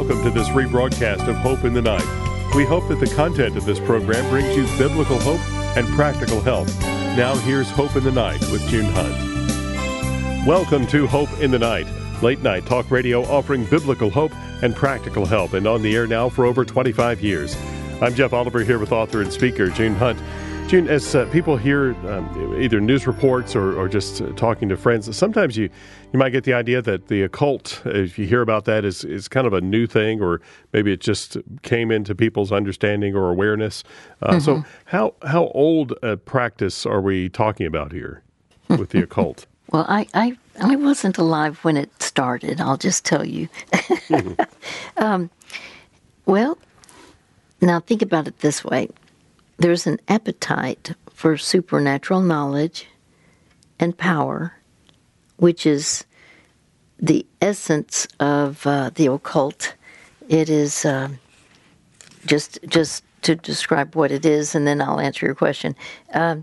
welcome 0.00 0.22
to 0.22 0.30
this 0.30 0.48
rebroadcast 0.48 1.28
of 1.28 1.36
Hope 1.36 1.62
in 1.62 1.74
the 1.74 1.82
Night. 1.82 2.06
We 2.56 2.64
hope 2.64 2.88
that 2.88 3.00
the 3.00 3.14
content 3.14 3.58
of 3.58 3.66
this 3.66 3.78
program 3.78 4.26
brings 4.30 4.56
you 4.56 4.66
biblical 4.78 5.20
hope 5.20 5.46
and 5.76 5.86
practical 5.88 6.40
help. 6.40 6.68
Now, 7.18 7.36
here's 7.36 7.70
Hope 7.70 7.94
in 7.96 8.04
the 8.04 8.10
Night 8.10 8.40
with 8.50 8.66
June 8.70 8.86
Hunt. 8.94 10.46
Welcome 10.46 10.86
to 10.86 11.06
Hope 11.06 11.30
in 11.40 11.50
the 11.50 11.58
Night, 11.58 11.86
late 12.22 12.40
night 12.40 12.64
talk 12.64 12.90
radio 12.90 13.24
offering 13.24 13.66
biblical 13.66 14.08
hope 14.08 14.32
and 14.62 14.74
practical 14.74 15.26
help, 15.26 15.52
and 15.52 15.66
on 15.66 15.82
the 15.82 15.94
air 15.94 16.06
now 16.06 16.30
for 16.30 16.46
over 16.46 16.64
25 16.64 17.20
years. 17.20 17.54
I'm 18.00 18.14
Jeff 18.14 18.32
Oliver 18.32 18.64
here 18.64 18.78
with 18.78 18.92
author 18.92 19.20
and 19.20 19.30
speaker 19.30 19.68
June 19.68 19.94
Hunt. 19.94 20.18
June, 20.70 20.86
as 20.86 21.16
uh, 21.16 21.26
people 21.32 21.56
hear 21.56 21.96
um, 22.08 22.56
either 22.62 22.80
news 22.80 23.04
reports 23.04 23.56
or, 23.56 23.76
or 23.76 23.88
just 23.88 24.22
uh, 24.22 24.30
talking 24.34 24.68
to 24.68 24.76
friends, 24.76 25.16
sometimes 25.16 25.56
you, 25.56 25.68
you 26.12 26.18
might 26.20 26.30
get 26.30 26.44
the 26.44 26.52
idea 26.52 26.80
that 26.80 27.08
the 27.08 27.22
occult, 27.22 27.82
if 27.86 28.16
you 28.20 28.24
hear 28.24 28.40
about 28.40 28.66
that, 28.66 28.84
is, 28.84 29.02
is 29.02 29.26
kind 29.26 29.48
of 29.48 29.52
a 29.52 29.60
new 29.60 29.88
thing, 29.88 30.22
or 30.22 30.40
maybe 30.72 30.92
it 30.92 31.00
just 31.00 31.36
came 31.62 31.90
into 31.90 32.14
people's 32.14 32.52
understanding 32.52 33.16
or 33.16 33.32
awareness. 33.32 33.82
Uh, 34.22 34.34
mm-hmm. 34.34 34.38
So, 34.38 34.64
how 34.84 35.14
how 35.26 35.48
old 35.48 35.92
a 36.04 36.16
practice 36.16 36.86
are 36.86 37.00
we 37.00 37.28
talking 37.28 37.66
about 37.66 37.90
here 37.90 38.22
with 38.68 38.90
the 38.90 39.02
occult? 39.02 39.46
Well, 39.72 39.86
I, 39.88 40.06
I 40.14 40.36
I 40.60 40.74
wasn't 40.74 41.16
alive 41.16 41.64
when 41.64 41.76
it 41.76 42.02
started. 42.02 42.60
I'll 42.60 42.76
just 42.76 43.04
tell 43.04 43.24
you. 43.24 43.48
mm-hmm. 43.72 44.34
um, 45.02 45.30
well, 46.26 46.58
now 47.60 47.78
think 47.78 48.02
about 48.02 48.26
it 48.26 48.40
this 48.40 48.64
way 48.64 48.88
there's 49.60 49.86
an 49.86 50.00
appetite 50.08 50.94
for 51.12 51.36
supernatural 51.36 52.22
knowledge 52.22 52.86
and 53.78 53.96
power, 53.96 54.54
which 55.36 55.66
is 55.66 56.04
the 56.98 57.26
essence 57.42 58.08
of 58.18 58.66
uh, 58.66 58.90
the 58.94 59.06
occult. 59.06 59.74
It 60.28 60.48
is 60.48 60.84
uh, 60.86 61.10
just 62.24 62.58
just 62.66 63.04
to 63.22 63.36
describe 63.36 63.94
what 63.94 64.10
it 64.10 64.24
is, 64.24 64.54
and 64.54 64.66
then 64.66 64.80
I'll 64.80 64.98
answer 64.98 65.26
your 65.26 65.34
question. 65.34 65.76
Uh, 66.12 66.36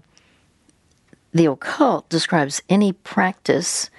the 1.34 1.48
occult 1.48 2.08
describes 2.10 2.62
any 2.70 2.94
practice 2.94 3.90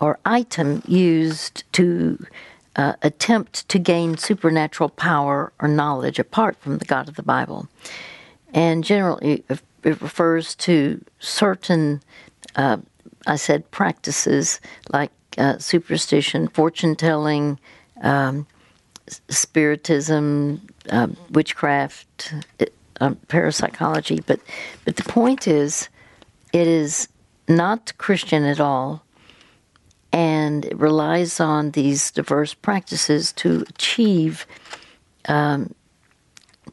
or 0.00 0.18
item 0.24 0.82
used 0.86 1.62
to 1.74 2.26
uh, 2.74 2.94
attempt 3.02 3.68
to 3.68 3.78
gain 3.78 4.16
supernatural 4.16 4.88
power 4.88 5.52
or 5.60 5.68
knowledge 5.68 6.18
apart 6.18 6.56
from 6.56 6.78
the 6.78 6.84
God 6.84 7.08
of 7.08 7.14
the 7.14 7.22
Bible 7.22 7.68
and 8.54 8.84
generally 8.84 9.44
it 9.48 9.60
refers 9.84 10.54
to 10.56 11.04
certain, 11.18 12.02
uh, 12.56 12.78
I 13.26 13.36
said, 13.36 13.70
practices 13.70 14.60
like 14.92 15.12
uh, 15.36 15.58
superstition, 15.58 16.48
fortune 16.48 16.96
telling, 16.96 17.58
um, 18.02 18.46
spiritism, 19.28 20.60
uh, 20.90 21.08
witchcraft, 21.30 22.34
um, 23.00 23.16
parapsychology. 23.28 24.20
But 24.26 24.40
but 24.84 24.96
the 24.96 25.04
point 25.04 25.46
is, 25.46 25.88
it 26.52 26.66
is 26.66 27.08
not 27.48 27.92
Christian 27.98 28.44
at 28.44 28.60
all, 28.60 29.04
and 30.12 30.64
it 30.64 30.78
relies 30.78 31.40
on 31.40 31.70
these 31.72 32.10
diverse 32.10 32.54
practices 32.54 33.32
to 33.34 33.64
achieve 33.68 34.46
um, 35.28 35.74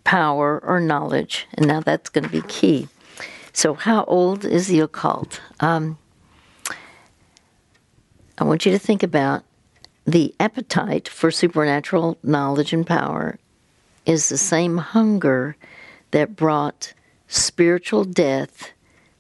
power 0.06 0.64
or 0.64 0.80
knowledge. 0.80 1.48
And 1.56 1.68
now 1.68 1.82
that's 1.82 2.10
going 2.10 2.24
to 2.24 2.30
be 2.30 2.42
key. 2.44 2.88
So, 3.52 3.74
how 3.74 4.06
old 4.06 4.46
is 4.46 4.68
the 4.68 4.80
occult? 4.80 5.42
Um, 5.60 5.98
I 8.38 8.44
want 8.44 8.66
you 8.66 8.72
to 8.72 8.80
think 8.80 9.04
about 9.04 9.44
the 10.06 10.34
appetite 10.40 11.08
for 11.08 11.32
supernatural 11.32 12.18
knowledge 12.22 12.74
and 12.74 12.86
power 12.86 13.40
is 14.06 14.30
the 14.30 14.38
same 14.38 14.78
hunger 14.78 15.56
that 16.12 16.36
brought 16.36 16.94
spiritual 17.28 18.04
death 18.04 18.72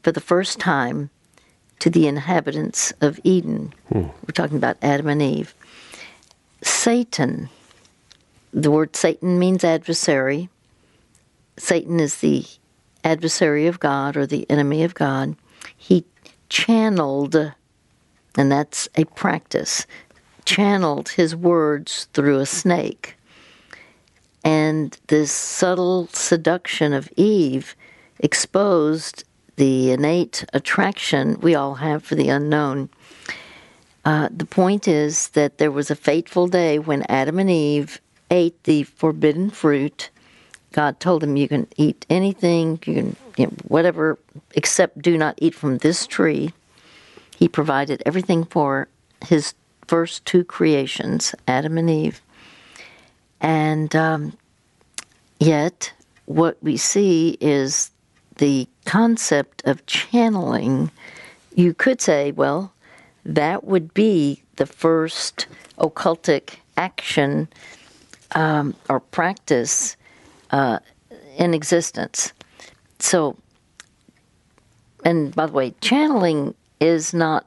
for 0.03 0.11
the 0.11 0.21
first 0.21 0.59
time 0.59 1.09
to 1.79 1.89
the 1.89 2.07
inhabitants 2.07 2.93
of 3.01 3.19
Eden. 3.23 3.73
Hmm. 3.91 4.03
We're 4.03 4.33
talking 4.33 4.57
about 4.57 4.77
Adam 4.81 5.07
and 5.07 5.21
Eve. 5.21 5.55
Satan, 6.61 7.49
the 8.53 8.71
word 8.71 8.95
Satan 8.95 9.39
means 9.39 9.63
adversary. 9.63 10.49
Satan 11.57 11.99
is 11.99 12.17
the 12.17 12.45
adversary 13.03 13.67
of 13.67 13.79
God 13.79 14.17
or 14.17 14.25
the 14.25 14.49
enemy 14.49 14.83
of 14.83 14.93
God. 14.93 15.35
He 15.75 16.05
channeled, 16.49 17.35
and 18.37 18.51
that's 18.51 18.89
a 18.95 19.05
practice, 19.05 19.85
channeled 20.43 21.09
his 21.09 21.35
words 21.35 22.07
through 22.13 22.39
a 22.39 22.45
snake. 22.45 23.17
And 24.43 24.97
this 25.07 25.31
subtle 25.31 26.07
seduction 26.07 26.93
of 26.93 27.09
Eve 27.15 27.75
exposed 28.19 29.23
the 29.55 29.91
innate 29.91 30.45
attraction 30.53 31.39
we 31.41 31.55
all 31.55 31.75
have 31.75 32.03
for 32.03 32.15
the 32.15 32.29
unknown. 32.29 32.89
Uh, 34.03 34.29
the 34.35 34.45
point 34.45 34.87
is 34.87 35.29
that 35.29 35.57
there 35.57 35.71
was 35.71 35.89
a 35.89 35.95
fateful 35.95 36.47
day 36.47 36.77
when 36.77 37.03
Adam 37.09 37.39
and 37.39 37.49
Eve 37.49 37.99
ate 38.29 38.61
the 38.63 38.83
forbidden 38.83 39.49
fruit 39.49 40.09
God 40.75 40.99
told 40.99 41.21
them, 41.21 41.37
You 41.37 41.47
can 41.47 41.67
eat 41.77 42.05
anything, 42.09 42.71
you 42.85 42.93
can, 42.93 43.15
you 43.37 43.45
know, 43.45 43.53
whatever, 43.69 44.19
except 44.55 45.01
do 45.01 45.17
not 45.17 45.35
eat 45.37 45.55
from 45.55 45.77
this 45.77 46.05
tree. 46.05 46.51
He 47.33 47.47
provided 47.47 48.03
everything 48.05 48.43
for 48.43 48.89
his 49.25 49.53
first 49.87 50.25
two 50.25 50.43
creations, 50.43 51.33
Adam 51.47 51.77
and 51.77 51.89
Eve. 51.89 52.21
And 53.39 53.95
um, 53.95 54.37
yet, 55.39 55.93
what 56.25 56.57
we 56.61 56.75
see 56.75 57.37
is 57.39 57.89
the 58.35 58.67
concept 58.83 59.65
of 59.65 59.85
channeling. 59.85 60.91
You 61.55 61.73
could 61.73 62.01
say, 62.01 62.33
well, 62.33 62.73
that 63.23 63.63
would 63.63 63.93
be 63.93 64.43
the 64.57 64.65
first 64.65 65.47
occultic 65.77 66.55
action 66.75 67.47
um, 68.33 68.75
or 68.89 68.99
practice 68.99 69.95
uh, 70.51 70.79
in 71.37 71.53
existence. 71.53 72.33
So, 72.99 73.37
and 75.03 75.35
by 75.35 75.45
the 75.47 75.53
way, 75.53 75.73
channeling 75.81 76.55
is 76.79 77.13
not 77.13 77.45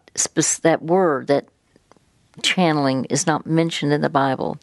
that 0.63 0.83
word 0.83 1.27
that 1.29 1.47
channeling 2.43 3.05
is 3.07 3.27
not 3.27 3.47
mentioned 3.47 3.93
in 3.93 4.01
the 4.01 4.09
Bible 4.09 4.59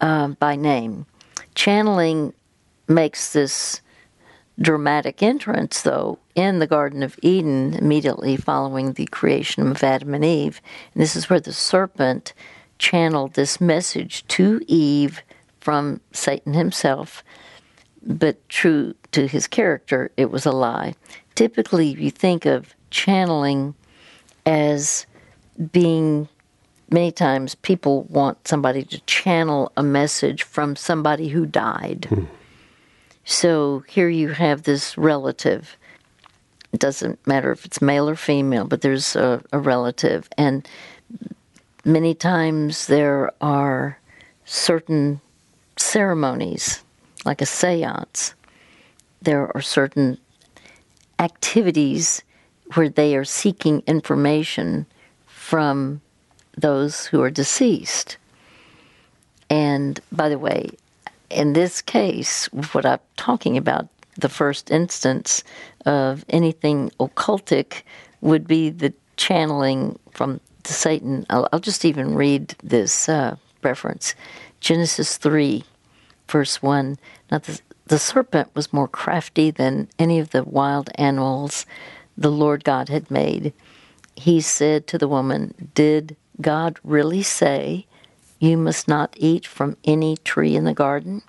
uh, 0.00 0.28
by 0.28 0.56
name. 0.56 1.06
Channeling 1.54 2.32
makes 2.88 3.32
this 3.32 3.80
dramatic 4.60 5.22
entrance, 5.22 5.82
though, 5.82 6.18
in 6.34 6.58
the 6.58 6.66
Garden 6.66 7.02
of 7.02 7.18
Eden 7.22 7.74
immediately 7.74 8.36
following 8.36 8.92
the 8.92 9.06
creation 9.06 9.68
of 9.68 9.82
Adam 9.82 10.14
and 10.14 10.24
Eve. 10.24 10.60
And 10.92 11.02
this 11.02 11.16
is 11.16 11.30
where 11.30 11.40
the 11.40 11.52
serpent 11.52 12.34
channeled 12.78 13.34
this 13.34 13.60
message 13.60 14.26
to 14.28 14.60
Eve 14.66 15.22
from 15.60 16.00
Satan 16.12 16.54
himself 16.54 17.22
but 18.02 18.48
true 18.48 18.94
to 19.12 19.26
his 19.26 19.46
character, 19.46 20.10
it 20.16 20.30
was 20.30 20.46
a 20.46 20.52
lie. 20.52 20.94
Typically, 21.34 21.88
you 21.88 22.10
think 22.10 22.46
of 22.46 22.74
channeling 22.90 23.74
as 24.46 25.06
being 25.72 26.28
many 26.90 27.12
times 27.12 27.54
people 27.56 28.04
want 28.04 28.48
somebody 28.48 28.82
to 28.84 29.00
channel 29.02 29.70
a 29.76 29.82
message 29.82 30.42
from 30.42 30.74
somebody 30.74 31.28
who 31.28 31.46
died. 31.46 32.06
Hmm. 32.08 32.24
So 33.24 33.84
here 33.86 34.08
you 34.08 34.28
have 34.30 34.64
this 34.64 34.98
relative. 34.98 35.76
It 36.72 36.80
doesn't 36.80 37.24
matter 37.26 37.52
if 37.52 37.64
it's 37.64 37.82
male 37.82 38.08
or 38.08 38.16
female, 38.16 38.64
but 38.64 38.80
there's 38.80 39.14
a, 39.14 39.42
a 39.52 39.58
relative. 39.58 40.28
And 40.36 40.66
many 41.84 42.14
times 42.14 42.86
there 42.86 43.30
are 43.40 43.98
certain 44.44 45.20
ceremonies 45.76 46.82
like 47.24 47.40
a 47.40 47.46
seance, 47.46 48.34
there 49.22 49.54
are 49.54 49.60
certain 49.60 50.18
activities 51.18 52.22
where 52.74 52.88
they 52.88 53.16
are 53.16 53.24
seeking 53.24 53.82
information 53.86 54.86
from 55.26 56.00
those 56.56 57.06
who 57.06 57.20
are 57.22 57.30
deceased. 57.30 58.16
And 59.48 60.00
by 60.12 60.28
the 60.28 60.38
way, 60.38 60.70
in 61.28 61.52
this 61.52 61.82
case, 61.82 62.46
what 62.72 62.86
I'm 62.86 63.00
talking 63.16 63.56
about, 63.56 63.88
the 64.16 64.28
first 64.28 64.70
instance 64.70 65.44
of 65.86 66.24
anything 66.28 66.90
occultic 67.00 67.82
would 68.20 68.46
be 68.46 68.70
the 68.70 68.92
channeling 69.16 69.98
from 70.12 70.40
Satan. 70.64 71.26
I'll, 71.30 71.48
I'll 71.52 71.60
just 71.60 71.84
even 71.84 72.14
read 72.14 72.54
this 72.62 73.08
uh, 73.08 73.36
reference 73.62 74.14
Genesis 74.60 75.16
3 75.16 75.64
verse 76.30 76.62
1 76.62 76.98
Now 77.30 77.38
the, 77.38 77.60
the 77.86 77.98
serpent 77.98 78.54
was 78.54 78.72
more 78.72 78.88
crafty 78.88 79.50
than 79.50 79.88
any 79.98 80.18
of 80.18 80.30
the 80.30 80.44
wild 80.44 80.90
animals 80.94 81.66
the 82.16 82.30
Lord 82.30 82.64
God 82.64 82.88
had 82.88 83.10
made. 83.10 83.52
He 84.14 84.40
said 84.40 84.86
to 84.88 84.98
the 84.98 85.08
woman, 85.08 85.54
Did 85.74 86.16
God 86.40 86.78
really 86.84 87.22
say, 87.22 87.86
You 88.38 88.56
must 88.56 88.88
not 88.88 89.14
eat 89.16 89.46
from 89.46 89.76
any 89.84 90.16
tree 90.18 90.54
in 90.54 90.64
the 90.64 90.74
garden. 90.74 91.22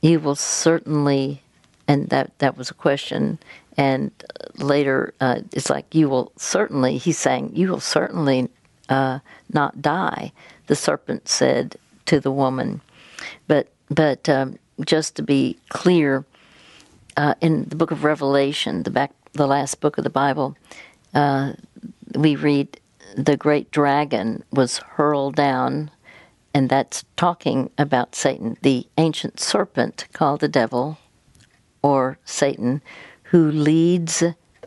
You 0.00 0.18
will 0.18 0.34
certainly, 0.34 1.42
and 1.86 2.08
that, 2.08 2.36
that 2.38 2.56
was 2.56 2.70
a 2.70 2.74
question. 2.74 3.38
And 3.76 4.10
later, 4.56 5.14
uh, 5.20 5.42
it's 5.52 5.70
like, 5.70 5.94
you 5.94 6.08
will 6.08 6.32
certainly, 6.36 6.98
he's 6.98 7.18
saying, 7.18 7.52
you 7.54 7.68
will 7.68 7.80
certainly 7.80 8.48
uh, 8.88 9.20
not 9.52 9.80
die, 9.80 10.32
the 10.66 10.74
serpent 10.74 11.28
said 11.28 11.76
to 12.06 12.20
the 12.20 12.32
woman. 12.32 12.80
But, 13.46 13.68
but 13.88 14.28
um, 14.28 14.58
just 14.84 15.16
to 15.16 15.22
be 15.22 15.58
clear, 15.68 16.24
uh, 17.16 17.34
in 17.40 17.64
the 17.64 17.76
book 17.76 17.90
of 17.90 18.04
Revelation, 18.04 18.82
the 18.82 18.90
back, 18.90 19.12
the 19.32 19.46
last 19.46 19.80
book 19.80 19.98
of 19.98 20.04
the 20.04 20.10
Bible, 20.10 20.56
uh, 21.14 21.52
we 22.14 22.36
read 22.36 22.80
the 23.16 23.36
great 23.36 23.70
dragon 23.70 24.42
was 24.52 24.78
hurled 24.78 25.36
down, 25.36 25.90
and 26.54 26.68
that's 26.68 27.04
talking 27.16 27.70
about 27.78 28.14
Satan, 28.14 28.56
the 28.62 28.86
ancient 28.98 29.40
serpent 29.40 30.06
called 30.12 30.40
the 30.40 30.48
devil 30.48 30.98
or 31.82 32.18
Satan, 32.24 32.80
who 33.24 33.50
leads 33.50 34.22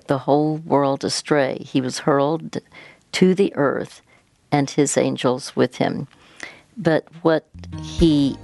the 0.08 0.18
whole 0.19 0.58
world 0.58 1.04
astray. 1.04 1.60
He 1.60 1.81
was 1.81 2.00
hurled 2.00 2.60
to 3.13 3.34
the 3.34 3.56
earth 3.56 4.01
and 4.51 4.69
his 4.69 4.98
angels 4.98 5.56
with 5.56 5.78
him. 5.78 6.08
But 6.77 7.07
what 7.22 7.48
he 7.81 8.38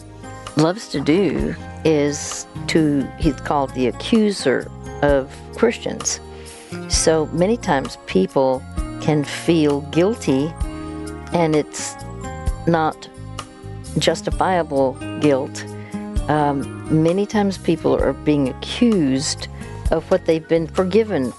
loves 0.58 0.90
to 0.90 1.02
do 1.02 1.56
is 1.84 2.46
to, 2.68 3.08
he's 3.18 3.36
called 3.36 3.72
the 3.72 3.88
accuser 3.88 4.70
of 5.02 5.34
Christians. 5.56 6.20
So 6.90 7.26
many 7.28 7.58
times 7.58 7.98
people 8.06 8.62
can 9.02 9.24
feel 9.24 9.82
guilty 9.92 10.54
and 11.34 11.56
it's 11.56 11.96
not 12.68 13.10
justifiable 13.98 14.94
guilt. 15.20 15.66
Um, 16.30 17.04
many 17.04 17.26
times 17.26 17.58
people 17.58 17.96
are 17.96 18.14
being 18.14 18.50
accused 18.50 19.48
of 19.92 20.10
what 20.10 20.26
they've 20.26 20.48
been 20.48 20.68
forgiven 20.68 21.34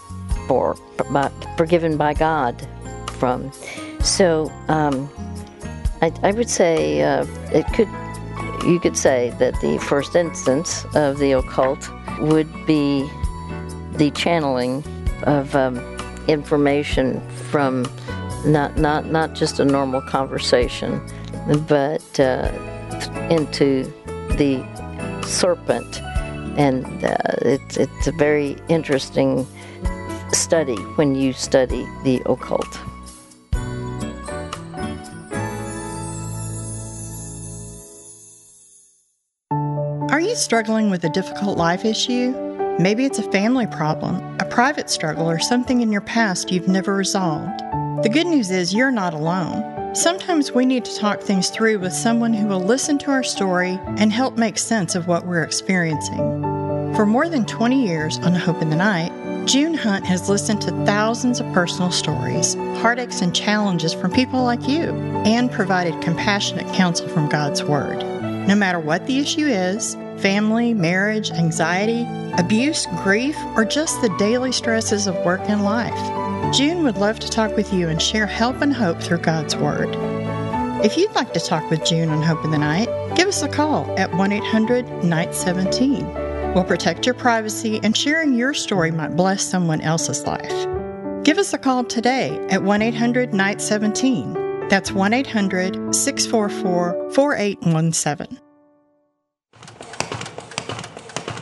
for, 0.47 0.77
by, 1.11 1.31
forgiven 1.57 1.97
by 1.97 2.15
God 2.15 2.67
from. 3.13 3.53
So 4.01 4.51
um, 4.69 5.09
I, 6.03 6.13
I, 6.25 6.33
would 6.33 6.51
say 6.51 7.03
uh, 7.03 7.25
it 7.53 7.65
could, 7.75 7.89
you 8.67 8.81
could 8.81 8.97
say 8.97 9.33
that 9.39 9.61
the 9.61 9.79
first 9.79 10.17
instance 10.17 10.85
of 10.97 11.19
the 11.19 11.31
occult 11.31 11.89
would 12.19 12.51
be 12.67 13.09
the 13.93 14.11
channeling 14.11 14.83
of 15.23 15.55
um, 15.55 15.79
information 16.27 17.21
from 17.51 17.87
not 18.45 18.77
not 18.77 19.07
not 19.07 19.35
just 19.35 19.61
a 19.61 19.65
normal 19.65 20.03
conversation, 20.03 21.01
but 21.69 22.19
uh, 22.19 22.51
into 23.31 23.85
the 24.37 24.61
serpent, 25.25 26.01
and 26.59 26.85
uh, 27.05 27.17
it's 27.43 27.77
it's 27.77 28.09
a 28.09 28.13
very 28.13 28.57
interesting 28.69 29.47
study 30.33 30.77
when 30.97 31.15
you 31.15 31.33
study 31.33 31.87
the 32.03 32.21
occult. 32.27 32.81
Are 40.13 40.21
you 40.21 40.37
struggling 40.37 40.91
with 40.91 41.05
a 41.05 41.09
difficult 41.09 41.57
life 41.57 41.87
issue? 41.87 42.33
Maybe 42.79 43.07
it's 43.07 43.19
a 43.19 43.33
family 43.33 43.67
problem, 43.67 44.17
a 44.41 44.45
private 44.45 44.91
struggle, 44.91 45.27
or 45.27 45.39
something 45.39 45.81
in 45.81 45.91
your 45.91 46.03
past 46.03 46.53
you've 46.53 46.69
never 46.69 46.95
resolved. 46.95 47.61
The 48.03 48.11
good 48.13 48.27
news 48.27 48.51
is 48.51 48.75
you're 48.75 48.91
not 48.91 49.15
alone. 49.15 49.95
Sometimes 49.95 50.53
we 50.53 50.67
need 50.67 50.85
to 50.85 50.99
talk 50.99 51.23
things 51.23 51.49
through 51.49 51.79
with 51.79 51.95
someone 51.95 52.35
who 52.35 52.47
will 52.47 52.61
listen 52.61 52.99
to 52.99 53.11
our 53.11 53.23
story 53.23 53.81
and 53.87 54.13
help 54.13 54.37
make 54.37 54.59
sense 54.59 54.95
of 54.95 55.07
what 55.07 55.27
we're 55.27 55.45
experiencing. 55.45 56.19
For 56.95 57.07
more 57.07 57.31
than 57.31 57.47
20 57.47 57.83
years 57.83 58.19
on 58.19 58.35
Hope 58.35 58.61
in 58.61 58.69
the 58.69 58.77
Night, 58.77 59.47
June 59.47 59.73
Hunt 59.73 60.05
has 60.05 60.29
listened 60.29 60.61
to 60.61 60.85
thousands 60.85 61.41
of 61.41 61.51
personal 61.55 61.91
stories, 61.91 62.53
heartaches, 62.83 63.23
and 63.23 63.35
challenges 63.35 63.95
from 63.95 64.13
people 64.13 64.45
like 64.45 64.69
you, 64.69 64.91
and 65.25 65.51
provided 65.51 66.03
compassionate 66.03 66.71
counsel 66.75 67.09
from 67.09 67.31
God's 67.31 67.65
Word. 67.65 68.12
No 68.49 68.55
matter 68.57 68.81
what 68.81 69.07
the 69.07 69.19
issue 69.19 69.47
is 69.47 69.97
family, 70.19 70.73
marriage, 70.73 71.31
anxiety, 71.31 72.07
abuse, 72.39 72.87
grief, 73.03 73.37
or 73.57 73.65
just 73.65 74.01
the 74.01 74.15
daily 74.19 74.53
stresses 74.53 75.07
of 75.07 75.17
work 75.25 75.41
and 75.49 75.65
life. 75.65 76.55
June 76.55 76.83
would 76.85 76.97
love 76.97 77.19
to 77.21 77.29
talk 77.29 77.57
with 77.57 77.73
you 77.73 77.89
and 77.89 78.01
share 78.01 78.27
help 78.27 78.61
and 78.61 78.73
hope 78.73 79.01
through 79.01 79.19
God's 79.19 79.57
Word. 79.57 79.89
If 80.85 80.97
you'd 80.97 81.15
like 81.15 81.33
to 81.35 81.41
talk 81.41 81.69
with 81.71 81.85
June 81.85 82.09
on 82.09 82.23
Hope 82.23 82.45
in 82.45 82.51
the 82.51 82.59
Night, 82.59 82.89
give 83.15 83.29
us 83.29 83.43
a 83.43 83.49
call 83.49 83.87
at 83.99 84.13
1 84.15 84.33
800 84.33 85.05
Night 85.05 85.35
17. 85.35 86.05
We'll 86.55 86.65
protect 86.65 87.07
your 87.07 87.15
privacy, 87.15 87.81
and 87.83 87.97
sharing 87.97 88.35
your 88.35 88.55
story 88.55 88.91
might 88.91 89.17
bless 89.17 89.43
someone 89.43 89.81
else's 89.81 90.27
life. 90.27 90.69
Give 91.25 91.39
us 91.39 91.53
a 91.53 91.59
call 91.59 91.85
today 91.85 92.37
at 92.51 92.63
1 92.63 92.83
800 92.83 93.33
Night 93.33 93.61
17. 93.61 94.42
That's 94.73 94.91
1 94.91 95.13
800 95.13 95.95
644 95.95 97.13
4817. 97.13 98.41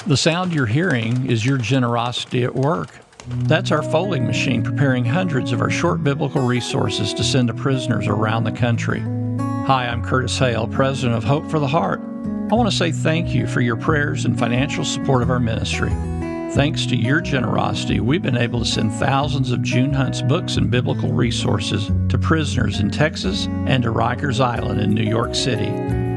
The 0.09 0.17
sound 0.17 0.53
you're 0.53 0.67
hearing 0.67 1.31
is 1.31 1.47
your 1.47 1.57
generosity 1.57 2.43
at 2.43 2.57
work. 2.57 2.89
That's 3.29 3.71
our 3.71 3.85
folding 3.85 4.27
machine 4.27 4.65
preparing 4.65 5.05
hundreds 5.05 5.53
of 5.53 5.61
our 5.61 5.71
short 5.71 6.03
biblical 6.03 6.43
resources 6.43 7.15
to 7.15 7.23
send 7.23 7.47
to 7.47 7.55
prisoners 7.55 8.09
around 8.09 8.43
the 8.43 8.51
country. 8.51 8.99
Hi, 8.99 9.87
I'm 9.87 10.05
Curtis 10.05 10.37
Hale, 10.37 10.67
president 10.67 11.17
of 11.17 11.23
Hope 11.23 11.49
for 11.49 11.61
the 11.61 11.69
Heart. 11.69 12.01
I 12.01 12.57
want 12.57 12.69
to 12.69 12.77
say 12.77 12.91
thank 12.91 13.33
you 13.33 13.47
for 13.47 13.61
your 13.61 13.77
prayers 13.77 14.25
and 14.25 14.37
financial 14.37 14.85
support 14.85 15.23
of 15.23 15.31
our 15.31 15.39
ministry. 15.39 15.93
Thanks 16.55 16.85
to 16.87 16.97
your 16.97 17.21
generosity, 17.21 18.01
we've 18.01 18.23
been 18.23 18.37
able 18.37 18.59
to 18.59 18.65
send 18.65 18.93
thousands 18.95 19.53
of 19.53 19.63
June 19.63 19.93
Hunt's 19.93 20.21
books 20.21 20.57
and 20.57 20.69
biblical 20.69 21.13
resources 21.13 21.93
to 22.09 22.19
prisoners 22.19 22.81
in 22.81 22.91
Texas 22.91 23.47
and 23.67 23.85
to 23.85 23.93
Rikers 23.93 24.41
Island 24.41 24.81
in 24.81 24.93
New 24.93 25.09
York 25.09 25.37
City. 25.37 25.71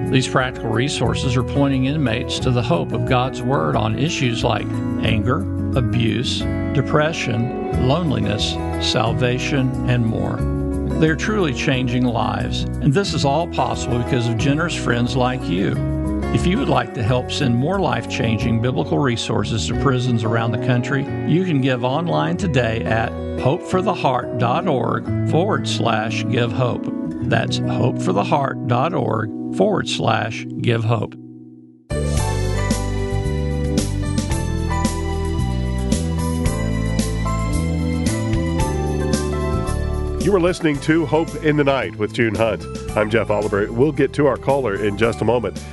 These 0.09 0.27
practical 0.27 0.71
resources 0.71 1.37
are 1.37 1.43
pointing 1.43 1.85
inmates 1.85 2.39
to 2.39 2.49
the 2.49 2.63
hope 2.63 2.93
of 2.93 3.07
God's 3.07 3.43
Word 3.43 3.75
on 3.75 3.99
issues 3.99 4.43
like 4.43 4.65
anger, 5.05 5.41
abuse, 5.77 6.39
depression, 6.73 7.87
loneliness, 7.87 8.53
salvation, 8.83 9.69
and 9.87 10.03
more. 10.03 10.37
They 10.99 11.09
are 11.09 11.15
truly 11.15 11.53
changing 11.53 12.05
lives, 12.05 12.63
and 12.63 12.91
this 12.91 13.13
is 13.13 13.23
all 13.23 13.47
possible 13.49 13.99
because 13.99 14.27
of 14.27 14.39
generous 14.39 14.75
friends 14.75 15.15
like 15.15 15.43
you. 15.43 15.75
If 16.33 16.47
you 16.47 16.57
would 16.57 16.67
like 16.67 16.95
to 16.95 17.03
help 17.03 17.31
send 17.31 17.55
more 17.55 17.79
life 17.79 18.09
changing 18.09 18.59
biblical 18.59 18.97
resources 18.97 19.67
to 19.67 19.79
prisons 19.81 20.23
around 20.23 20.51
the 20.51 20.65
country, 20.65 21.03
you 21.27 21.45
can 21.45 21.61
give 21.61 21.83
online 21.83 22.37
today 22.37 22.83
at 22.83 23.11
hopefortheheart.org 23.11 25.29
forward 25.29 25.67
slash 25.67 26.27
give 26.29 26.51
hope. 26.51 26.87
That's 27.29 27.59
hopefortheheart.org 27.59 29.55
forward 29.55 29.87
slash 29.87 30.47
give 30.59 30.83
hope. 30.83 31.13
You 40.23 40.35
are 40.35 40.39
listening 40.39 40.79
to 40.79 41.05
Hope 41.05 41.35
in 41.43 41.57
the 41.57 41.63
Night 41.63 41.95
with 41.97 42.11
June 42.11 42.33
Hunt. 42.33 42.65
I'm 42.97 43.11
Jeff 43.11 43.29
Oliver. 43.29 43.71
We'll 43.71 43.91
get 43.91 44.13
to 44.13 44.25
our 44.25 44.37
caller 44.37 44.83
in 44.83 44.97
just 44.97 45.21
a 45.21 45.25
moment. 45.25 45.63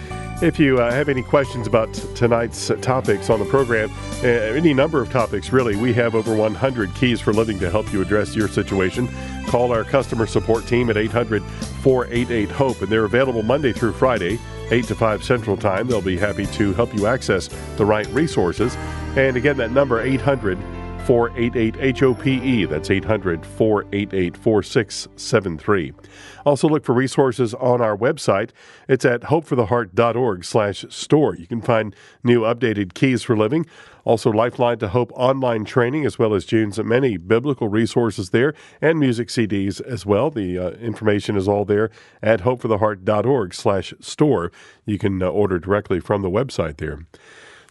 If 0.42 0.58
you 0.58 0.80
uh, 0.80 0.90
have 0.90 1.10
any 1.10 1.22
questions 1.22 1.66
about 1.66 1.92
tonight's 2.14 2.72
topics 2.80 3.28
on 3.28 3.40
the 3.40 3.44
program, 3.44 3.90
uh, 4.22 4.26
any 4.26 4.72
number 4.72 5.02
of 5.02 5.10
topics 5.10 5.52
really, 5.52 5.76
we 5.76 5.92
have 5.92 6.14
over 6.14 6.34
100 6.34 6.94
keys 6.94 7.20
for 7.20 7.34
living 7.34 7.58
to 7.58 7.70
help 7.70 7.92
you 7.92 8.00
address 8.00 8.34
your 8.34 8.48
situation. 8.48 9.06
Call 9.48 9.70
our 9.70 9.84
customer 9.84 10.26
support 10.26 10.66
team 10.66 10.88
at 10.88 10.96
800 10.96 11.42
488 11.42 12.50
HOPE, 12.52 12.80
and 12.80 12.90
they're 12.90 13.04
available 13.04 13.42
Monday 13.42 13.74
through 13.74 13.92
Friday, 13.92 14.38
8 14.70 14.86
to 14.86 14.94
5 14.94 15.22
Central 15.22 15.58
Time. 15.58 15.88
They'll 15.88 16.00
be 16.00 16.16
happy 16.16 16.46
to 16.46 16.72
help 16.72 16.94
you 16.94 17.06
access 17.06 17.48
the 17.76 17.84
right 17.84 18.06
resources. 18.06 18.76
And 19.16 19.36
again, 19.36 19.58
that 19.58 19.72
number 19.72 20.00
800 20.00 20.56
488 21.06 21.98
HOPE. 21.98 22.68
That's 22.68 22.90
800 22.90 23.44
488 23.44 24.36
4673. 24.36 25.92
Also 26.44 26.68
look 26.68 26.84
for 26.84 26.94
resources 26.94 27.54
on 27.54 27.80
our 27.80 27.96
website. 27.96 28.50
It's 28.88 29.04
at 29.04 29.22
hopefortheheart.org 29.22 30.44
slash 30.44 30.84
store. 30.88 31.34
You 31.36 31.46
can 31.46 31.60
find 31.60 31.94
new 32.22 32.42
updated 32.42 32.94
keys 32.94 33.22
for 33.22 33.36
living, 33.36 33.66
also 34.04 34.30
Lifeline 34.30 34.78
to 34.78 34.88
Hope 34.88 35.12
online 35.14 35.64
training, 35.64 36.06
as 36.06 36.18
well 36.18 36.34
as 36.34 36.44
June's 36.44 36.78
many 36.78 37.16
biblical 37.16 37.68
resources 37.68 38.30
there 38.30 38.54
and 38.80 38.98
music 38.98 39.28
CDs 39.28 39.80
as 39.82 40.06
well. 40.06 40.30
The 40.30 40.58
uh, 40.58 40.70
information 40.72 41.36
is 41.36 41.48
all 41.48 41.64
there 41.64 41.90
at 42.22 42.40
hopefortheheart.org 42.40 43.54
slash 43.54 43.94
store. 44.00 44.50
You 44.86 44.98
can 44.98 45.22
uh, 45.22 45.28
order 45.28 45.58
directly 45.58 46.00
from 46.00 46.22
the 46.22 46.30
website 46.30 46.78
there. 46.78 47.00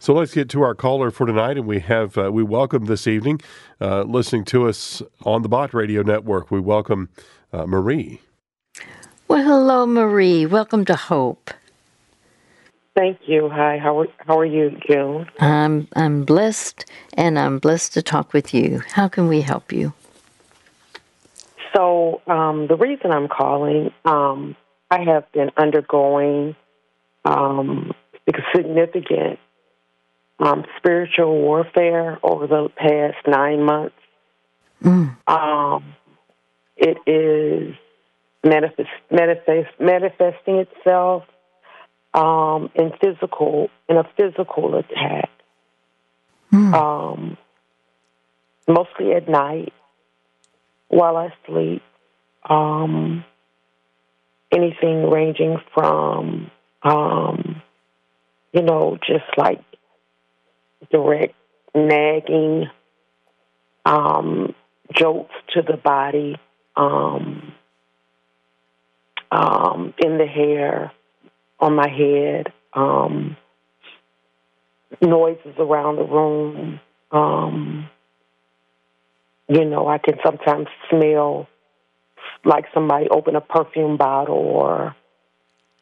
So 0.02 0.14
let's 0.14 0.32
get 0.32 0.48
to 0.48 0.62
our 0.62 0.74
caller 0.74 1.10
for 1.10 1.26
tonight, 1.26 1.58
and 1.58 1.66
we 1.66 1.78
have 1.80 2.16
uh, 2.16 2.32
we 2.32 2.42
welcome 2.42 2.86
this 2.86 3.06
evening, 3.06 3.42
uh, 3.82 4.00
listening 4.04 4.46
to 4.46 4.66
us 4.66 5.02
on 5.26 5.42
the 5.42 5.48
Bott 5.50 5.74
Radio 5.74 6.00
Network. 6.00 6.50
We 6.50 6.58
welcome 6.58 7.10
uh, 7.52 7.66
Marie. 7.66 8.22
Well, 9.28 9.44
hello, 9.44 9.84
Marie. 9.84 10.46
Welcome 10.46 10.86
to 10.86 10.96
Hope. 10.96 11.50
Thank 12.96 13.18
you. 13.26 13.50
Hi. 13.50 13.76
How 13.76 14.00
are, 14.00 14.06
how 14.26 14.38
are 14.38 14.46
you, 14.46 14.74
June? 14.88 15.26
I'm 15.38 15.86
I'm 15.94 16.24
blessed, 16.24 16.86
and 17.12 17.38
I'm 17.38 17.58
blessed 17.58 17.92
to 17.92 18.00
talk 18.00 18.32
with 18.32 18.54
you. 18.54 18.80
How 18.92 19.06
can 19.06 19.28
we 19.28 19.42
help 19.42 19.70
you? 19.70 19.92
So 21.76 22.22
um, 22.26 22.68
the 22.68 22.76
reason 22.76 23.12
I'm 23.12 23.28
calling, 23.28 23.90
um, 24.06 24.56
I 24.90 25.00
have 25.00 25.30
been 25.32 25.50
undergoing 25.58 26.56
um, 27.26 27.92
significant 28.56 29.38
um, 30.40 30.64
spiritual 30.78 31.38
warfare 31.38 32.18
over 32.22 32.46
the 32.46 32.68
past 32.76 33.16
nine 33.26 33.62
months. 33.62 33.94
Mm. 34.82 35.16
Um, 35.28 35.94
it 36.76 36.96
is 37.06 37.74
manifest, 38.42 38.88
manifest, 39.10 39.68
manifesting 39.78 40.56
itself 40.56 41.24
um, 42.14 42.70
in 42.74 42.92
physical 43.00 43.68
in 43.88 43.96
a 43.96 44.04
physical 44.16 44.76
attack, 44.76 45.30
Mm. 46.52 46.74
um, 46.74 47.36
mostly 48.66 49.12
at 49.12 49.28
night 49.28 49.72
while 50.88 51.16
I 51.16 51.32
sleep. 51.46 51.82
Um, 52.48 53.24
anything 54.50 55.08
ranging 55.08 55.58
from 55.72 56.50
um, 56.82 57.62
you 58.52 58.62
know 58.62 58.98
just 59.06 59.24
like 59.36 59.60
direct 60.90 61.34
nagging, 61.74 62.66
um, 63.84 64.54
jolts 64.96 65.32
to 65.54 65.62
the 65.62 65.76
body, 65.76 66.36
um, 66.76 67.52
um, 69.30 69.94
in 69.98 70.18
the 70.18 70.26
hair, 70.26 70.92
on 71.60 71.74
my 71.74 71.88
head, 71.88 72.52
um, 72.74 73.36
noises 75.00 75.54
around 75.58 75.96
the 75.96 76.04
room. 76.04 76.80
Um, 77.12 77.88
you 79.48 79.64
know, 79.64 79.88
I 79.88 79.98
can 79.98 80.14
sometimes 80.24 80.68
smell 80.88 81.48
like 82.44 82.64
somebody 82.72 83.08
open 83.10 83.36
a 83.36 83.40
perfume 83.40 83.96
bottle 83.96 84.36
or 84.36 84.96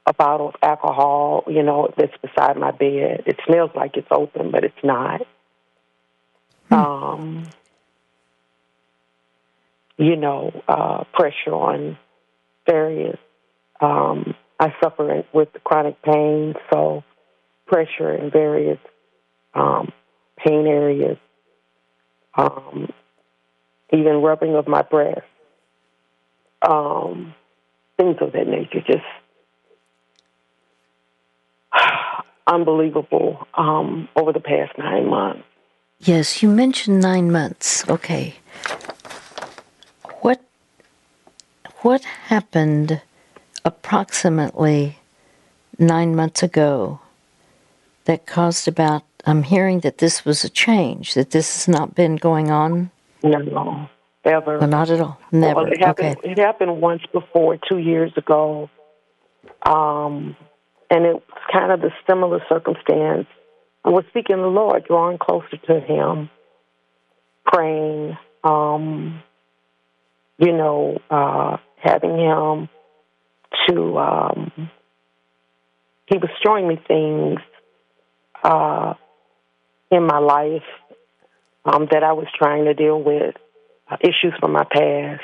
a 0.08 0.14
bottle 0.14 0.48
of 0.48 0.54
alcohol, 0.62 1.44
you 1.48 1.62
know, 1.62 1.92
that's 1.96 2.16
beside 2.22 2.56
my 2.56 2.70
bed. 2.70 3.24
It 3.26 3.38
smells 3.46 3.70
like 3.74 3.98
it's 3.98 4.08
open, 4.10 4.50
but 4.50 4.64
it's 4.64 4.82
not. 4.82 5.20
Um, 6.70 7.46
you 9.98 10.16
know, 10.16 10.62
uh, 10.66 11.04
pressure 11.12 11.52
on 11.52 11.98
various. 12.66 13.18
Um, 13.82 14.34
I 14.58 14.72
suffer 14.82 15.24
with 15.34 15.50
chronic 15.62 16.00
pain, 16.02 16.54
so 16.72 17.04
pressure 17.66 18.14
in 18.14 18.30
various 18.30 18.78
um, 19.54 19.92
pain 20.38 20.66
areas, 20.66 21.18
um, 22.34 22.90
even 23.92 24.22
rubbing 24.22 24.54
of 24.54 24.66
my 24.66 24.80
breast, 24.80 25.20
um, 26.62 27.34
things 27.98 28.16
of 28.22 28.32
that 28.32 28.46
nature. 28.46 28.80
Just 28.86 29.04
unbelievable 32.48 33.46
um, 33.54 34.08
over 34.16 34.32
the 34.32 34.40
past 34.40 34.76
nine 34.78 35.08
months. 35.08 35.44
Yes, 36.00 36.42
you 36.42 36.48
mentioned 36.48 37.00
nine 37.00 37.30
months. 37.30 37.88
Okay. 37.88 38.36
What 40.20 40.40
what 41.82 42.04
happened 42.04 43.02
approximately 43.64 44.98
nine 45.78 46.14
months 46.14 46.42
ago 46.42 47.00
that 48.04 48.26
caused 48.26 48.68
about 48.68 49.02
I'm 49.26 49.42
hearing 49.42 49.80
that 49.80 49.98
this 49.98 50.24
was 50.24 50.44
a 50.44 50.48
change, 50.48 51.14
that 51.14 51.30
this 51.30 51.54
has 51.54 51.68
not 51.68 51.94
been 51.94 52.16
going 52.16 52.50
on? 52.50 52.90
No, 53.22 53.88
ever. 54.24 54.58
Well, 54.58 54.68
not 54.68 54.90
at 54.90 55.00
all. 55.00 55.18
Never. 55.32 55.62
Well, 55.62 55.72
it 55.72 55.80
happened. 55.80 56.18
okay. 56.18 56.30
It 56.30 56.38
happened 56.38 56.80
once 56.80 57.02
before, 57.12 57.58
two 57.68 57.78
years 57.78 58.12
ago, 58.16 58.70
um, 59.66 60.36
and 60.90 61.04
it 61.04 61.14
was 61.14 61.42
kind 61.52 61.72
of 61.72 61.80
the 61.80 61.90
similar 62.08 62.40
circumstance. 62.48 63.26
I 63.84 63.90
was 63.90 64.04
seeking 64.12 64.36
the 64.36 64.48
Lord, 64.48 64.84
drawing 64.86 65.18
closer 65.18 65.56
to 65.66 65.80
Him, 65.80 66.30
praying. 67.46 68.16
Um, 68.44 69.22
you 70.38 70.52
know, 70.52 70.98
uh, 71.10 71.56
having 71.82 72.16
Him 72.16 72.68
to. 73.68 73.98
Um, 73.98 74.70
he 76.06 76.16
was 76.16 76.30
showing 76.44 76.66
me 76.66 76.80
things 76.88 77.40
uh, 78.42 78.94
in 79.90 80.06
my 80.06 80.18
life 80.18 80.62
um, 81.64 81.88
that 81.90 82.02
I 82.02 82.12
was 82.12 82.26
trying 82.36 82.64
to 82.64 82.74
deal 82.74 83.02
with, 83.02 83.34
uh, 83.90 83.96
issues 84.00 84.32
from 84.40 84.52
my 84.52 84.64
past, 84.64 85.22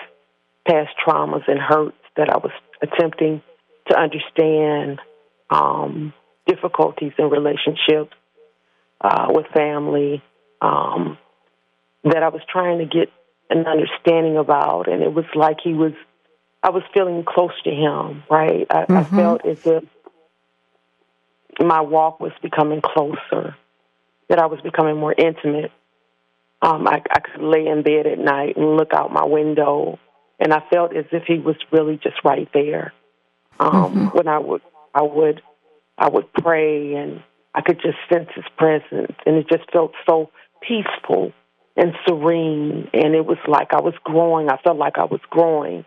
past 0.69 0.91
traumas 1.07 1.49
and 1.49 1.59
hurts 1.59 1.97
that 2.17 2.29
I 2.29 2.37
was 2.37 2.53
attempting 2.83 3.41
to 3.89 3.99
understand, 3.99 5.01
um, 5.51 6.13
difficulties 6.47 7.13
in 7.19 7.31
relationships 7.31 8.15
uh, 9.01 9.27
with 9.31 9.47
family 9.49 10.23
um, 10.61 11.19
that 12.05 12.23
I 12.23 12.29
was 12.29 12.43
trying 12.51 12.79
to 12.79 12.87
get 12.87 13.11
an 13.51 13.67
understanding 13.67 14.37
about, 14.37 14.89
and 14.89 15.03
it 15.03 15.13
was 15.13 15.27
like 15.35 15.59
he 15.63 15.75
was. 15.75 15.93
I 16.63 16.71
was 16.71 16.83
feeling 16.95 17.25
close 17.29 17.53
to 17.65 17.71
him, 17.71 18.23
right? 18.31 18.67
I, 18.71 18.87
I 18.89 19.05
felt 19.05 19.45
as 19.45 19.67
if 19.67 19.85
my 21.61 21.83
walk 21.83 22.21
was 22.21 22.33
becoming 22.43 22.81
closer, 22.81 23.55
that 24.29 24.39
I 24.39 24.47
was 24.47 24.61
becoming 24.63 24.97
more 24.97 25.15
intimate. 25.17 25.73
Um, 26.63 26.89
I, 26.89 27.03
I 27.11 27.21
could 27.21 27.43
lay 27.43 27.67
in 27.67 27.83
bed 27.83 28.07
at 28.07 28.19
night 28.19 28.57
and 28.57 28.79
look 28.79 28.95
out 28.95 29.13
my 29.13 29.27
window, 29.27 29.99
and 30.41 30.55
I 30.55 30.63
felt 30.73 30.97
as 30.97 31.05
if 31.13 31.25
he 31.25 31.39
was 31.39 31.57
really 31.71 31.99
just 32.03 32.17
right 32.25 32.49
there. 32.55 32.95
Um, 33.61 34.11
When 34.15 34.27
I 34.27 34.39
would, 34.39 34.63
I 34.95 35.03
would, 35.03 35.43
I 35.99 36.09
would 36.09 36.33
pray, 36.33 36.95
and 36.95 37.23
I 37.55 37.61
could 37.61 37.81
just 37.81 37.99
sense 38.13 38.29
his 38.35 38.45
presence, 38.57 39.13
and 39.27 39.37
it 39.37 39.49
just 39.49 39.71
felt 39.73 39.93
so 40.09 40.31
peaceful 40.61 41.33
and 41.77 41.93
serene, 42.07 42.89
and 42.93 43.15
it 43.15 43.27
was 43.27 43.39
like 43.49 43.73
I 43.73 43.81
was 43.81 43.95
growing. 44.05 44.49
I 44.49 44.59
felt 44.59 44.77
like 44.77 44.97
I 44.99 45.05
was 45.05 45.21
growing. 45.29 45.85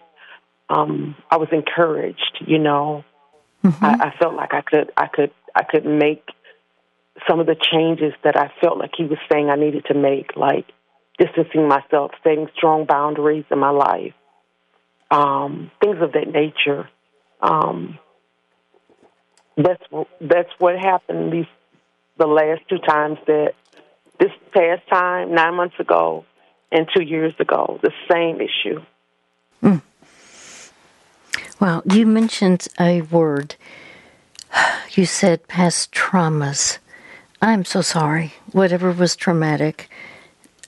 Um, 0.69 1.15
I 1.31 1.37
was 1.37 1.47
encouraged, 1.51 2.43
you 2.45 2.59
know. 2.59 3.05
I, 3.63 4.11
I 4.11 4.17
felt 4.19 4.33
like 4.33 4.53
I 4.53 4.61
could, 4.61 4.91
I 4.95 5.07
could, 5.07 5.31
I 5.55 5.63
could 5.63 5.85
make 5.85 6.23
some 7.27 7.39
of 7.39 7.47
the 7.47 7.55
changes 7.55 8.13
that 8.23 8.37
I 8.37 8.51
felt 8.61 8.77
like 8.77 8.91
he 8.97 9.05
was 9.05 9.17
saying 9.31 9.49
I 9.49 9.55
needed 9.55 9.85
to 9.85 9.93
make, 9.93 10.35
like 10.35 10.65
distancing 11.17 11.67
myself, 11.67 12.11
setting 12.23 12.47
strong 12.55 12.85
boundaries 12.85 13.45
in 13.49 13.59
my 13.59 13.71
life, 13.71 14.13
um, 15.09 15.71
things 15.81 15.97
of 16.01 16.11
that 16.13 16.27
nature. 16.27 16.89
Um, 17.41 17.97
that's 19.57 19.83
that's 20.21 20.49
what 20.59 20.77
happened 20.77 21.33
these 21.33 21.45
the 22.17 22.27
last 22.27 22.61
two 22.69 22.79
times 22.79 23.17
that 23.27 23.53
this 24.19 24.31
past 24.53 24.81
time, 24.89 25.33
nine 25.33 25.55
months 25.55 25.75
ago, 25.79 26.25
and 26.71 26.87
two 26.95 27.03
years 27.03 27.33
ago, 27.39 27.79
the 27.83 27.91
same 28.11 28.39
issue. 28.41 28.81
Well, 31.59 31.81
you 31.85 32.05
mentioned 32.05 32.67
a 32.79 33.01
word. 33.01 33.55
You 34.91 35.05
said 35.05 35.47
past 35.47 35.91
traumas. 35.91 36.79
I'm 37.39 37.65
so 37.65 37.81
sorry. 37.81 38.33
Whatever 38.51 38.91
was 38.91 39.15
traumatic, 39.15 39.91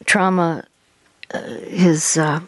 trauma 0.05 0.65
uh, 1.33 1.39
is, 1.39 2.15
uh, 2.15 2.41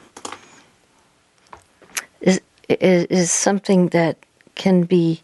is 2.21 2.39
is 2.69 3.31
something 3.31 3.87
that 3.87 4.17
can 4.53 4.83
be 4.83 5.23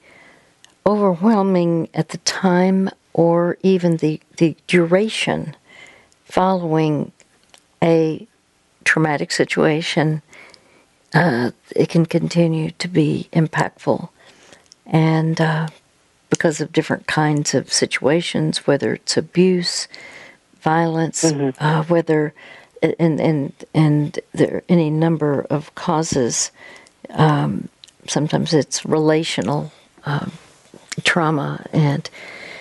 overwhelming 0.87 1.89
at 1.93 2.09
the 2.09 2.17
time 2.19 2.89
or 3.13 3.57
even 3.61 3.97
the 3.97 4.19
the 4.37 4.55
duration 4.67 5.55
following 6.23 7.11
a 7.83 8.25
traumatic 8.85 9.31
situation 9.31 10.21
uh, 11.13 11.51
it 11.75 11.89
can 11.89 12.05
continue 12.05 12.71
to 12.71 12.87
be 12.87 13.29
impactful. 13.33 14.09
And 14.85 15.39
uh, 15.39 15.67
because 16.29 16.61
of 16.61 16.71
different 16.71 17.07
kinds 17.07 17.53
of 17.53 17.71
situations, 17.71 18.67
whether 18.67 18.93
it's 18.93 19.17
abuse, 19.17 19.87
violence, 20.61 21.23
uh, 21.23 21.83
whether 21.83 22.33
and 22.81 23.19
and 23.19 23.53
and 23.73 24.19
there 24.33 24.57
are 24.57 24.63
any 24.69 24.89
number 24.89 25.45
of 25.49 25.73
causes. 25.75 26.51
Um, 27.09 27.69
sometimes 28.07 28.53
it's 28.53 28.85
relational 28.85 29.71
um, 30.05 30.31
trauma, 31.03 31.65
and 31.73 32.09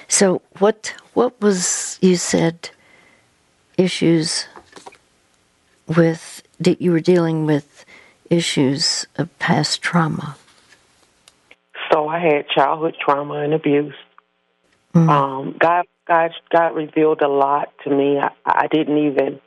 so 0.09 0.43
what? 0.59 0.95
What 1.15 1.41
was 1.41 1.99
you 2.01 2.17
said? 2.17 2.71
Issues 3.77 4.47
with 5.87 6.43
that 6.59 6.81
you 6.81 6.93
were 6.93 7.01
dealing 7.01 7.45
with 7.47 7.85
issues 8.31 9.07
of 9.17 9.39
past 9.39 9.83
trauma. 9.83 10.37
so 11.93 12.09
I 12.09 12.19
had 12.19 12.49
childhood 12.49 12.97
trauma 13.03 13.35
and 13.41 13.55
abuse. 13.55 13.95
Mm. 14.95 15.09
Um, 15.09 15.57
God, 15.59 15.85
God, 16.07 16.31
God 16.51 16.75
revealed 16.75 17.23
a 17.23 17.29
lot 17.29 17.73
to 17.85 17.91
me. 17.91 18.19
I, 18.19 18.31
I 18.45 18.67
didn't 18.69 18.99
even 18.99 19.41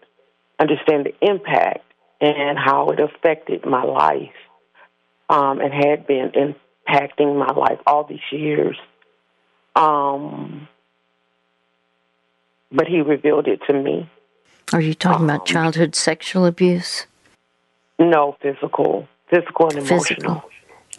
understand 0.60 1.06
the 1.06 1.16
impact 1.28 1.86
and 2.22 2.58
how 2.58 2.90
it 2.90 3.00
affected 3.00 3.66
my 3.66 3.84
life, 3.84 4.36
um, 5.30 5.62
and 5.62 5.74
had 5.74 6.06
been 6.06 6.32
impacting 6.90 7.38
my 7.38 7.54
life 7.54 7.80
all 7.86 8.04
these 8.04 8.20
years. 8.32 8.78
Um, 9.76 10.68
but 12.72 12.88
He 12.88 13.02
revealed 13.02 13.48
it 13.48 13.62
to 13.68 13.74
me. 13.74 14.10
Are 14.74 14.82
you 14.82 14.94
talking 14.94 15.24
um, 15.24 15.30
about 15.30 15.46
childhood 15.46 15.96
sexual 15.96 16.46
abuse? 16.46 17.08
No, 17.98 18.38
physical, 18.42 19.08
physical 19.30 19.70
and 19.70 19.80
emotional. 19.80 20.04
Physical. 20.06 20.50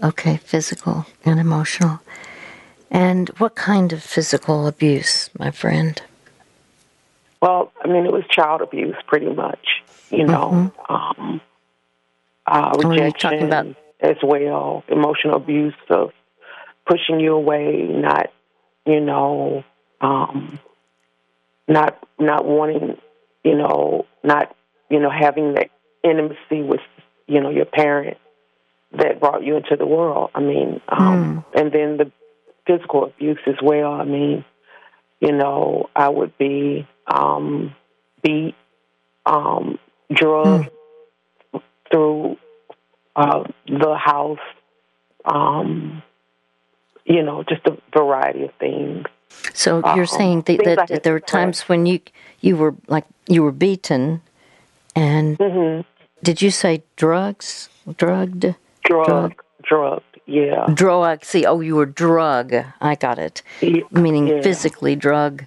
Okay, 0.02 0.36
physical 0.38 1.06
and 1.24 1.38
emotional. 1.38 2.00
And 2.90 3.28
what 3.38 3.54
kind 3.54 3.92
of 3.92 4.02
physical 4.02 4.66
abuse, 4.66 5.30
my 5.38 5.50
friend? 5.50 6.00
Well, 7.40 7.72
I 7.82 7.88
mean, 7.88 8.04
it 8.04 8.12
was 8.12 8.24
child 8.28 8.60
abuse, 8.60 8.96
pretty 9.06 9.30
much. 9.32 9.82
You 10.10 10.26
know, 10.26 10.72
mm-hmm. 10.88 11.20
um, 11.20 11.40
uh, 12.46 12.72
rejection 12.76 13.44
about- 13.44 13.76
as 14.02 14.16
well, 14.22 14.82
emotional 14.88 15.36
abuse 15.36 15.74
of 15.88 16.10
pushing 16.86 17.20
you 17.20 17.34
away, 17.34 17.86
not, 17.88 18.32
you 18.86 19.00
know, 19.00 19.64
um, 20.00 20.58
not 21.68 21.98
not 22.18 22.44
wanting, 22.44 22.96
you 23.44 23.56
know, 23.56 24.06
not, 24.24 24.54
you 24.88 24.98
know, 25.00 25.10
having 25.10 25.54
that 25.54 25.70
intimacy 26.02 26.62
with, 26.62 26.80
you 27.26 27.40
know, 27.40 27.50
your 27.50 27.66
parent 27.66 28.16
that 28.92 29.20
brought 29.20 29.44
you 29.44 29.56
into 29.56 29.76
the 29.76 29.86
world. 29.86 30.30
I 30.34 30.40
mean, 30.40 30.80
um, 30.88 31.44
mm. 31.54 31.60
and 31.60 31.72
then 31.72 31.96
the 31.96 32.10
physical 32.66 33.04
abuse 33.04 33.38
as 33.46 33.56
well. 33.62 33.92
I 33.92 34.04
mean, 34.04 34.44
you 35.20 35.32
know, 35.32 35.90
I 35.94 36.08
would 36.08 36.36
be 36.38 36.88
um, 37.06 37.74
beat, 38.22 38.54
um, 39.26 39.78
drugged 40.12 40.70
mm. 41.54 41.62
through 41.92 42.36
uh, 43.16 43.44
the 43.66 43.96
house, 43.96 44.38
um, 45.24 46.02
you 47.04 47.22
know, 47.22 47.42
just 47.42 47.66
a 47.66 47.76
variety 47.92 48.44
of 48.44 48.54
things. 48.54 49.06
So 49.54 49.78
you're 49.94 50.00
um, 50.00 50.06
saying 50.06 50.42
that, 50.42 50.64
that, 50.64 50.88
that 50.88 51.02
there 51.02 51.12
were 51.12 51.20
times 51.20 51.62
when 51.62 51.86
you 51.86 52.00
you 52.40 52.56
were 52.56 52.74
like 52.88 53.04
you 53.28 53.42
were 53.42 53.52
beaten, 53.52 54.22
and 54.96 55.38
mm-hmm. 55.38 55.82
did 56.22 56.42
you 56.42 56.50
say 56.50 56.82
drugs, 56.96 57.68
drugged? 57.96 58.54
Drug, 58.84 59.06
drug, 59.06 59.42
drug, 59.62 60.02
yeah. 60.26 60.66
Drug. 60.72 61.24
See, 61.24 61.46
oh, 61.46 61.60
you 61.60 61.76
were 61.76 61.86
drug. 61.86 62.54
I 62.80 62.94
got 62.94 63.18
it. 63.18 63.42
Yeah, 63.60 63.82
Meaning 63.90 64.26
yeah. 64.28 64.42
physically 64.42 64.96
drug, 64.96 65.46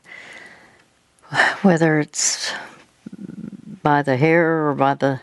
whether 1.62 2.00
it's 2.00 2.52
by 3.82 4.02
the 4.02 4.18
hair 4.18 4.68
or 4.68 4.76
by 4.76 4.94
the 4.94 5.22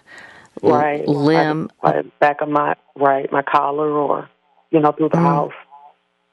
right 0.62 1.06
limb, 1.06 1.70
back 2.18 2.40
of 2.40 2.48
my 2.48 2.76
right 2.96 3.30
my 3.32 3.42
collar, 3.42 3.90
or 3.90 4.28
you 4.70 4.80
know 4.80 4.92
through 4.92 5.10
the 5.10 5.16
mm. 5.16 5.22
house. 5.22 5.52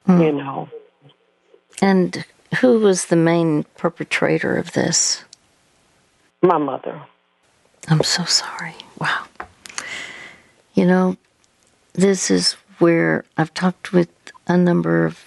Mm. 0.06 0.24
You 0.24 0.32
know. 0.32 0.68
And 1.80 2.24
who 2.60 2.80
was 2.80 3.06
the 3.06 3.16
main 3.16 3.64
perpetrator 3.76 4.56
of 4.56 4.72
this? 4.72 5.24
My 6.42 6.58
mother. 6.58 7.02
I'm 7.88 8.02
so 8.02 8.24
sorry. 8.24 8.74
Wow. 8.98 9.24
You 10.74 10.86
know, 10.86 11.16
this 11.94 12.30
is 12.30 12.52
where 12.78 13.24
I've 13.36 13.54
talked 13.54 13.92
with 13.92 14.08
a 14.46 14.56
number 14.56 15.04
of 15.04 15.24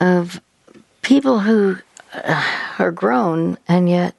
of 0.00 0.40
people 1.02 1.40
who 1.40 1.78
uh, 2.12 2.44
are 2.78 2.92
grown, 2.92 3.58
and 3.66 3.88
yet 3.88 4.14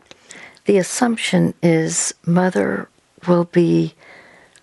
the 0.66 0.78
assumption 0.78 1.54
is 1.64 2.14
mother 2.26 2.90
will 3.28 3.46
be 3.46 3.94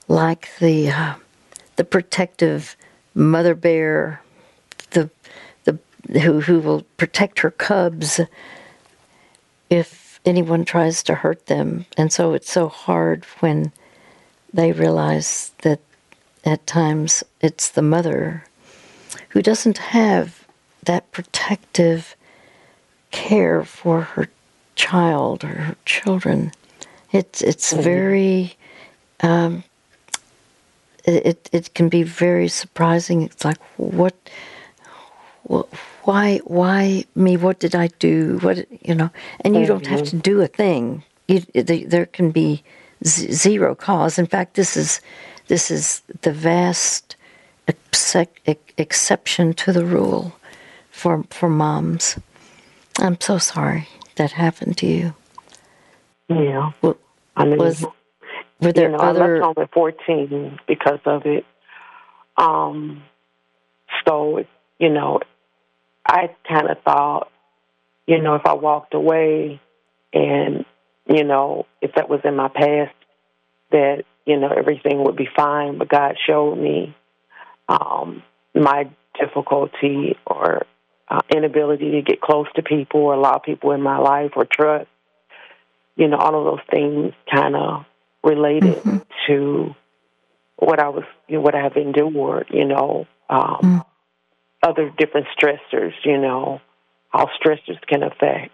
like 0.08 0.48
the 0.58 0.90
uh, 0.90 1.14
the 1.76 1.84
protective 1.84 2.76
mother 3.14 3.54
bear, 3.54 4.22
the 4.90 5.10
the 5.64 5.78
who 6.20 6.40
who 6.40 6.60
will 6.60 6.82
protect 6.96 7.40
her 7.40 7.50
cubs 7.50 8.20
if 9.68 10.20
anyone 10.24 10.64
tries 10.64 11.02
to 11.04 11.14
hurt 11.14 11.46
them, 11.46 11.86
and 11.96 12.12
so 12.12 12.34
it's 12.34 12.50
so 12.50 12.68
hard 12.68 13.24
when 13.40 13.72
they 14.52 14.72
realize 14.72 15.52
that 15.62 15.80
at 16.44 16.66
times 16.66 17.24
it's 17.40 17.68
the 17.68 17.82
mother 17.82 18.44
who 19.30 19.42
doesn't 19.42 19.78
have 19.78 20.46
that 20.84 21.10
protective 21.12 22.16
care 23.10 23.64
for 23.64 24.02
her 24.02 24.28
child 24.76 25.44
or 25.44 25.48
her 25.48 25.76
children. 25.84 26.52
It's 27.12 27.42
it's 27.42 27.72
very 27.72 28.56
um, 29.20 29.64
it 31.04 31.48
it 31.52 31.74
can 31.74 31.88
be 31.88 32.02
very 32.02 32.48
surprising. 32.48 33.22
It's 33.22 33.44
like 33.44 33.58
what, 33.76 34.14
what 35.44 35.68
why 36.02 36.38
why 36.44 37.04
me? 37.14 37.36
What 37.36 37.58
did 37.60 37.74
I 37.74 37.88
do? 37.98 38.38
What 38.42 38.66
you 38.86 38.94
know? 38.94 39.10
And 39.40 39.56
you 39.56 39.66
don't 39.66 39.86
have 39.86 40.02
mm-hmm. 40.02 40.18
to 40.18 40.30
do 40.30 40.40
a 40.40 40.48
thing. 40.48 41.04
You, 41.28 41.40
there 41.54 42.06
can 42.06 42.30
be 42.30 42.62
z- 43.04 43.32
zero 43.32 43.74
cause. 43.74 44.18
In 44.18 44.26
fact, 44.26 44.54
this 44.54 44.76
is 44.76 45.00
this 45.48 45.70
is 45.70 46.02
the 46.22 46.32
vast 46.32 47.16
exception 48.78 49.54
to 49.54 49.72
the 49.72 49.84
rule 49.84 50.32
for 50.90 51.24
for 51.30 51.48
moms. 51.48 52.18
I'm 52.98 53.20
so 53.20 53.38
sorry 53.38 53.88
that 54.16 54.32
happened 54.32 54.76
to 54.78 54.86
you. 54.86 55.14
Yeah. 56.28 56.72
Well, 56.82 56.96
I 57.36 57.44
mean, 57.44 57.58
was 57.58 57.84
were 58.60 58.72
there 58.72 58.90
you 58.90 58.96
know, 58.96 59.02
other? 59.02 59.24
I 59.24 59.40
left 59.40 59.44
home 59.44 59.64
at 59.64 59.72
14 59.72 60.58
because 60.66 61.00
of 61.04 61.26
it. 61.26 61.44
Um, 62.36 63.02
so 64.06 64.44
you 64.78 64.90
know, 64.90 65.20
I 66.06 66.30
kind 66.48 66.70
of 66.70 66.82
thought, 66.82 67.30
you 68.06 68.20
know, 68.20 68.34
if 68.34 68.46
I 68.46 68.54
walked 68.54 68.94
away, 68.94 69.60
and 70.12 70.64
you 71.08 71.24
know, 71.24 71.66
if 71.80 71.94
that 71.94 72.08
was 72.08 72.20
in 72.24 72.36
my 72.36 72.48
past, 72.48 72.94
that 73.70 74.04
you 74.24 74.38
know 74.38 74.48
everything 74.48 75.04
would 75.04 75.16
be 75.16 75.28
fine. 75.34 75.78
But 75.78 75.88
God 75.88 76.16
showed 76.26 76.56
me 76.56 76.94
um, 77.68 78.22
my 78.54 78.88
difficulty 79.18 80.16
or 80.26 80.66
uh, 81.08 81.20
inability 81.34 81.92
to 81.92 82.02
get 82.02 82.20
close 82.20 82.46
to 82.56 82.62
people 82.62 83.00
or 83.00 83.14
allow 83.14 83.38
people 83.38 83.72
in 83.72 83.82
my 83.82 83.98
life 83.98 84.32
or 84.36 84.44
trust. 84.44 84.88
You 85.96 86.08
know, 86.08 86.16
all 86.16 86.38
of 86.38 86.44
those 86.44 86.66
things 86.70 87.14
kind 87.32 87.56
of 87.56 87.84
related 88.22 88.76
mm-hmm. 88.76 88.98
to 89.26 89.74
what 90.56 90.78
I 90.80 90.88
was, 90.88 91.04
you 91.28 91.36
know, 91.36 91.42
what 91.42 91.54
I 91.54 91.62
have 91.62 91.76
endured. 91.76 92.48
You 92.50 92.66
know, 92.66 93.06
um, 93.28 93.58
mm. 93.62 93.84
other 94.62 94.92
different 94.96 95.26
stressors. 95.38 95.92
You 96.04 96.18
know, 96.18 96.60
how 97.08 97.28
stressors 97.42 97.80
can 97.86 98.02
affect 98.02 98.52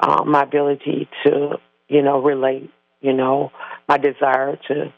um, 0.00 0.30
my 0.30 0.42
ability 0.42 1.08
to, 1.24 1.58
you 1.88 2.02
know, 2.02 2.20
relate 2.20 2.70
you 3.02 3.12
know, 3.12 3.52
my 3.88 3.98
desire 3.98 4.56
to, 4.68 4.92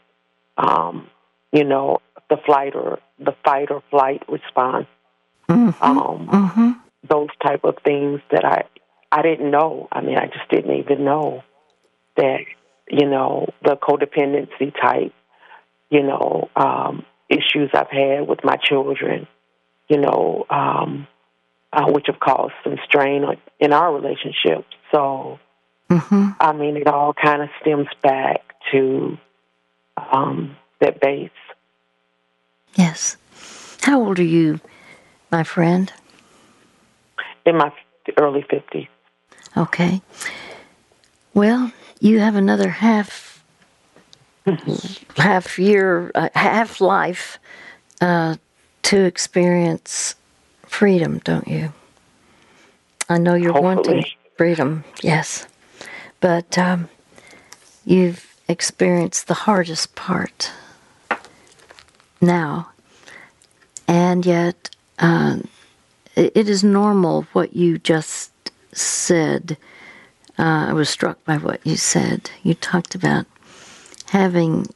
um, 0.57 1.09
you 1.51 1.63
know, 1.63 1.97
the 2.29 2.37
flight 2.45 2.75
or 2.75 2.99
the 3.19 3.35
fight 3.43 3.71
or 3.71 3.83
flight 3.89 4.23
response. 4.29 4.87
Mm-hmm. 5.49 5.83
Um, 5.83 6.27
mm-hmm. 6.27 6.71
Those 7.07 7.29
type 7.43 7.63
of 7.63 7.75
things 7.83 8.21
that 8.31 8.45
I 8.45 8.63
I 9.11 9.21
didn't 9.21 9.51
know. 9.51 9.87
I 9.91 10.01
mean, 10.01 10.17
I 10.17 10.27
just 10.27 10.49
didn't 10.49 10.75
even 10.75 11.03
know 11.03 11.43
that 12.17 12.39
you 12.89 13.07
know 13.07 13.49
the 13.63 13.75
codependency 13.75 14.73
type, 14.79 15.13
you 15.89 16.03
know, 16.03 16.49
um, 16.55 17.05
issues 17.29 17.69
I've 17.73 17.89
had 17.89 18.27
with 18.27 18.43
my 18.43 18.57
children, 18.57 19.27
you 19.87 19.97
know, 19.97 20.45
um, 20.49 21.07
uh, 21.73 21.85
which 21.87 22.05
have 22.07 22.19
caused 22.19 22.53
some 22.63 22.77
strain 22.85 23.25
in 23.59 23.73
our 23.73 23.93
relationship. 23.93 24.65
So 24.91 25.39
Mm-hmm. 25.89 26.29
I 26.39 26.51
mean, 26.53 26.77
it 26.77 26.87
all 26.87 27.13
kind 27.13 27.41
of 27.41 27.49
stems 27.61 27.87
back 28.01 28.41
to 28.71 29.17
um, 29.97 30.57
that 30.81 30.99
base. 30.99 31.29
Yes. 32.75 33.17
How 33.81 34.01
old 34.01 34.19
are 34.19 34.23
you, 34.23 34.59
my 35.31 35.43
friend? 35.43 35.93
In 37.45 37.57
my 37.57 37.71
early 38.17 38.41
50s. 38.41 38.87
Okay. 39.55 40.01
Well, 41.33 41.71
you 41.99 42.19
have 42.19 42.35
another 42.35 42.69
half 42.69 43.43
half 45.17 45.57
year, 45.59 46.11
uh, 46.15 46.29
half 46.35 46.81
life 46.81 47.39
uh, 48.01 48.35
to 48.83 49.03
experience 49.03 50.15
freedom, 50.65 51.19
don't 51.23 51.47
you? 51.47 51.73
I 53.09 53.17
know 53.17 53.35
you're 53.35 53.53
Hopefully. 53.53 53.75
wanting 53.75 54.05
freedom. 54.37 54.83
Yes. 55.01 55.47
But 56.19 56.57
um, 56.57 56.89
you've 57.85 58.35
experienced 58.47 59.27
the 59.27 59.33
hardest 59.33 59.95
part 59.95 60.51
now. 62.21 62.69
And 63.87 64.25
yet, 64.25 64.69
uh, 64.99 65.37
it 66.15 66.49
is 66.49 66.63
normal 66.63 67.23
what 67.33 67.55
you 67.55 67.77
just 67.77 68.31
said. 68.71 69.57
Uh, 70.37 70.67
I 70.69 70.73
was 70.73 70.89
struck 70.89 71.23
by 71.23 71.37
what 71.37 71.65
you 71.65 71.77
said. 71.77 72.29
You 72.43 72.53
talked 72.53 72.93
about 72.93 73.25
having 74.07 74.67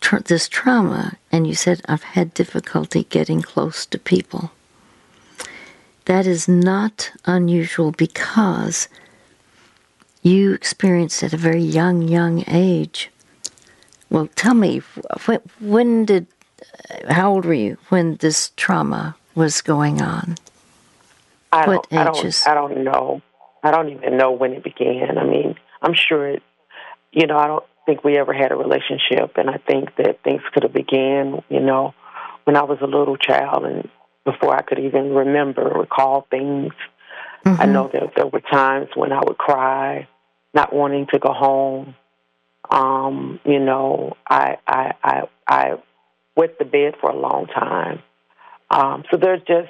tr- 0.00 0.18
this 0.18 0.48
trauma, 0.48 1.18
and 1.30 1.46
you 1.46 1.54
said, 1.54 1.82
I've 1.86 2.02
had 2.02 2.32
difficulty 2.34 3.04
getting 3.04 3.42
close 3.42 3.84
to 3.86 3.98
people. 3.98 4.50
That 6.06 6.26
is 6.26 6.48
not 6.48 7.12
unusual 7.24 7.92
because 7.92 8.88
you 10.22 10.52
experienced 10.52 11.22
at 11.22 11.32
a 11.32 11.38
very 11.38 11.62
young, 11.62 12.02
young 12.02 12.44
age. 12.46 13.10
Well, 14.10 14.28
tell 14.36 14.54
me, 14.54 14.82
when, 15.26 15.40
when 15.60 16.04
did, 16.04 16.26
how 17.08 17.32
old 17.32 17.44
were 17.44 17.54
you 17.54 17.78
when 17.88 18.16
this 18.16 18.52
trauma 18.56 19.16
was 19.34 19.60
going 19.60 20.00
on? 20.00 20.36
I 21.52 21.66
what 21.66 21.88
don't, 21.90 22.16
ages? 22.16 22.44
I 22.46 22.54
don't, 22.54 22.72
I 22.72 22.74
don't 22.74 22.84
know. 22.84 23.22
I 23.64 23.70
don't 23.70 23.88
even 23.88 24.18
know 24.18 24.32
when 24.32 24.52
it 24.52 24.62
began. 24.62 25.16
I 25.16 25.24
mean, 25.24 25.56
I'm 25.80 25.94
sure 25.94 26.28
it, 26.28 26.42
you 27.12 27.26
know, 27.26 27.38
I 27.38 27.46
don't 27.46 27.64
think 27.86 28.04
we 28.04 28.18
ever 28.18 28.34
had 28.34 28.52
a 28.52 28.56
relationship, 28.56 29.36
and 29.36 29.48
I 29.48 29.56
think 29.56 29.96
that 29.96 30.22
things 30.22 30.42
could 30.52 30.64
have 30.64 30.74
began, 30.74 31.42
you 31.48 31.60
know, 31.60 31.94
when 32.44 32.56
I 32.56 32.62
was 32.62 32.78
a 32.82 32.86
little 32.86 33.16
child 33.16 33.64
and 33.64 33.88
before 34.24 34.54
I 34.54 34.60
could 34.60 34.78
even 34.78 35.14
remember, 35.14 35.62
recall 35.62 36.26
things. 36.30 36.74
Mm-hmm. 37.44 37.60
I 37.60 37.64
know 37.64 37.90
that 37.92 38.12
there 38.16 38.26
were 38.26 38.40
times 38.40 38.88
when 38.94 39.12
I 39.12 39.20
would 39.24 39.38
cry, 39.38 40.08
not 40.52 40.74
wanting 40.74 41.06
to 41.12 41.18
go 41.18 41.32
home. 41.32 41.94
Um, 42.70 43.40
you 43.44 43.60
know, 43.60 44.16
I 44.28 44.56
I 44.66 44.92
I 45.02 45.22
I 45.46 45.72
wet 46.36 46.58
the 46.58 46.64
bed 46.64 46.94
for 47.00 47.10
a 47.10 47.16
long 47.16 47.46
time. 47.46 48.02
Um, 48.70 49.04
so 49.10 49.16
there's 49.16 49.42
just 49.46 49.68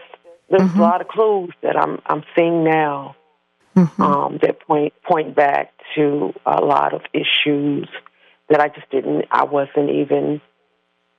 there's 0.50 0.62
mm-hmm. 0.62 0.80
a 0.80 0.82
lot 0.82 1.00
of 1.00 1.08
clues 1.08 1.52
that 1.62 1.76
I'm 1.76 2.00
I'm 2.06 2.24
seeing 2.36 2.64
now 2.64 3.16
mm-hmm. 3.76 4.02
um, 4.02 4.38
that 4.42 4.60
point 4.60 4.92
point 5.02 5.34
back 5.34 5.72
to 5.94 6.32
a 6.46 6.64
lot 6.64 6.94
of 6.94 7.02
issues 7.12 7.88
that 8.48 8.60
I 8.60 8.68
just 8.68 8.90
didn't 8.90 9.26
I 9.30 9.44
wasn't 9.44 9.90
even 9.90 10.40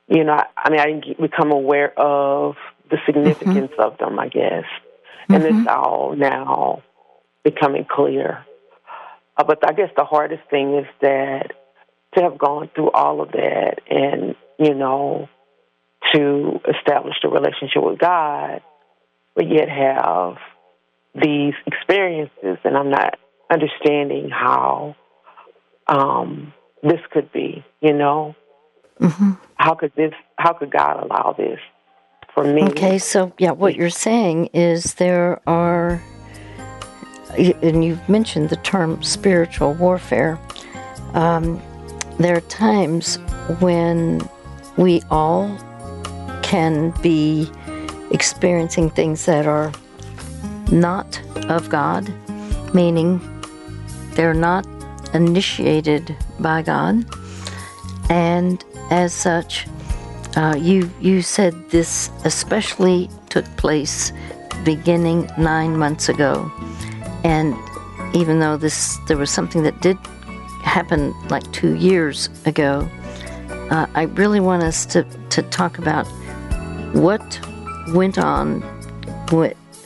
you 0.08 0.24
know 0.24 0.34
I, 0.34 0.46
I 0.56 0.70
mean 0.70 0.80
I 0.80 0.86
didn't 0.86 1.20
become 1.20 1.52
aware 1.52 1.98
of 1.98 2.56
the 2.90 2.98
significance 3.06 3.72
mm-hmm. 3.72 3.80
of 3.80 3.98
them, 3.98 4.18
I 4.18 4.28
guess. 4.28 4.64
And 5.28 5.42
mm-hmm. 5.42 5.60
it's 5.60 5.68
all 5.68 6.14
now 6.16 6.82
becoming 7.42 7.86
clear. 7.88 8.44
Uh, 9.36 9.44
but 9.44 9.68
I 9.68 9.72
guess 9.72 9.90
the 9.96 10.04
hardest 10.04 10.42
thing 10.50 10.76
is 10.76 10.86
that 11.00 11.52
to 12.14 12.22
have 12.22 12.38
gone 12.38 12.70
through 12.74 12.90
all 12.90 13.20
of 13.20 13.32
that 13.32 13.80
and, 13.90 14.34
you 14.58 14.74
know, 14.74 15.28
to 16.14 16.60
establish 16.76 17.16
a 17.24 17.28
relationship 17.28 17.82
with 17.82 17.98
God, 17.98 18.62
but 19.34 19.50
yet 19.50 19.68
have 19.68 20.36
these 21.22 21.54
experiences, 21.66 22.58
and 22.64 22.76
I'm 22.76 22.90
not 22.90 23.18
understanding 23.50 24.30
how 24.30 24.96
um, 25.88 26.52
this 26.82 27.00
could 27.10 27.32
be, 27.32 27.64
you 27.80 27.92
know? 27.92 28.34
Mm-hmm. 29.00 29.32
How 29.56 29.74
could 29.74 29.92
this, 29.96 30.12
how 30.38 30.52
could 30.52 30.70
God 30.70 31.02
allow 31.04 31.34
this? 31.36 31.60
for 32.36 32.44
me. 32.44 32.64
Okay, 32.64 32.98
so 32.98 33.32
yeah, 33.38 33.50
what 33.50 33.74
you're 33.74 33.90
saying 33.90 34.50
is 34.52 34.94
there 34.94 35.40
are, 35.48 36.02
and 37.38 37.82
you've 37.82 38.06
mentioned 38.08 38.50
the 38.50 38.56
term 38.56 39.02
spiritual 39.02 39.72
warfare. 39.72 40.38
Um, 41.14 41.60
there 42.18 42.36
are 42.36 42.42
times 42.42 43.16
when 43.58 44.28
we 44.76 45.02
all 45.10 45.48
can 46.42 46.90
be 47.02 47.50
experiencing 48.10 48.90
things 48.90 49.24
that 49.24 49.46
are 49.46 49.72
not 50.72 51.20
of 51.48 51.68
God, 51.68 52.12
meaning 52.74 53.20
they're 54.14 54.34
not 54.34 54.66
initiated 55.14 56.16
by 56.40 56.62
God, 56.62 57.04
and 58.10 58.64
as 58.90 59.12
such, 59.12 59.66
uh, 60.36 60.54
you 60.58 60.90
you 61.00 61.22
said 61.22 61.54
this 61.70 62.10
especially 62.24 63.08
took 63.30 63.44
place 63.56 64.12
beginning 64.64 65.30
nine 65.38 65.76
months 65.76 66.08
ago, 66.08 66.50
and 67.24 67.54
even 68.14 68.38
though 68.40 68.56
this 68.56 68.98
there 69.08 69.16
was 69.16 69.30
something 69.30 69.62
that 69.62 69.80
did 69.80 69.96
happen 70.62 71.14
like 71.28 71.50
two 71.52 71.74
years 71.76 72.28
ago, 72.44 72.88
uh, 73.70 73.86
I 73.94 74.02
really 74.02 74.40
want 74.40 74.62
us 74.62 74.86
to 74.86 75.04
to 75.30 75.42
talk 75.42 75.78
about 75.78 76.06
what 76.92 77.40
went 77.88 78.18
on 78.18 78.62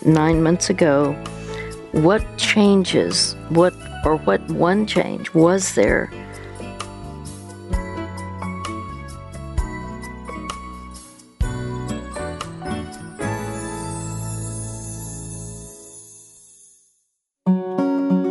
nine 0.04 0.42
months 0.42 0.70
ago. 0.70 1.12
What 1.92 2.24
changes? 2.36 3.34
What 3.48 3.74
or 4.04 4.16
what 4.16 4.40
one 4.48 4.86
change 4.86 5.34
was 5.34 5.74
there 5.74 6.10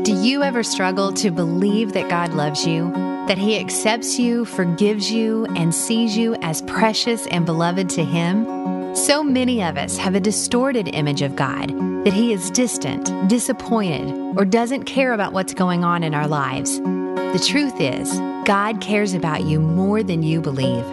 Do 0.10 0.15
you 0.15 0.41
ever 0.41 0.63
struggle 0.63 1.13
to 1.13 1.29
believe 1.29 1.93
that 1.93 2.10
God 2.10 2.34
loves 2.34 2.65
you, 2.65 2.91
that 3.27 3.38
He 3.38 3.60
accepts 3.60 4.17
you, 4.17 4.43
forgives 4.43 5.12
you, 5.12 5.45
and 5.55 5.75
sees 5.75 6.17
you 6.17 6.34
as 6.41 6.63
precious 6.63 7.27
and 7.27 7.45
beloved 7.45 7.89
to 7.91 8.03
Him? 8.03 8.78
So 9.05 9.23
many 9.23 9.63
of 9.63 9.77
us 9.77 9.97
have 9.97 10.13
a 10.13 10.19
distorted 10.19 10.89
image 10.89 11.21
of 11.21 11.38
God 11.38 11.69
that 12.03 12.12
He 12.12 12.33
is 12.33 12.51
distant, 12.51 13.29
disappointed, 13.29 14.12
or 14.38 14.43
doesn't 14.43 14.83
care 14.83 15.13
about 15.13 15.31
what's 15.31 15.53
going 15.53 15.85
on 15.85 16.03
in 16.03 16.13
our 16.13 16.27
lives. 16.27 16.79
The 16.81 17.43
truth 17.47 17.79
is, 17.79 18.13
God 18.45 18.81
cares 18.81 19.13
about 19.13 19.45
you 19.45 19.62
more 19.62 20.03
than 20.03 20.21
you 20.21 20.41
believe. 20.41 20.85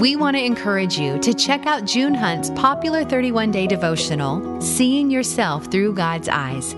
We 0.00 0.16
want 0.16 0.38
to 0.38 0.44
encourage 0.44 0.98
you 0.98 1.18
to 1.18 1.34
check 1.34 1.66
out 1.66 1.84
June 1.84 2.14
Hunt's 2.14 2.48
popular 2.50 3.04
31 3.04 3.50
day 3.50 3.66
devotional, 3.66 4.60
Seeing 4.62 5.10
Yourself 5.10 5.66
Through 5.66 5.94
God's 5.94 6.30
Eyes. 6.30 6.74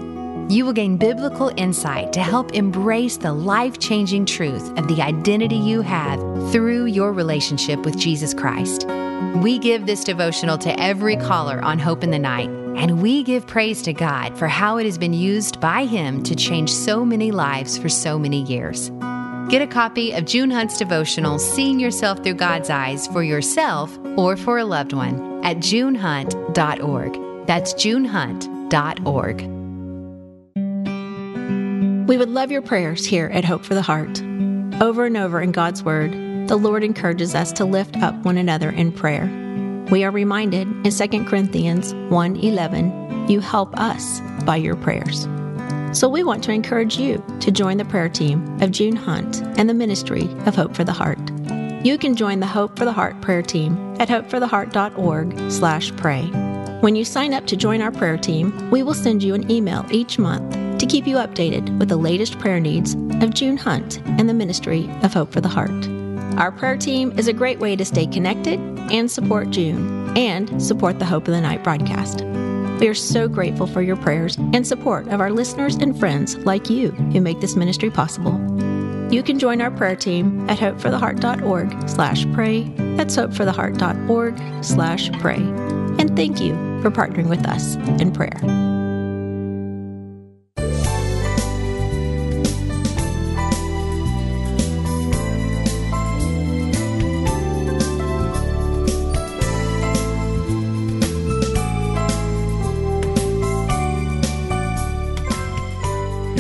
You 0.51 0.65
will 0.65 0.73
gain 0.73 0.97
biblical 0.97 1.53
insight 1.57 2.13
to 2.13 2.21
help 2.21 2.55
embrace 2.55 3.17
the 3.17 3.33
life 3.33 3.79
changing 3.79 4.27
truth 4.27 4.77
of 4.77 4.89
the 4.89 5.01
identity 5.01 5.55
you 5.55 5.81
have 5.83 6.19
through 6.51 6.87
your 6.87 7.13
relationship 7.13 7.79
with 7.85 7.97
Jesus 7.97 8.35
Christ. 8.35 8.85
We 9.37 9.61
give 9.61 9.87
this 9.87 10.03
devotional 10.03 10.59
to 10.59 10.77
every 10.81 11.15
caller 11.15 11.63
on 11.63 11.79
Hope 11.79 12.03
in 12.03 12.11
the 12.11 12.19
Night, 12.19 12.49
and 12.49 13.01
we 13.01 13.23
give 13.23 13.47
praise 13.47 13.81
to 13.83 13.93
God 13.93 14.37
for 14.37 14.49
how 14.49 14.79
it 14.79 14.87
has 14.87 14.99
been 14.99 15.15
used 15.15 15.61
by 15.61 15.85
Him 15.85 16.21
to 16.25 16.35
change 16.35 16.73
so 16.73 17.05
many 17.05 17.31
lives 17.31 17.79
for 17.79 17.89
so 17.89 18.19
many 18.19 18.43
years. 18.43 18.91
Get 19.51 19.63
a 19.63 19.69
copy 19.69 20.11
of 20.11 20.25
June 20.25 20.51
Hunt's 20.51 20.79
devotional, 20.79 21.39
Seeing 21.39 21.79
Yourself 21.79 22.25
Through 22.25 22.35
God's 22.35 22.71
Eyes, 22.71 23.07
for 23.07 23.23
yourself 23.23 23.97
or 24.17 24.37
for 24.37 24.59
a 24.59 24.65
loved 24.65 24.95
one 24.95 25.45
at 25.45 25.59
junehunt.org. 25.59 27.47
That's 27.47 27.73
junehunt.org. 27.75 29.60
We 32.11 32.19
would 32.19 32.31
love 32.31 32.51
your 32.51 32.61
prayers 32.61 33.07
here 33.07 33.31
at 33.33 33.45
Hope 33.45 33.65
for 33.65 33.75
the 33.75 33.83
Heart. 33.83 34.21
Over 34.83 35.05
and 35.05 35.17
over 35.17 35.41
in 35.41 35.53
God's 35.53 35.85
Word, 35.85 36.11
the 36.49 36.57
Lord 36.57 36.83
encourages 36.83 37.37
us 37.37 37.53
to 37.53 37.65
lift 37.65 37.97
up 37.99 38.17
one 38.25 38.37
another 38.37 38.69
in 38.69 38.91
prayer. 38.91 39.31
We 39.93 40.03
are 40.03 40.11
reminded 40.11 40.67
in 40.85 40.91
2 40.91 41.29
Corinthians 41.29 41.95
1:11, 42.09 43.31
you 43.31 43.39
help 43.39 43.79
us 43.79 44.21
by 44.45 44.57
your 44.57 44.75
prayers. 44.75 45.29
So 45.93 46.09
we 46.09 46.25
want 46.25 46.43
to 46.43 46.51
encourage 46.51 46.99
you 46.99 47.23
to 47.39 47.53
join 47.53 47.77
the 47.77 47.85
prayer 47.85 48.09
team 48.09 48.59
of 48.61 48.73
June 48.73 48.97
Hunt 48.97 49.41
and 49.57 49.69
the 49.69 49.75
ministry 49.75 50.29
of 50.47 50.57
Hope 50.57 50.75
for 50.75 50.83
the 50.83 50.91
Heart. 50.91 51.21
You 51.85 51.97
can 51.97 52.17
join 52.17 52.41
the 52.41 52.47
Hope 52.47 52.77
for 52.77 52.85
the 52.85 52.93
Heart 52.93 53.21
prayer 53.21 53.43
team 53.43 53.79
at 54.01 54.09
hopefortheheart.org/pray. 54.09 56.23
When 56.81 56.97
you 56.97 57.05
sign 57.05 57.33
up 57.33 57.47
to 57.47 57.57
join 57.57 57.81
our 57.81 57.93
prayer 57.93 58.17
team, 58.17 58.53
we 58.73 58.83
will 58.83 58.95
send 58.95 59.23
you 59.23 59.35
an 59.35 59.49
email 59.49 59.87
each 59.93 60.19
month 60.19 60.57
to 60.81 60.87
keep 60.87 61.07
you 61.07 61.17
updated 61.17 61.79
with 61.79 61.91
the 61.91 61.97
latest 61.97 62.39
prayer 62.39 62.59
needs 62.59 62.95
of 63.23 63.35
June 63.35 63.59
Hunt 63.59 64.01
and 64.19 64.27
the 64.27 64.35
Ministry 64.35 64.91
of 65.03 65.13
Hope 65.13 65.31
for 65.31 65.43
the 65.43 65.49
Heart. 65.49 65.87
Our 66.39 66.51
prayer 66.51 66.79
team 66.79 67.13
is 67.19 67.29
a 67.29 67.35
great 67.35 67.59
way 67.59 67.77
to 67.77 67.85
stay 67.85 68.07
connected 68.07 68.59
and 68.91 69.11
support 69.11 69.51
June 69.51 70.17
and 70.17 70.63
support 70.63 70.99
the 70.99 71.05
Hope 71.05 71.29
of 71.29 71.35
the 71.35 71.41
Night 71.43 71.63
broadcast. 71.63 72.23
We 72.81 72.89
are 72.89 72.95
so 72.95 73.29
grateful 73.29 73.67
for 73.67 73.83
your 73.83 73.97
prayers 73.97 74.39
and 74.55 74.67
support 74.67 75.07
of 75.09 75.21
our 75.21 75.31
listeners 75.31 75.77
and 75.77 75.99
friends 76.01 76.39
like 76.39 76.71
you 76.71 76.93
who 76.93 77.21
make 77.21 77.41
this 77.41 77.57
ministry 77.57 77.91
possible. 77.91 78.41
You 79.13 79.23
can 79.23 79.39
join 79.39 79.61
our 79.61 79.71
prayer 79.71 79.97
team 79.97 80.49
at 80.49 80.59
hopefortheheart.org 80.59 81.91
slash 81.91 82.25
pray. 82.33 82.63
That's 82.97 83.17
hopefortheheart.org 83.17 84.65
slash 84.65 85.13
pray. 85.21 85.37
And 85.37 86.17
thank 86.17 86.41
you 86.41 86.55
for 86.81 86.91
partnering 86.91 87.29
with 87.29 87.47
us 87.47 87.75
in 88.01 88.13
prayer. 88.13 88.80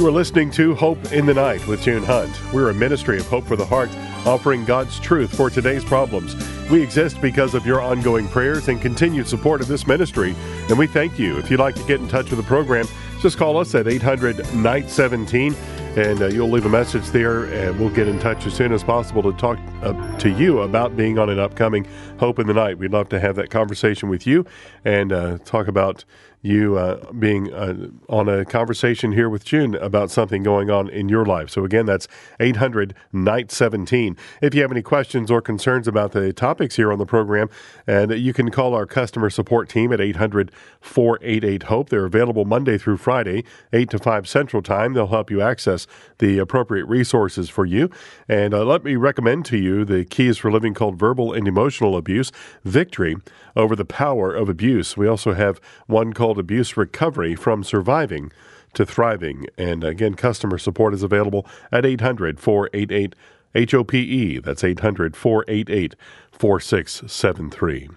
You 0.00 0.06
are 0.06 0.10
listening 0.10 0.50
to 0.52 0.74
Hope 0.74 1.12
in 1.12 1.26
the 1.26 1.34
Night 1.34 1.66
with 1.66 1.82
June 1.82 2.02
Hunt. 2.02 2.34
We're 2.54 2.70
a 2.70 2.74
ministry 2.74 3.18
of 3.18 3.26
hope 3.26 3.44
for 3.44 3.54
the 3.54 3.66
heart, 3.66 3.90
offering 4.26 4.64
God's 4.64 4.98
truth 4.98 5.36
for 5.36 5.50
today's 5.50 5.84
problems. 5.84 6.34
We 6.70 6.82
exist 6.82 7.20
because 7.20 7.52
of 7.52 7.66
your 7.66 7.82
ongoing 7.82 8.26
prayers 8.26 8.68
and 8.68 8.80
continued 8.80 9.28
support 9.28 9.60
of 9.60 9.68
this 9.68 9.86
ministry, 9.86 10.34
and 10.70 10.78
we 10.78 10.86
thank 10.86 11.18
you. 11.18 11.36
If 11.36 11.50
you'd 11.50 11.60
like 11.60 11.74
to 11.74 11.84
get 11.84 12.00
in 12.00 12.08
touch 12.08 12.30
with 12.30 12.38
the 12.38 12.46
program, 12.46 12.86
just 13.20 13.36
call 13.36 13.58
us 13.58 13.74
at 13.74 13.88
800 13.88 14.54
Night 14.54 14.88
17 14.88 15.54
and 15.96 16.22
uh, 16.22 16.26
you'll 16.26 16.48
leave 16.48 16.66
a 16.66 16.70
message 16.70 17.08
there, 17.08 17.44
and 17.46 17.78
we'll 17.78 17.90
get 17.90 18.06
in 18.06 18.18
touch 18.20 18.46
as 18.46 18.54
soon 18.54 18.72
as 18.72 18.84
possible 18.84 19.22
to 19.24 19.32
talk 19.32 19.58
uh, 19.82 20.18
to 20.18 20.30
you 20.30 20.60
about 20.60 20.96
being 20.96 21.18
on 21.18 21.28
an 21.28 21.40
upcoming 21.40 21.84
Hope 22.18 22.38
in 22.38 22.46
the 22.46 22.54
Night. 22.54 22.78
We'd 22.78 22.92
love 22.92 23.08
to 23.08 23.18
have 23.18 23.34
that 23.36 23.50
conversation 23.50 24.08
with 24.08 24.24
you 24.24 24.46
and 24.84 25.12
uh, 25.12 25.38
talk 25.38 25.66
about 25.66 26.04
you 26.42 26.78
uh, 26.78 27.12
being 27.12 27.52
uh, 27.52 27.88
on 28.08 28.28
a 28.28 28.44
conversation 28.44 29.12
here 29.12 29.28
with 29.28 29.44
June 29.44 29.74
about 29.74 30.10
something 30.10 30.42
going 30.42 30.70
on 30.70 30.88
in 30.88 31.08
your 31.08 31.24
life. 31.24 31.50
So, 31.50 31.64
again, 31.64 31.86
that's 31.86 32.08
800 32.38 32.94
Night 33.12 33.50
17. 33.50 34.16
If 34.40 34.54
you 34.54 34.62
have 34.62 34.72
any 34.72 34.82
questions 34.82 35.30
or 35.30 35.42
concerns 35.42 35.86
about 35.86 36.12
the 36.12 36.32
topics 36.32 36.76
here 36.76 36.92
on 36.92 36.98
the 36.98 37.06
program, 37.06 37.50
and 37.86 38.12
you 38.12 38.32
can 38.32 38.50
call 38.50 38.74
our 38.74 38.86
customer 38.86 39.30
support 39.30 39.68
team 39.68 39.92
at 39.92 40.00
800 40.00 40.50
488 40.80 41.64
HOPE. 41.64 41.88
They're 41.90 42.06
available 42.06 42.44
Monday 42.44 42.78
through 42.78 42.96
Friday, 42.96 43.44
8 43.72 43.90
to 43.90 43.98
5 43.98 44.28
Central 44.28 44.62
Time. 44.62 44.94
They'll 44.94 45.08
help 45.08 45.30
you 45.30 45.42
access 45.42 45.86
the 46.18 46.38
appropriate 46.38 46.86
resources 46.86 47.50
for 47.50 47.66
you. 47.66 47.90
And 48.28 48.54
uh, 48.54 48.64
let 48.64 48.84
me 48.84 48.96
recommend 48.96 49.44
to 49.46 49.58
you 49.58 49.84
the 49.84 50.04
Keys 50.04 50.38
for 50.38 50.50
Living 50.50 50.74
called 50.74 50.98
Verbal 50.98 51.32
and 51.32 51.46
Emotional 51.46 51.96
Abuse 51.96 52.32
Victory 52.64 53.16
over 53.56 53.74
the 53.76 53.84
Power 53.84 54.34
of 54.34 54.48
Abuse. 54.48 54.96
We 54.96 55.06
also 55.06 55.32
have 55.32 55.60
one 55.86 56.12
called 56.12 56.38
Abuse 56.38 56.76
Recovery 56.76 57.34
from 57.34 57.64
Surviving 57.64 58.32
to 58.74 58.86
Thriving. 58.86 59.46
And 59.58 59.84
again, 59.84 60.14
customer 60.14 60.58
support 60.58 60.94
is 60.94 61.02
available 61.02 61.46
at 61.72 61.84
800 61.84 62.40
488 62.40 63.14
HOPE. 63.54 64.42
That's 64.42 64.64
800 64.64 65.16
488 65.16 65.94
4673. 66.32 67.88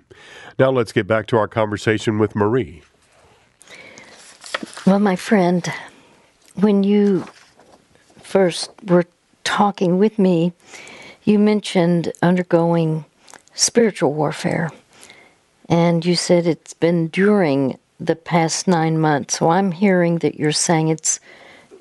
Now 0.59 0.71
let's 0.71 0.91
get 0.91 1.07
back 1.07 1.27
to 1.27 1.37
our 1.37 1.47
conversation 1.47 2.19
with 2.19 2.35
Marie. 2.35 2.83
Well, 4.85 4.99
my 4.99 5.15
friend, 5.15 5.71
when 6.55 6.83
you 6.83 7.25
first 8.21 8.71
were 8.85 9.05
talking 9.43 9.97
with 9.97 10.19
me, 10.19 10.53
you 11.23 11.39
mentioned 11.39 12.11
undergoing 12.21 13.05
spiritual 13.53 14.13
warfare. 14.13 14.71
And 15.73 16.05
you 16.05 16.15
said 16.15 16.45
it's 16.45 16.75
been 16.75 17.07
during 17.07 17.79
the 17.99 18.15
past 18.15 18.67
nine 18.67 18.99
months. 18.99 19.39
So 19.39 19.49
I'm 19.49 19.71
hearing 19.71 20.19
that 20.19 20.35
you're 20.35 20.51
saying 20.51 20.89
it's 20.89 21.19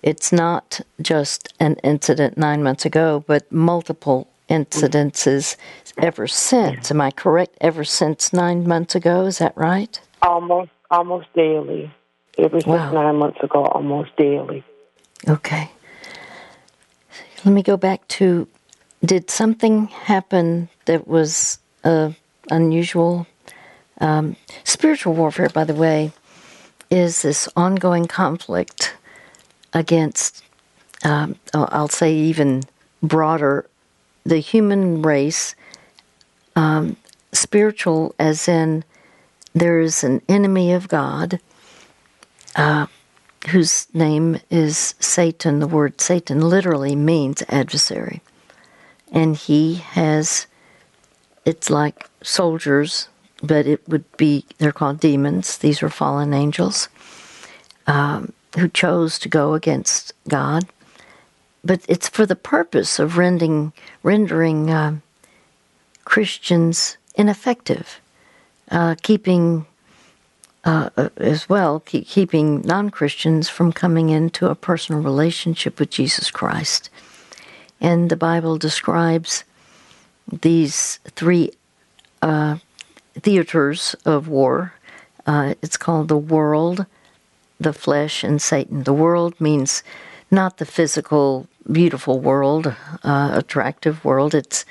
it's 0.03 0.33
not 0.33 0.81
just 1.03 1.53
an 1.61 1.75
incident 1.85 2.39
nine 2.39 2.63
months 2.63 2.87
ago, 2.87 3.23
but 3.27 3.53
multiple 3.53 4.29
incidences 4.49 5.57
ever 5.99 6.27
since. 6.27 6.91
Am 6.91 7.03
I 7.03 7.11
correct? 7.11 7.59
Ever 7.61 7.85
since 7.85 8.33
nine 8.33 8.67
months 8.67 8.95
ago, 8.95 9.27
is 9.27 9.37
that 9.39 9.55
right? 9.59 10.01
Almost, 10.23 10.71
almost 10.91 11.27
daily. 11.35 11.93
Ever 12.39 12.61
since 12.61 12.67
wow. 12.67 12.93
nine 12.93 13.17
months 13.17 13.43
ago, 13.43 13.67
almost 13.67 14.17
daily. 14.17 14.65
Okay. 15.29 15.71
Let 17.45 17.53
me 17.53 17.63
go 17.63 17.77
back 17.77 18.09
to 18.09 18.49
did 19.05 19.29
something 19.29 19.89
happen 19.89 20.71
that 20.87 21.07
was 21.07 21.59
uh, 21.85 22.13
unusual? 22.51 23.27
Um, 24.03 24.37
spiritual 24.65 25.15
warfare, 25.15 25.49
by 25.49 25.65
the 25.65 25.75
way, 25.75 26.13
is 26.91 27.23
this 27.23 27.49
ongoing 27.57 28.07
conflict 28.07 28.95
against, 29.73 30.45
um, 31.05 31.37
I'll 31.55 31.89
say, 31.89 32.13
even 32.13 32.65
broader, 33.03 33.67
the 34.25 34.39
human 34.39 35.01
race. 35.01 35.55
Um, 36.55 36.97
spiritual, 37.33 38.15
as 38.19 38.47
in 38.47 38.85
there 39.55 39.81
is 39.81 40.05
an 40.05 40.21
enemy 40.29 40.73
of 40.75 40.89
God. 40.89 41.41
Uh, 42.55 42.87
whose 43.49 43.93
name 43.93 44.39
is 44.51 44.95
Satan. 45.01 45.59
The 45.59 45.67
word 45.67 46.01
Satan 46.01 46.41
literally 46.49 46.95
means 46.95 47.43
adversary. 47.49 48.21
And 49.11 49.37
he 49.37 49.77
has, 49.77 50.47
it's 51.45 51.69
like 51.69 52.09
soldiers, 52.23 53.09
but 53.43 53.67
it 53.67 53.87
would 53.89 54.05
be, 54.17 54.45
they're 54.59 54.73
called 54.73 55.01
demons. 55.01 55.59
These 55.59 55.83
are 55.83 55.89
fallen 55.89 56.33
angels 56.33 56.89
um, 57.87 58.33
who 58.57 58.69
chose 58.69 59.19
to 59.21 59.29
go 59.29 59.55
against 59.55 60.13
God. 60.29 60.67
But 61.65 61.83
it's 61.89 62.09
for 62.09 62.27
the 62.27 62.37
purpose 62.37 62.99
of 62.99 63.19
rending, 63.19 63.73
rendering 64.03 64.71
uh, 64.71 64.97
Christians 66.05 66.97
ineffective, 67.15 68.01
uh, 68.71 68.97
keeping 69.03 69.67
uh, 70.65 70.91
uh, 70.97 71.09
as 71.17 71.49
well, 71.49 71.81
keep, 71.81 72.07
keeping 72.07 72.61
non 72.63 72.91
Christians 72.91 73.49
from 73.49 73.73
coming 73.73 74.11
into 74.11 74.47
a 74.47 74.55
personal 74.55 75.03
relationship 75.03 75.81
with 75.81 75.91
Jesus 75.91 76.31
Christ. 76.31 76.89
And 77.81 78.11
the 78.11 78.17
Bible 78.17 78.59
describes 78.59 79.43
these 80.31 81.01
three 81.17 81.51
uh, 82.23 82.59
theaters 83.15 83.95
of 84.05 84.29
war. 84.29 84.75
Uh, 85.27 85.55
it's 85.63 85.77
called 85.77 86.09
the 86.09 86.17
world, 86.17 86.87
the 87.61 87.73
flesh, 87.73 88.25
and 88.25 88.41
Satan. 88.43 88.83
The 88.85 88.93
world 88.93 89.41
means 89.41 89.83
not 90.31 90.59
the 90.59 90.67
physical, 90.67 91.47
beautiful 91.71 92.19
world, 92.21 92.75
uh, 93.05 93.31
attractive 93.35 94.05
world. 94.05 94.35
It's 94.35 94.65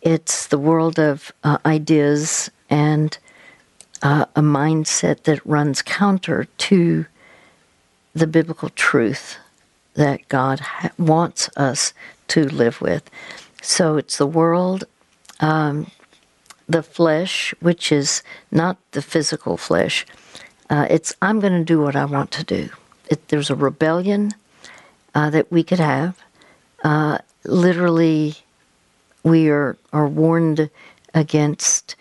it's 0.00 0.48
the 0.48 0.58
world 0.58 0.98
of 0.98 1.30
uh, 1.44 1.58
ideas 1.64 2.50
and 2.68 3.16
uh, 4.02 4.24
a 4.34 4.40
mindset 4.40 5.22
that 5.22 5.46
runs 5.46 5.80
counter 5.80 6.48
to 6.58 7.06
the 8.12 8.26
biblical 8.26 8.68
truth 8.70 9.36
that 9.94 10.26
God 10.28 10.60
ha- 10.60 10.90
wants 10.98 11.48
us 11.56 11.94
to 12.28 12.48
live 12.48 12.80
with. 12.80 13.08
So 13.62 13.96
it's 13.96 14.18
the 14.18 14.26
world, 14.26 14.84
um, 15.38 15.90
the 16.68 16.82
flesh, 16.82 17.54
which 17.60 17.92
is 17.92 18.22
not 18.50 18.76
the 18.92 19.02
physical 19.02 19.56
flesh. 19.56 20.06
Uh, 20.70 20.86
it's 20.88 21.14
I'm 21.20 21.40
going 21.40 21.52
to 21.52 21.64
do 21.64 21.80
what 21.80 21.96
I 21.96 22.04
want 22.04 22.30
to 22.32 22.44
do. 22.44 22.70
It, 23.10 23.28
there's 23.28 23.50
a 23.50 23.54
rebellion 23.54 24.32
uh, 25.14 25.30
that 25.30 25.50
we 25.52 25.62
could 25.62 25.80
have. 25.80 26.18
Uh, 26.82 27.18
literally, 27.44 28.36
we 29.22 29.48
are, 29.48 29.76
are 29.92 30.08
warned 30.08 30.70
against 31.14 31.94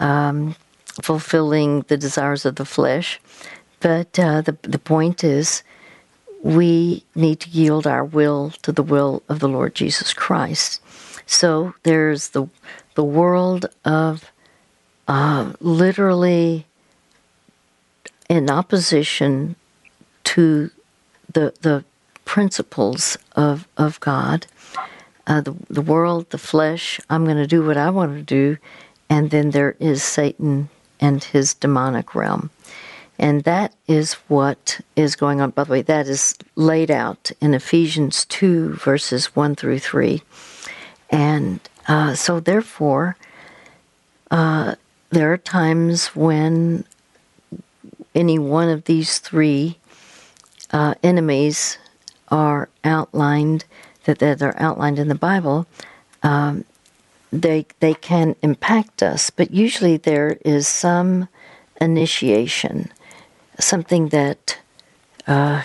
um, 0.00 0.56
fulfilling 1.02 1.82
the 1.82 1.96
desires 1.96 2.44
of 2.44 2.56
the 2.56 2.64
flesh. 2.64 3.20
But 3.80 4.18
uh, 4.18 4.40
the, 4.40 4.56
the 4.62 4.78
point 4.78 5.22
is, 5.22 5.62
we 6.42 7.04
need 7.14 7.40
to 7.40 7.50
yield 7.50 7.86
our 7.86 8.04
will 8.04 8.50
to 8.62 8.72
the 8.72 8.82
will 8.82 9.22
of 9.28 9.40
the 9.40 9.48
Lord 9.48 9.74
Jesus 9.74 10.12
Christ. 10.12 10.80
So 11.26 11.74
there's 11.82 12.30
the 12.30 12.48
the 12.96 13.04
world 13.04 13.66
of 13.84 14.32
uh, 15.06 15.52
literally 15.60 16.66
in 18.28 18.50
opposition 18.50 19.54
to 20.24 20.70
the 21.32 21.54
the 21.60 21.84
principles 22.24 23.16
of 23.36 23.68
of 23.76 24.00
God. 24.00 24.46
Uh, 25.28 25.40
the 25.40 25.54
the 25.70 25.82
world, 25.82 26.30
the 26.30 26.38
flesh. 26.38 27.00
I'm 27.08 27.24
going 27.24 27.36
to 27.36 27.46
do 27.46 27.64
what 27.64 27.76
I 27.76 27.90
want 27.90 28.14
to 28.16 28.22
do, 28.22 28.58
and 29.08 29.30
then 29.30 29.50
there 29.50 29.76
is 29.78 30.02
Satan 30.02 30.68
and 30.98 31.22
his 31.22 31.54
demonic 31.54 32.14
realm. 32.14 32.50
And 33.18 33.44
that 33.44 33.74
is 33.86 34.14
what 34.28 34.80
is 34.94 35.16
going 35.16 35.40
on. 35.40 35.50
By 35.50 35.64
the 35.64 35.72
way, 35.72 35.82
that 35.82 36.06
is 36.06 36.34
laid 36.54 36.90
out 36.90 37.30
in 37.40 37.54
Ephesians 37.54 38.26
2, 38.26 38.74
verses 38.74 39.34
1 39.34 39.54
through 39.54 39.78
3. 39.78 40.22
And 41.08 41.60
uh, 41.88 42.14
so, 42.14 42.40
therefore, 42.40 43.16
uh, 44.30 44.74
there 45.10 45.32
are 45.32 45.38
times 45.38 46.08
when 46.08 46.84
any 48.14 48.38
one 48.38 48.68
of 48.68 48.84
these 48.84 49.18
three 49.18 49.78
uh, 50.72 50.94
enemies 51.02 51.78
are 52.28 52.68
outlined, 52.82 53.64
that, 54.04 54.42
are 54.42 54.54
outlined 54.58 54.98
in 54.98 55.08
the 55.08 55.14
Bible. 55.14 55.66
Um, 56.22 56.64
they 57.32 57.66
they 57.80 57.94
can 57.94 58.36
impact 58.42 59.02
us, 59.02 59.30
but 59.30 59.50
usually 59.50 59.96
there 59.96 60.38
is 60.44 60.66
some 60.66 61.28
initiation, 61.80 62.90
something 63.58 64.08
that 64.08 64.58
uh, 65.26 65.62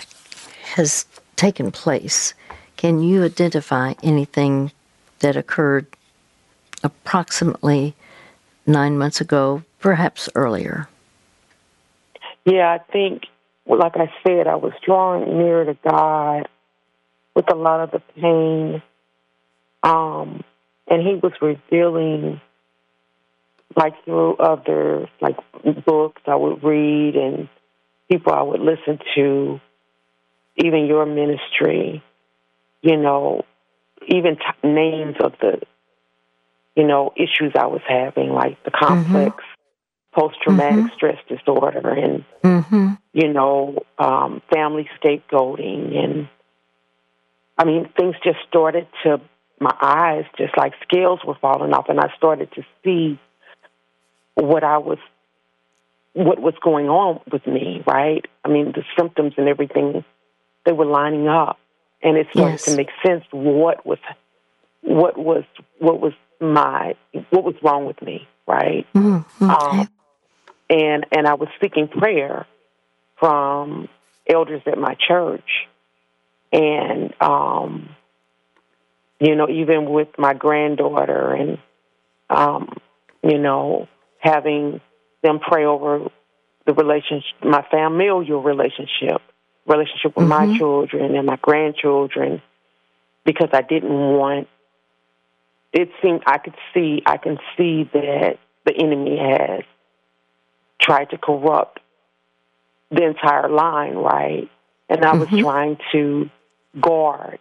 has 0.74 1.06
taken 1.36 1.70
place. 1.70 2.34
Can 2.76 3.02
you 3.02 3.24
identify 3.24 3.94
anything 4.02 4.72
that 5.20 5.36
occurred 5.36 5.86
approximately 6.82 7.94
nine 8.66 8.98
months 8.98 9.20
ago, 9.20 9.62
perhaps 9.80 10.28
earlier? 10.34 10.88
Yeah, 12.44 12.70
I 12.70 12.78
think, 12.92 13.24
like 13.66 13.96
I 13.96 14.12
said, 14.26 14.46
I 14.46 14.56
was 14.56 14.72
drawing 14.84 15.38
near 15.38 15.64
to 15.64 15.76
God 15.88 16.48
with 17.34 17.50
a 17.50 17.56
lot 17.56 17.80
of 17.80 17.90
the 17.90 18.02
pain. 18.20 18.82
Um, 19.82 20.44
and 20.88 21.02
he 21.02 21.14
was 21.14 21.32
revealing, 21.40 22.40
like 23.76 24.04
through 24.04 24.36
other 24.36 25.08
like 25.20 25.36
books 25.84 26.22
I 26.26 26.36
would 26.36 26.62
read 26.62 27.16
and 27.16 27.48
people 28.10 28.32
I 28.32 28.42
would 28.42 28.60
listen 28.60 28.98
to, 29.14 29.60
even 30.56 30.86
your 30.86 31.06
ministry, 31.06 32.02
you 32.82 32.96
know, 32.96 33.44
even 34.08 34.36
t- 34.36 34.68
names 34.68 35.16
of 35.22 35.32
the, 35.40 35.62
you 36.76 36.86
know, 36.86 37.12
issues 37.16 37.52
I 37.58 37.66
was 37.66 37.82
having, 37.86 38.30
like 38.30 38.62
the 38.64 38.70
complex 38.70 39.36
mm-hmm. 39.36 40.20
post 40.20 40.36
traumatic 40.42 40.86
mm-hmm. 40.86 40.94
stress 40.94 41.18
disorder 41.28 41.90
and, 41.90 42.24
mm-hmm. 42.42 42.92
you 43.12 43.32
know, 43.32 43.78
um, 43.98 44.42
family 44.52 44.88
scapegoating. 45.02 45.96
And 45.96 46.28
I 47.58 47.64
mean, 47.64 47.88
things 47.96 48.16
just 48.24 48.38
started 48.48 48.86
to, 49.04 49.20
my 49.60 49.74
eyes 49.80 50.24
just 50.38 50.56
like 50.56 50.72
scales 50.82 51.20
were 51.26 51.36
falling 51.40 51.72
off, 51.72 51.88
and 51.88 52.00
I 52.00 52.12
started 52.16 52.50
to 52.52 52.62
see 52.82 53.18
what 54.34 54.64
I 54.64 54.78
was 54.78 54.98
what 56.14 56.40
was 56.40 56.54
going 56.62 56.88
on 56.88 57.20
with 57.30 57.46
me, 57.46 57.82
right? 57.86 58.24
I 58.44 58.48
mean, 58.48 58.72
the 58.72 58.82
symptoms 58.98 59.34
and 59.38 59.48
everything, 59.48 60.04
they 60.66 60.72
were 60.72 60.84
lining 60.84 61.28
up, 61.28 61.58
and 62.02 62.16
it 62.16 62.26
started 62.32 62.52
yes. 62.52 62.64
to 62.64 62.76
make 62.76 62.88
sense 63.04 63.24
what 63.30 63.86
was 63.86 63.98
what 64.82 65.16
was 65.16 65.44
what 65.78 66.00
was 66.00 66.12
my 66.42 66.94
what 67.30 67.44
was 67.44 67.54
wrong 67.62 67.86
with 67.86 68.00
me, 68.02 68.28
right? 68.46 68.86
Mm-hmm. 68.94 69.50
Um, 69.50 69.88
and 70.68 71.06
and 71.12 71.26
I 71.26 71.34
was 71.34 71.48
seeking 71.60 71.88
prayer 71.88 72.46
from 73.18 73.88
elders 74.28 74.62
at 74.66 74.78
my 74.78 74.96
church, 75.06 75.68
and 76.52 77.14
um, 77.20 77.90
you 79.20 79.36
know, 79.36 79.48
even 79.48 79.90
with 79.90 80.08
my 80.18 80.34
granddaughter, 80.34 81.32
and 81.32 81.58
um, 82.28 82.76
you 83.22 83.38
know, 83.38 83.88
having 84.18 84.80
them 85.22 85.38
pray 85.38 85.64
over 85.64 86.10
the 86.66 86.74
relationship, 86.74 87.44
my 87.44 87.64
familial 87.70 88.42
relationship, 88.42 89.20
relationship 89.66 90.16
with 90.16 90.28
mm-hmm. 90.28 90.50
my 90.52 90.58
children 90.58 91.14
and 91.14 91.26
my 91.26 91.36
grandchildren, 91.40 92.42
because 93.24 93.50
I 93.52 93.62
didn't 93.62 93.90
want. 93.90 94.48
It 95.72 95.90
seemed 96.02 96.22
I 96.26 96.38
could 96.38 96.54
see, 96.74 97.02
I 97.06 97.16
can 97.16 97.38
see 97.56 97.88
that 97.92 98.38
the 98.64 98.74
enemy 98.76 99.18
has 99.18 99.62
tried 100.80 101.10
to 101.10 101.18
corrupt 101.18 101.80
the 102.90 103.04
entire 103.04 103.48
line, 103.48 103.94
right? 103.94 104.50
And 104.88 105.04
I 105.04 105.14
was 105.14 105.28
mm-hmm. 105.28 105.40
trying 105.40 105.78
to 105.92 106.30
guard 106.78 107.38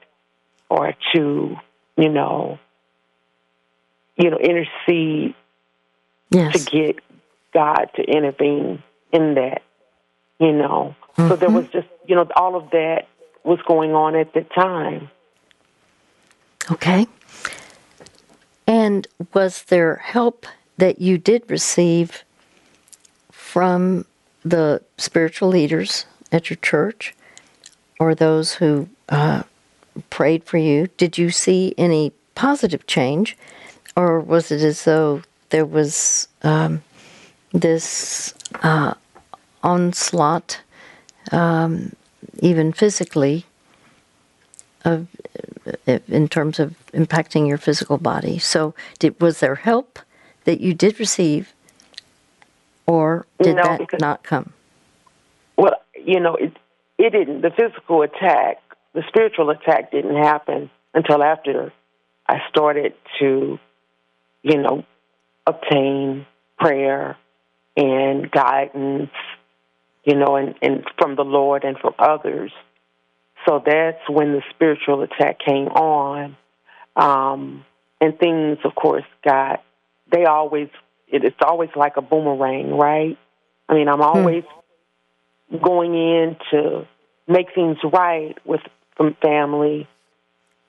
or 0.70 0.94
to, 1.14 1.58
you 1.98 2.10
know, 2.10 2.60
you 4.16 4.30
know, 4.30 4.38
intercede 4.38 5.36
yes. 6.30 6.54
to 6.54 6.72
get 6.72 7.00
God 7.54 7.90
to 7.96 8.04
intervene 8.04 8.82
in 9.12 9.36
that, 9.36 9.64
you 10.40 10.54
know. 10.54 10.96
Mm-hmm. 11.18 11.28
So 11.28 11.36
there 11.36 11.50
mm-hmm. 11.50 11.58
was 11.58 11.68
just, 11.68 11.88
you 12.08 12.16
know, 12.16 12.28
all 12.36 12.56
of 12.56 12.72
that 12.72 13.08
was 13.44 13.60
going 13.68 13.94
on 13.94 14.16
at 14.16 14.34
the 14.34 14.42
time. 14.42 15.10
Okay. 16.72 17.08
And 18.84 19.08
was 19.32 19.62
there 19.66 19.98
help 19.98 20.48
that 20.78 21.00
you 21.00 21.20
did 21.20 21.44
receive 21.52 22.24
from 23.32 24.06
the 24.44 24.82
spiritual 24.98 25.50
leaders 25.50 26.08
at 26.32 26.50
your 26.50 26.58
church 26.58 27.14
or 28.00 28.16
those 28.16 28.54
who 28.54 28.90
uh, 29.10 29.44
prayed 30.10 30.46
for 30.46 30.58
you? 30.58 30.88
Did 30.98 31.20
you 31.20 31.30
see 31.30 31.76
any 31.78 32.12
positive 32.34 32.88
change, 32.88 33.38
or 33.96 34.20
was 34.20 34.50
it 34.52 34.64
as 34.64 34.84
though 34.84 35.22
there 35.52 35.68
was 35.78 36.28
um, 36.42 36.82
this 37.54 38.34
uh, 38.64 38.96
onslaught, 39.62 40.60
um, 41.32 41.96
even 42.40 42.74
physically, 42.74 43.46
of, 44.86 45.08
uh, 45.88 46.00
in 46.08 46.28
terms 46.28 46.60
of 46.60 46.76
impacting 46.94 47.48
your 47.48 47.58
physical 47.58 47.98
body. 47.98 48.40
So, 48.40 48.74
did, 49.00 49.20
was 49.20 49.40
there 49.40 49.56
help 49.56 50.00
that 50.46 50.62
you 50.62 50.74
did 50.74 51.00
receive, 51.00 51.54
or 52.86 53.26
did 53.42 53.58
no, 53.58 53.64
that 53.64 54.00
not 54.00 54.24
come? 54.24 54.54
Well, 55.58 55.76
you 55.96 56.20
know, 56.20 56.36
it 56.36 56.58
it 56.98 57.12
didn't. 57.12 57.42
The 57.42 57.52
physical 57.52 58.02
attack, 58.02 58.58
the 58.94 59.04
spiritual 59.08 59.50
attack, 59.50 59.92
didn't 59.92 60.16
happen 60.16 60.70
until 60.94 61.24
after 61.24 61.72
I 62.28 62.40
started 62.50 62.94
to, 63.20 63.60
you 64.44 64.58
know, 64.58 64.86
obtain 65.46 66.26
prayer 66.60 67.18
and 67.76 68.30
guidance, 68.30 69.12
you 70.04 70.16
know, 70.16 70.36
and, 70.36 70.56
and 70.62 70.84
from 70.98 71.16
the 71.16 71.24
Lord 71.24 71.64
and 71.64 71.78
from 71.78 71.94
others. 71.98 72.52
So 73.48 73.62
that's 73.66 74.10
when 74.10 74.34
the 74.34 74.42
spiritual 74.52 75.02
attack 75.02 75.40
came 75.40 75.68
on. 75.68 76.38
Um, 76.96 77.66
and 78.00 78.18
things, 78.18 78.58
of 78.66 78.76
course, 78.76 79.06
got, 79.24 79.64
they 80.12 80.26
always, 80.26 80.70
it, 81.08 81.24
it's 81.24 81.38
always 81.42 81.70
like 81.76 81.98
a 81.98 82.02
boomerang, 82.02 82.76
right? 82.76 83.18
I 83.70 83.74
mean, 83.74 83.88
I'm 83.88 83.98
hmm. 83.98 84.04
always 84.04 84.44
hmm. 85.50 85.58
going 85.58 85.94
in 85.94 86.38
to 86.52 86.88
make 87.28 87.54
things 87.56 87.78
right 87.84 88.36
with 88.46 88.62
from 88.98 89.16
family. 89.22 89.88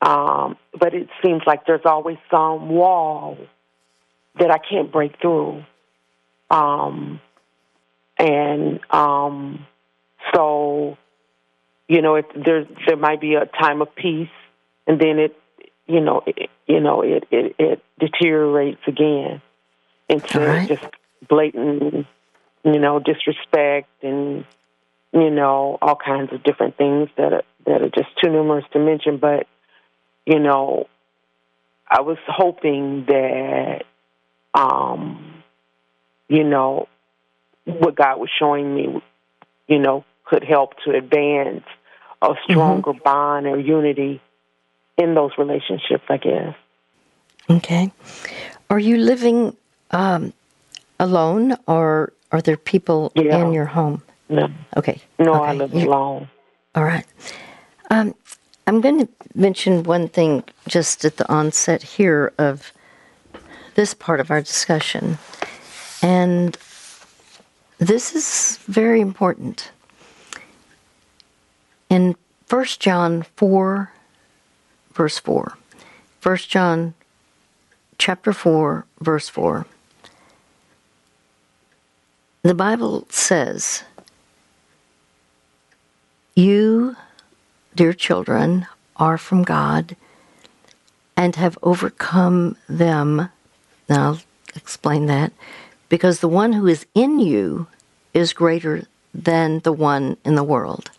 Um, 0.01 0.57
but 0.79 0.95
it 0.95 1.09
seems 1.23 1.43
like 1.47 1.67
there's 1.67 1.85
always 1.85 2.19
some 2.31 2.69
wall 2.71 3.39
that 4.39 4.51
I 4.51 4.59
can't 4.59 4.91
break 4.91 5.21
through. 5.21 5.65
Um, 6.51 7.21
and 8.19 8.81
um, 8.91 9.67
so, 10.35 10.97
you 11.93 12.01
know, 12.01 12.15
it, 12.15 12.25
there 12.35 12.65
there 12.87 12.97
might 12.97 13.21
be 13.21 13.35
a 13.35 13.45
time 13.45 13.83
of 13.83 13.95
peace, 13.95 14.31
and 14.87 14.99
then 14.99 15.19
it, 15.19 15.39
you 15.87 16.01
know, 16.01 16.23
it, 16.27 16.49
you 16.67 16.81
know, 16.81 17.03
it, 17.03 17.25
it 17.31 17.55
it 17.59 17.83
deteriorates 18.01 18.81
again 18.87 19.43
into 20.09 20.41
right. 20.41 20.67
just 20.67 20.87
blatant, 21.29 22.07
you 22.65 22.79
know, 22.79 22.99
disrespect 22.99 23.91
and 24.03 24.47
you 25.13 25.29
know 25.29 25.77
all 25.83 25.95
kinds 25.95 26.33
of 26.33 26.43
different 26.43 26.79
things 26.79 27.11
that 27.19 27.35
are, 27.35 27.45
that 27.67 27.83
are 27.83 27.91
just 27.91 28.09
too 28.25 28.31
numerous 28.31 28.65
to 28.73 28.79
mention. 28.79 29.19
But 29.19 29.47
you 30.25 30.39
know, 30.39 30.87
I 31.91 32.01
was 32.01 32.17
hoping 32.27 33.05
that 33.09 33.83
um, 34.55 35.43
you 36.29 36.45
know, 36.45 36.89
what 37.67 37.97
God 37.97 38.19
was 38.19 38.31
showing 38.39 38.75
me, 38.75 39.03
you 39.69 39.79
know, 39.79 40.07
could 40.25 40.43
help 40.43 40.73
to 40.87 40.97
advance 40.97 41.65
a 42.23 42.29
mm-hmm. 42.29 42.53
stronger 42.53 42.93
mm-hmm. 42.93 43.03
bond 43.05 43.47
or 43.47 43.59
unity 43.59 44.21
in 44.97 45.15
those 45.15 45.33
relationships, 45.39 46.05
I 46.09 46.17
guess. 46.17 46.55
Okay. 47.51 47.93
Are 48.71 48.79
you 48.79 48.97
living 48.97 49.57
um, 49.91 50.33
alone 50.99 51.57
or 51.67 52.13
are 52.31 52.41
there 52.41 52.57
people 52.57 53.13
yeah. 53.15 53.45
in 53.45 53.53
your 53.53 53.67
home? 53.67 54.03
No. 54.29 54.49
Okay. 54.77 55.01
No, 55.19 55.35
okay. 55.35 55.45
I 55.45 55.53
live 55.53 55.75
You're, 55.75 55.89
alone. 55.89 56.29
All 56.75 56.85
right. 56.85 57.05
Um, 57.91 58.15
I'm 58.67 58.81
going 58.81 59.07
to 59.07 59.09
mention 59.35 59.83
one 59.83 60.09
thing 60.09 60.45
just 60.69 61.05
at 61.05 61.17
the 61.17 61.31
onset 61.31 61.83
here 61.83 62.33
of 62.39 62.73
this 63.75 63.93
part 63.93 64.21
of 64.21 64.31
our 64.31 64.41
discussion. 64.41 65.19
And 66.01 66.57
this 67.79 68.15
is 68.15 68.59
very 68.67 69.01
important. 69.01 69.71
In 71.93 72.17
1 72.49 72.65
John 72.79 73.27
4, 73.37 73.93
verse 74.95 75.19
4, 75.19 75.59
1 76.23 76.37
John 76.39 76.95
chapter 77.99 78.33
4, 78.33 78.87
verse 79.01 79.29
4, 79.29 79.67
the 82.45 82.55
Bible 82.55 83.07
says, 83.11 83.85
You, 86.35 86.97
dear 87.75 87.93
children, 87.93 88.67
are 88.97 89.19
from 89.19 89.43
God 89.43 89.95
and 91.15 91.37
have 91.37 91.59
overcome 91.63 92.57
them. 92.71 93.29
Now, 93.91 94.13
I'll 94.13 94.21
explain 94.57 95.05
that 95.09 95.31
because 95.91 96.21
the 96.21 96.27
one 96.27 96.55
who 96.55 96.67
is 96.67 96.87
in 96.95 97.19
you 97.19 97.67
is 98.15 98.33
greater 98.33 98.85
than 99.13 99.59
the 99.59 99.75
one 99.75 100.17
in 100.25 100.37
the 100.37 100.43
world. 100.43 100.91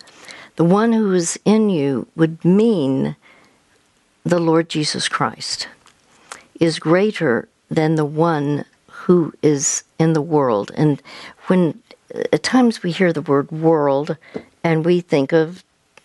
The 0.56 0.64
one 0.64 0.94
who 0.94 1.12
is 1.14 1.40
in 1.46 1.70
you 1.70 2.08
would 2.16 2.44
mean 2.46 3.16
the 4.24 4.40
Lord 4.40 4.70
Jesus 4.70 5.10
Christ 5.10 5.68
is 6.60 6.80
greater 6.80 7.48
than 7.70 7.96
the 7.96 8.06
one 8.06 8.66
who 8.92 9.34
is 9.42 9.84
in 10.00 10.14
the 10.14 10.22
world. 10.22 10.72
And 10.76 11.02
when 11.48 11.82
uh, 12.14 12.24
at 12.32 12.44
times 12.44 12.84
we 12.84 12.92
hear 12.92 13.12
the 13.12 13.22
word 13.22 13.52
world 13.52 14.16
and 14.64 14.86
we 14.86 15.02
think 15.02 15.34
of 15.34 15.64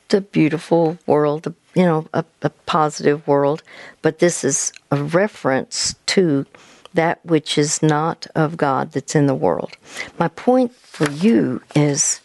the 0.08 0.22
beautiful 0.22 0.98
world, 1.06 1.54
you 1.74 1.84
know, 1.84 2.06
a, 2.14 2.24
a 2.42 2.50
positive 2.50 3.26
world, 3.28 3.62
but 4.02 4.18
this 4.18 4.42
is 4.42 4.72
a 4.90 5.02
reference 5.02 5.94
to 6.06 6.46
that 6.94 7.24
which 7.24 7.58
is 7.58 7.82
not 7.82 8.26
of 8.34 8.56
God 8.56 8.92
that's 8.92 9.14
in 9.14 9.26
the 9.26 9.34
world. 9.34 9.76
My 10.18 10.28
point 10.28 10.74
for 10.74 11.08
you 11.10 11.62
is 11.76 12.20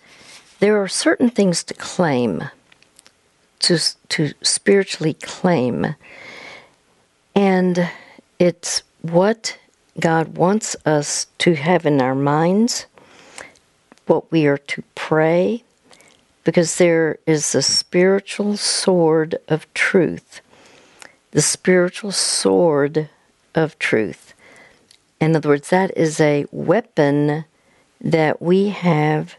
there 0.64 0.82
are 0.82 0.88
certain 0.88 1.30
things 1.30 1.62
to 1.62 1.74
claim, 1.74 2.42
to, 3.60 3.78
to 4.08 4.32
spiritually 4.42 5.14
claim, 5.16 5.94
and 7.36 7.92
it's 8.40 8.82
what 9.02 9.58
God 10.00 10.38
wants 10.38 10.78
us 10.86 11.28
to 11.40 11.56
have 11.56 11.86
in 11.86 12.02
our 12.02 12.16
minds, 12.16 12.86
what 14.08 14.32
we 14.32 14.48
are 14.48 14.58
to 14.58 14.82
pray, 14.96 15.66
because 16.46 16.78
there 16.78 17.20
is 17.28 17.54
a 17.54 17.62
spiritual 17.62 18.56
sword 18.56 19.36
of 19.50 19.68
truth. 19.74 20.40
The 21.32 21.42
spiritual 21.42 22.14
sword 22.14 23.10
of 23.54 23.78
truth. 23.80 24.34
In 25.20 25.36
other 25.36 25.50
words, 25.50 25.72
that 25.72 25.92
is 25.98 26.22
a 26.22 26.46
weapon 26.54 27.44
that 28.00 28.42
we 28.42 28.70
have 28.70 29.36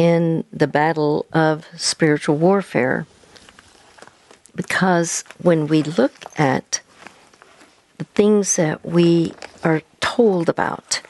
in 0.00 0.44
the 0.50 0.66
battle 0.66 1.26
of 1.30 1.66
spiritual 1.76 2.36
warfare. 2.36 3.06
Because 4.54 5.24
when 5.42 5.66
we 5.66 5.82
look 5.82 6.14
at 6.38 6.80
the 7.98 8.04
things 8.04 8.56
that 8.56 8.82
we 8.82 9.34
are 9.62 9.82
told 10.00 10.48
about, 10.48 11.02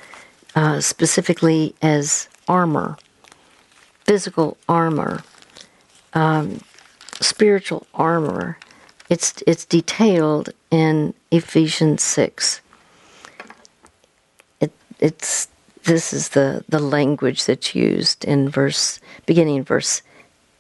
uh, 0.57 0.81
specifically 0.81 1.73
as 1.81 2.29
armor, 2.49 2.97
physical 4.05 4.57
armor, 4.69 5.23
um, 6.13 6.61
spiritual 7.21 7.87
armor. 7.95 8.59
It's 9.09 9.43
it's 9.47 9.65
detailed 9.65 10.51
in 10.71 11.15
Ephesians 11.31 12.03
six. 12.03 12.61
It 14.61 14.73
it's 14.99 15.49
this 15.85 16.13
is 16.13 16.31
the 16.31 16.65
the 16.69 16.79
language 16.79 17.45
that's 17.45 17.75
used 17.75 18.25
in 18.25 18.49
verse 18.49 19.01
beginning 19.27 19.57
in 19.57 19.65
verse 19.65 20.03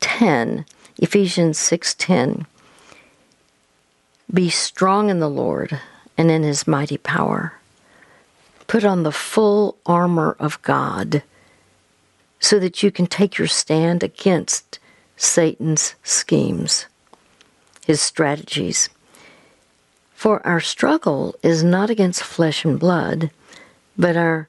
ten, 0.00 0.64
Ephesians 0.98 1.58
six 1.58 1.94
ten. 1.94 2.46
Be 4.32 4.48
strong 4.48 5.10
in 5.10 5.20
the 5.20 5.28
Lord 5.28 5.80
and 6.16 6.30
in 6.30 6.42
His 6.42 6.66
mighty 6.66 6.96
power. 6.98 7.54
Put 8.66 8.84
on 8.84 9.02
the 9.02 9.12
full 9.12 9.76
armor 9.84 10.36
of 10.38 10.62
God 10.62 11.22
so 12.38 12.58
that 12.58 12.82
you 12.82 12.90
can 12.90 13.06
take 13.06 13.36
your 13.36 13.48
stand 13.48 14.02
against 14.02 14.78
Satan's 15.16 15.94
schemes, 16.02 16.86
his 17.84 18.00
strategies. 18.00 18.88
For 20.14 20.44
our 20.46 20.60
struggle 20.60 21.34
is 21.42 21.62
not 21.62 21.90
against 21.90 22.22
flesh 22.22 22.64
and 22.64 22.80
blood, 22.80 23.30
but 23.98 24.16
our 24.16 24.48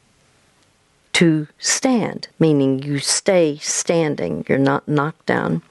to 1.13 1.47
stand, 1.59 2.27
meaning 2.39 2.81
you 2.81 2.99
stay 2.99 3.57
standing, 3.57 4.45
you're 4.47 4.57
not 4.57 4.87
knocked 4.87 5.25
down. 5.25 5.61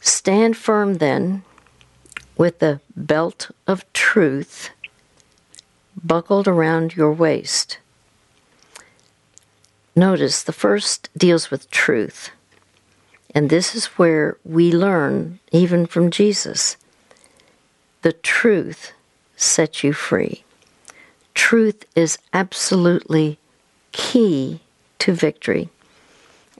Stand 0.00 0.56
firm 0.56 0.94
then 0.94 1.44
with 2.36 2.58
the 2.58 2.80
belt 2.96 3.50
of 3.66 3.90
truth 3.92 4.70
buckled 6.04 6.48
around 6.48 6.96
your 6.96 7.12
waist 7.12 7.78
Notice 9.94 10.42
the 10.42 10.54
first 10.54 11.10
deals 11.16 11.50
with 11.50 11.70
truth. 11.70 12.30
And 13.34 13.50
this 13.50 13.74
is 13.74 13.86
where 13.98 14.38
we 14.44 14.72
learn, 14.72 15.38
even 15.52 15.86
from 15.86 16.10
Jesus, 16.10 16.76
the 18.00 18.12
truth 18.12 18.92
sets 19.36 19.84
you 19.84 19.92
free. 19.92 20.44
Truth 21.34 21.84
is 21.94 22.18
absolutely 22.32 23.38
key 23.92 24.60
to 24.98 25.12
victory. 25.12 25.68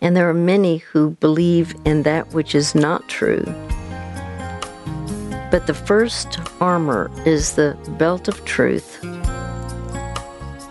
And 0.01 0.17
there 0.17 0.29
are 0.29 0.35
many 0.35 0.79
who 0.79 1.11
believe 1.21 1.75
in 1.85 2.03
that 2.03 2.33
which 2.33 2.55
is 2.55 2.75
not 2.75 3.09
true. 3.09 3.45
But 5.51 5.67
the 5.67 5.75
first 5.75 6.39
armor 6.61 7.11
is 7.27 7.55
the 7.55 7.77
belt 7.99 8.27
of 8.29 8.45
truth. 8.45 9.01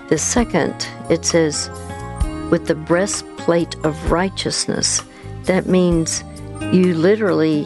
The 0.09 0.17
second, 0.17 0.87
it 1.09 1.23
says, 1.23 1.69
with 2.51 2.67
the 2.67 2.75
breastplate 2.75 3.75
of 3.85 4.11
righteousness. 4.11 5.01
That 5.43 5.67
means 5.67 6.23
you 6.73 6.93
literally 6.93 7.65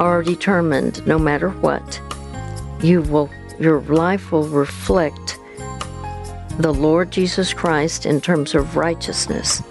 are 0.00 0.22
determined 0.22 1.06
no 1.06 1.18
matter 1.18 1.50
what, 1.50 2.00
you 2.82 3.02
will 3.02 3.30
your 3.60 3.80
life 3.82 4.32
will 4.32 4.48
reflect 4.48 5.38
the 6.62 6.72
Lord 6.74 7.10
Jesus 7.10 7.54
Christ 7.54 8.06
in 8.06 8.20
terms 8.20 8.54
of 8.54 8.76
righteousness. 8.76 9.62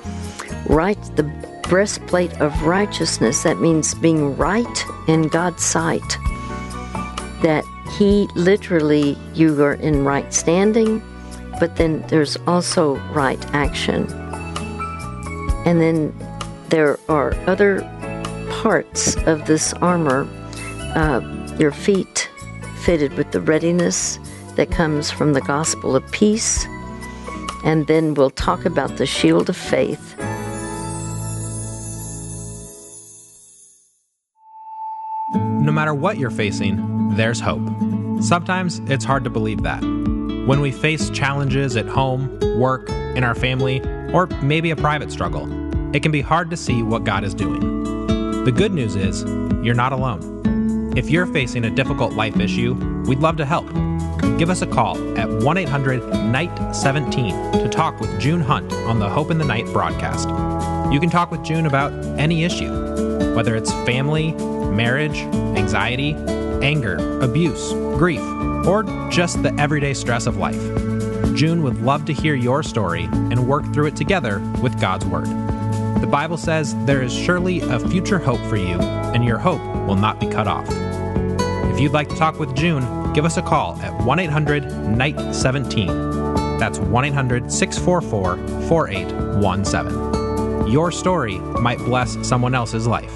Right 0.67 0.99
the 1.15 1.23
breastplate 1.63 2.33
of 2.41 2.63
righteousness, 2.63 3.43
that 3.43 3.59
means 3.59 3.93
being 3.93 4.35
right 4.35 4.85
in 5.07 5.27
God's 5.27 5.63
sight. 5.63 6.17
That 7.41 7.63
He 7.97 8.27
literally, 8.35 9.17
you 9.33 9.61
are 9.63 9.75
in 9.75 10.03
right 10.03 10.33
standing, 10.33 11.01
but 11.59 11.75
then 11.75 12.01
there's 12.07 12.37
also 12.47 12.95
right 13.11 13.43
action. 13.53 14.11
And 15.65 15.79
then 15.79 16.15
there 16.69 16.97
are 17.07 17.33
other 17.47 17.81
parts 18.49 19.15
of 19.27 19.45
this 19.45 19.73
armor 19.73 20.27
uh, 20.95 21.21
your 21.59 21.71
feet 21.71 22.29
fitted 22.83 23.13
with 23.13 23.31
the 23.31 23.41
readiness 23.41 24.17
that 24.55 24.71
comes 24.71 25.11
from 25.11 25.33
the 25.33 25.41
gospel 25.41 25.95
of 25.95 26.11
peace. 26.11 26.65
And 27.63 27.87
then 27.87 28.13
we'll 28.13 28.29
talk 28.29 28.65
about 28.65 28.97
the 28.97 29.05
shield 29.05 29.49
of 29.49 29.57
faith. 29.57 30.15
No 35.33 35.71
matter 35.71 35.93
what 35.93 36.17
you're 36.17 36.31
facing, 36.31 37.15
there's 37.15 37.39
hope. 37.39 37.67
Sometimes 38.21 38.79
it's 38.87 39.05
hard 39.05 39.23
to 39.23 39.29
believe 39.29 39.63
that. 39.63 39.81
When 39.81 40.61
we 40.61 40.71
face 40.71 41.09
challenges 41.09 41.75
at 41.75 41.87
home, 41.87 42.39
work, 42.57 42.89
in 42.89 43.23
our 43.23 43.35
family, 43.35 43.81
or 44.13 44.27
maybe 44.41 44.71
a 44.71 44.75
private 44.75 45.11
struggle, 45.11 45.47
it 45.95 46.01
can 46.01 46.11
be 46.11 46.21
hard 46.21 46.49
to 46.49 46.57
see 46.57 46.81
what 46.81 47.03
God 47.03 47.23
is 47.23 47.33
doing. 47.33 47.59
The 48.45 48.51
good 48.51 48.73
news 48.73 48.95
is, 48.95 49.23
you're 49.63 49.75
not 49.75 49.91
alone. 49.91 50.93
If 50.97 51.09
you're 51.09 51.27
facing 51.27 51.65
a 51.65 51.69
difficult 51.69 52.13
life 52.13 52.39
issue, 52.39 52.73
we'd 53.05 53.19
love 53.19 53.37
to 53.37 53.45
help. 53.45 53.67
Give 54.37 54.49
us 54.49 54.61
a 54.61 54.67
call 54.67 54.97
at 55.17 55.29
1 55.29 55.57
800 55.57 56.07
Night 56.25 56.73
17 56.73 57.51
to 57.53 57.69
talk 57.69 57.99
with 57.99 58.19
June 58.19 58.41
Hunt 58.41 58.71
on 58.73 58.99
the 58.99 59.09
Hope 59.09 59.31
in 59.31 59.37
the 59.37 59.45
Night 59.45 59.65
broadcast. 59.67 60.29
You 60.93 60.99
can 60.99 61.09
talk 61.09 61.31
with 61.31 61.43
June 61.43 61.65
about 61.65 61.91
any 62.17 62.43
issue, 62.43 62.71
whether 63.35 63.55
it's 63.55 63.71
family, 63.85 64.31
marriage, 64.33 65.17
anxiety, 65.57 66.13
anger, 66.63 67.19
abuse, 67.21 67.73
grief, 67.97 68.21
or 68.65 68.83
just 69.09 69.41
the 69.43 69.53
everyday 69.59 69.93
stress 69.93 70.25
of 70.25 70.37
life. 70.37 70.61
June 71.35 71.61
would 71.63 71.81
love 71.81 72.05
to 72.05 72.13
hear 72.13 72.35
your 72.35 72.63
story 72.63 73.03
and 73.03 73.47
work 73.47 73.63
through 73.73 73.87
it 73.87 73.95
together 73.95 74.39
with 74.61 74.79
God's 74.81 75.05
Word. 75.05 75.27
The 76.01 76.07
Bible 76.07 76.37
says 76.37 76.75
there 76.85 77.01
is 77.01 77.13
surely 77.13 77.59
a 77.59 77.79
future 77.79 78.19
hope 78.19 78.41
for 78.49 78.55
you, 78.55 78.79
and 78.79 79.23
your 79.23 79.37
hope 79.37 79.61
will 79.85 79.95
not 79.95 80.19
be 80.19 80.27
cut 80.27 80.47
off. 80.47 80.67
If 81.71 81.79
you'd 81.79 81.91
like 81.91 82.09
to 82.09 82.15
talk 82.15 82.39
with 82.39 82.55
June, 82.55 82.83
give 83.13 83.25
us 83.25 83.37
a 83.37 83.41
call 83.41 83.75
at 83.81 83.93
1 84.03 84.19
800 84.19 84.65
Night 84.89 85.33
17. 85.33 85.87
That's 86.59 86.79
1 86.79 87.05
800 87.05 87.51
644 87.51 88.37
4817. 88.67 90.71
Your 90.71 90.91
story 90.91 91.39
might 91.39 91.79
bless 91.79 92.17
someone 92.27 92.53
else's 92.53 92.85
life. 92.85 93.13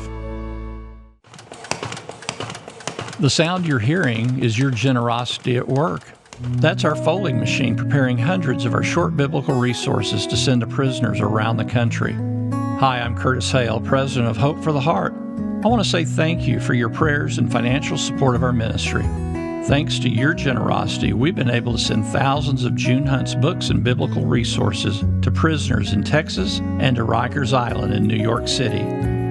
The 3.20 3.30
sound 3.30 3.66
you're 3.66 3.80
hearing 3.80 4.44
is 4.44 4.58
your 4.58 4.72
generosity 4.72 5.58
at 5.58 5.68
work. 5.68 6.02
That's 6.42 6.84
our 6.84 6.96
folding 6.96 7.40
machine 7.40 7.76
preparing 7.76 8.18
hundreds 8.18 8.66
of 8.66 8.74
our 8.74 8.84
short 8.84 9.16
biblical 9.16 9.56
resources 9.56 10.26
to 10.28 10.36
send 10.36 10.62
to 10.62 10.68
prisoners 10.68 11.22
around 11.22 11.58
the 11.58 11.66
country. 11.66 12.14
Hi, 12.80 13.00
I'm 13.00 13.16
Curtis 13.16 13.52
Hail, 13.52 13.80
president 13.80 14.30
of 14.30 14.36
Hope 14.36 14.62
for 14.64 14.72
the 14.72 14.82
Heart. 14.82 15.14
I 15.14 15.68
want 15.68 15.82
to 15.82 15.90
say 15.90 16.04
thank 16.04 16.48
you 16.48 16.60
for 16.60 16.74
your 16.74 16.90
prayers 16.90 17.38
and 17.38 17.52
financial 17.52 17.98
support 17.98 18.36
of 18.36 18.44
our 18.44 18.52
ministry. 18.52 19.06
Thanks 19.68 19.98
to 20.00 20.10
your 20.10 20.34
generosity, 20.34 21.14
we've 21.14 21.36
been 21.36 21.50
able 21.50 21.72
to 21.72 21.80
send 21.80 22.06
thousands 22.08 22.66
of 22.66 22.76
June 22.76 23.06
Hunt's 23.06 23.34
books 23.34 23.70
and 23.70 23.82
biblical 23.82 24.26
resources 24.26 25.06
to 25.22 25.32
prisoners 25.32 25.94
in 25.94 26.04
Texas 26.04 26.60
and 26.80 26.98
to 26.98 27.06
Rikers 27.06 27.54
Island 27.54 27.94
in 27.94 28.06
New 28.06 28.22
York 28.22 28.50
City. 28.50 28.84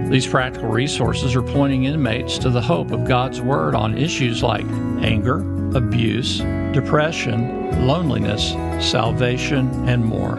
These 0.09 0.27
practical 0.27 0.71
resources 0.71 1.37
are 1.37 1.43
pointing 1.43 1.85
inmates 1.85 2.39
to 2.39 2.49
the 2.49 2.63
hope 2.63 2.93
of 2.93 3.07
God's 3.07 3.43
Word 3.43 3.75
on 3.75 3.99
issues 3.99 4.43
like 4.43 4.65
anger, 5.05 5.41
abuse, 5.77 6.39
depression, 6.73 7.87
loneliness, 7.87 8.53
salvation, 8.83 9.87
and 9.87 10.03
more. 10.03 10.37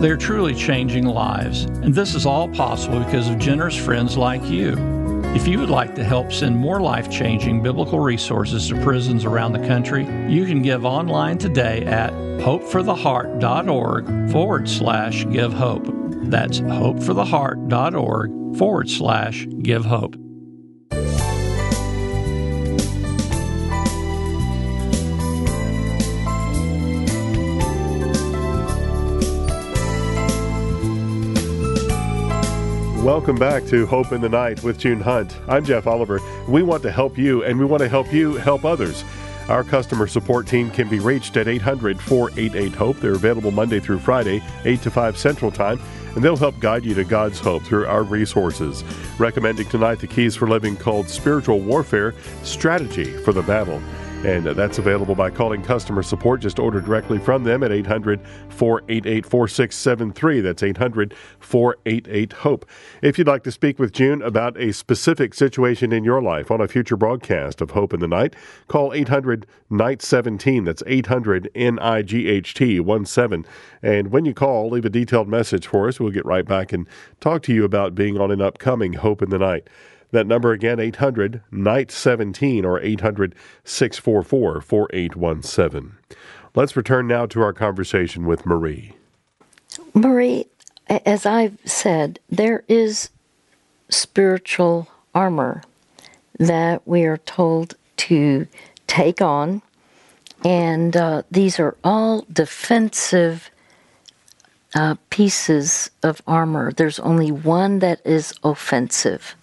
They 0.00 0.10
are 0.10 0.16
truly 0.16 0.54
changing 0.54 1.06
lives, 1.06 1.64
and 1.64 1.92
this 1.92 2.14
is 2.14 2.24
all 2.24 2.48
possible 2.50 3.00
because 3.00 3.28
of 3.28 3.40
generous 3.40 3.76
friends 3.76 4.16
like 4.16 4.44
you. 4.44 4.76
If 5.34 5.48
you 5.48 5.58
would 5.58 5.68
like 5.68 5.96
to 5.96 6.04
help 6.04 6.32
send 6.32 6.56
more 6.56 6.80
life 6.80 7.10
changing 7.10 7.60
biblical 7.60 7.98
resources 7.98 8.68
to 8.68 8.80
prisons 8.82 9.24
around 9.24 9.52
the 9.52 9.66
country, 9.66 10.04
you 10.28 10.46
can 10.46 10.62
give 10.62 10.84
online 10.84 11.38
today 11.38 11.84
at 11.84 12.12
hopefortheheart.org 12.12 14.30
forward 14.30 14.68
slash 14.68 15.28
give 15.30 15.52
hope. 15.52 15.88
That's 16.30 16.60
hopefortheheart.org 16.60 18.56
forward 18.56 18.88
slash 18.88 19.48
give 19.60 19.84
hope. 19.84 20.14
Welcome 33.04 33.36
back 33.36 33.66
to 33.66 33.84
Hope 33.84 34.12
in 34.12 34.22
the 34.22 34.30
Night 34.30 34.62
with 34.62 34.78
June 34.78 34.98
Hunt. 34.98 35.36
I'm 35.46 35.62
Jeff 35.62 35.86
Oliver. 35.86 36.20
We 36.48 36.62
want 36.62 36.82
to 36.84 36.90
help 36.90 37.18
you, 37.18 37.44
and 37.44 37.58
we 37.58 37.66
want 37.66 37.82
to 37.82 37.88
help 37.88 38.10
you 38.10 38.36
help 38.36 38.64
others. 38.64 39.04
Our 39.50 39.62
customer 39.62 40.06
support 40.06 40.46
team 40.46 40.70
can 40.70 40.88
be 40.88 41.00
reached 41.00 41.36
at 41.36 41.46
800 41.46 42.00
488 42.00 42.72
HOPE. 42.72 42.96
They're 43.00 43.12
available 43.12 43.50
Monday 43.50 43.78
through 43.78 43.98
Friday, 43.98 44.42
8 44.64 44.80
to 44.80 44.90
5 44.90 45.18
Central 45.18 45.50
Time, 45.50 45.78
and 46.14 46.24
they'll 46.24 46.34
help 46.34 46.58
guide 46.60 46.86
you 46.86 46.94
to 46.94 47.04
God's 47.04 47.38
hope 47.38 47.62
through 47.64 47.86
our 47.86 48.04
resources. 48.04 48.82
Recommending 49.18 49.68
tonight 49.68 49.98
the 49.98 50.06
Keys 50.06 50.34
for 50.34 50.48
Living 50.48 50.74
called 50.74 51.10
Spiritual 51.10 51.60
Warfare 51.60 52.14
Strategy 52.42 53.18
for 53.18 53.34
the 53.34 53.42
Battle. 53.42 53.82
And 54.24 54.46
that's 54.46 54.78
available 54.78 55.14
by 55.14 55.28
calling 55.28 55.62
customer 55.62 56.02
support. 56.02 56.40
Just 56.40 56.58
order 56.58 56.80
directly 56.80 57.18
from 57.18 57.44
them 57.44 57.62
at 57.62 57.70
800 57.70 58.18
488 58.48 59.26
4673. 59.26 60.40
That's 60.40 60.62
800 60.62 61.14
488 61.40 62.32
HOPE. 62.32 62.64
If 63.02 63.18
you'd 63.18 63.26
like 63.26 63.42
to 63.42 63.52
speak 63.52 63.78
with 63.78 63.92
June 63.92 64.22
about 64.22 64.58
a 64.58 64.72
specific 64.72 65.34
situation 65.34 65.92
in 65.92 66.04
your 66.04 66.22
life 66.22 66.50
on 66.50 66.62
a 66.62 66.68
future 66.68 66.96
broadcast 66.96 67.60
of 67.60 67.72
Hope 67.72 67.92
in 67.92 68.00
the 68.00 68.08
Night, 68.08 68.34
call 68.66 68.94
800 68.94 69.46
Night 69.68 70.00
17. 70.00 70.64
That's 70.64 70.82
800 70.86 71.50
N 71.54 71.78
I 71.78 72.00
G 72.00 72.26
H 72.26 72.54
T 72.54 72.82
17. 72.82 73.44
And 73.82 74.10
when 74.10 74.24
you 74.24 74.32
call, 74.32 74.70
leave 74.70 74.86
a 74.86 74.90
detailed 74.90 75.28
message 75.28 75.66
for 75.66 75.86
us. 75.86 76.00
We'll 76.00 76.10
get 76.10 76.24
right 76.24 76.46
back 76.46 76.72
and 76.72 76.86
talk 77.20 77.42
to 77.42 77.52
you 77.52 77.62
about 77.62 77.94
being 77.94 78.18
on 78.18 78.30
an 78.30 78.40
upcoming 78.40 78.94
Hope 78.94 79.20
in 79.20 79.28
the 79.28 79.38
Night. 79.38 79.68
That 80.14 80.28
number 80.28 80.52
again, 80.52 80.78
800 80.78 81.42
Night 81.50 81.90
17 81.90 82.64
or 82.64 82.80
800 82.80 83.34
644 83.64 84.60
4817. 84.60 85.96
Let's 86.54 86.76
return 86.76 87.08
now 87.08 87.26
to 87.26 87.42
our 87.42 87.52
conversation 87.52 88.24
with 88.24 88.46
Marie. 88.46 88.94
Marie, 89.92 90.46
as 90.86 91.26
I've 91.26 91.58
said, 91.64 92.20
there 92.30 92.62
is 92.68 93.10
spiritual 93.88 94.86
armor 95.16 95.64
that 96.38 96.86
we 96.86 97.02
are 97.06 97.18
told 97.18 97.74
to 97.96 98.46
take 98.86 99.20
on, 99.20 99.62
and 100.44 100.96
uh, 100.96 101.22
these 101.28 101.58
are 101.58 101.76
all 101.82 102.24
defensive 102.32 103.50
uh, 104.76 104.94
pieces 105.10 105.90
of 106.04 106.22
armor. 106.24 106.70
There's 106.70 107.00
only 107.00 107.32
one 107.32 107.80
that 107.80 108.00
is 108.06 108.32
offensive. 108.44 109.34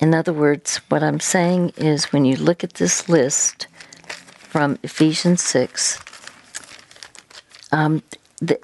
In 0.00 0.14
other 0.14 0.32
words, 0.32 0.78
what 0.88 1.02
I'm 1.02 1.20
saying 1.20 1.74
is 1.76 2.10
when 2.10 2.24
you 2.24 2.34
look 2.36 2.64
at 2.64 2.74
this 2.74 3.06
list 3.06 3.66
from 4.32 4.78
Ephesians 4.82 5.42
6, 5.42 6.00
um, 7.70 8.02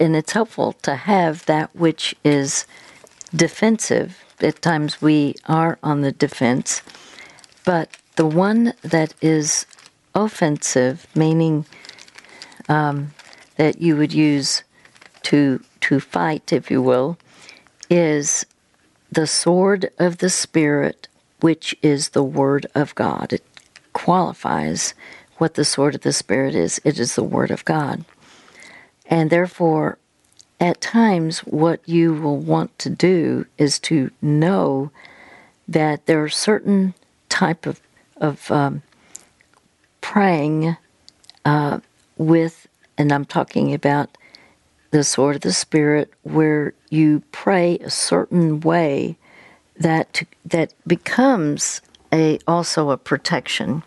and 0.01 0.17
it's 0.17 0.33
helpful 0.33 0.73
to 0.73 0.95
have 0.97 1.45
that 1.45 1.77
which 1.77 2.15
is 2.25 2.67
defensive. 3.35 4.25
At 4.41 4.63
times 4.63 5.03
we 5.03 5.35
are 5.47 5.79
on 5.83 6.01
the 6.01 6.11
defense, 6.11 6.81
but 7.67 7.91
the 8.17 8.27
one 8.27 8.73
that 8.81 9.13
is 9.21 9.67
offensive, 10.15 11.07
meaning 11.15 11.67
um, 12.67 13.13
that 13.57 13.83
you 13.83 13.97
would 13.97 14.15
use 14.15 14.63
to 15.25 15.63
to 15.83 16.01
fight, 16.01 16.53
if 16.53 16.71
you 16.71 16.81
will, 16.81 17.19
is 17.91 18.47
the 19.13 19.27
sword 19.27 19.91
of 19.99 20.19
the 20.19 20.31
Spirit 20.31 21.09
which 21.41 21.75
is 21.83 22.11
the 22.11 22.23
Word 22.23 22.67
of 22.75 22.95
God. 22.95 23.33
It 23.33 23.45
qualifies 23.93 24.95
what 25.39 25.55
the 25.55 25.65
sword 25.65 25.95
of 25.95 26.01
the 26.01 26.13
Spirit 26.13 26.55
is 26.55 26.81
it 26.85 26.99
is 26.99 27.15
the 27.15 27.25
Word 27.25 27.51
of 27.51 27.65
God. 27.65 28.05
And 29.07 29.31
therefore, 29.31 29.99
at 30.59 30.81
times, 30.81 31.41
what 31.41 31.87
you 31.87 32.15
will 32.15 32.39
want 32.39 32.79
to 32.79 32.91
do 32.91 33.47
is 33.59 33.79
to 33.81 34.11
know 34.23 34.91
that 35.69 36.07
there 36.07 36.23
are 36.23 36.29
certain 36.29 36.95
type 37.29 37.67
of, 37.67 37.81
of 38.17 38.51
um, 38.51 38.83
praying 40.01 40.77
uh, 41.45 41.81
with, 42.17 42.67
and 42.97 43.13
I'm 43.13 43.27
talking 43.27 43.75
about 43.75 44.17
the 44.93 45.05
sword 45.05 45.37
of 45.37 45.43
the 45.43 45.53
Spirit, 45.53 46.11
where 46.23 46.73
you 46.89 47.23
pray 47.33 47.79
a 47.79 47.91
certain 47.91 48.61
way 48.61 49.19
that 49.79 50.23
that 50.45 50.73
becomes 50.87 51.81
a 52.13 52.39
also 52.47 52.91
a 52.91 52.97
protection. 52.97 53.83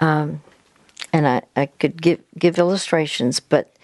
Um, 0.00 0.42
and 1.12 1.26
I, 1.26 1.42
I 1.56 1.66
could 1.66 2.00
give 2.00 2.20
give 2.38 2.58
illustrations, 2.58 3.40
but 3.40 3.74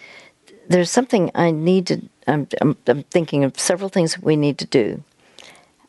there's 0.67 0.91
something 0.91 1.31
I 1.35 1.51
need 1.51 1.87
to. 1.87 2.01
I'm, 2.27 2.47
I'm, 2.61 2.77
I'm 2.87 3.03
thinking 3.03 3.43
of 3.43 3.59
several 3.59 3.89
things 3.89 4.19
we 4.19 4.35
need 4.35 4.57
to 4.59 4.65
do. 4.65 5.03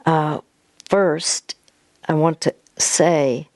Uh, 0.06 0.40
first, 0.88 1.56
I 2.08 2.14
want 2.14 2.40
to 2.42 2.54
say, 2.76 3.48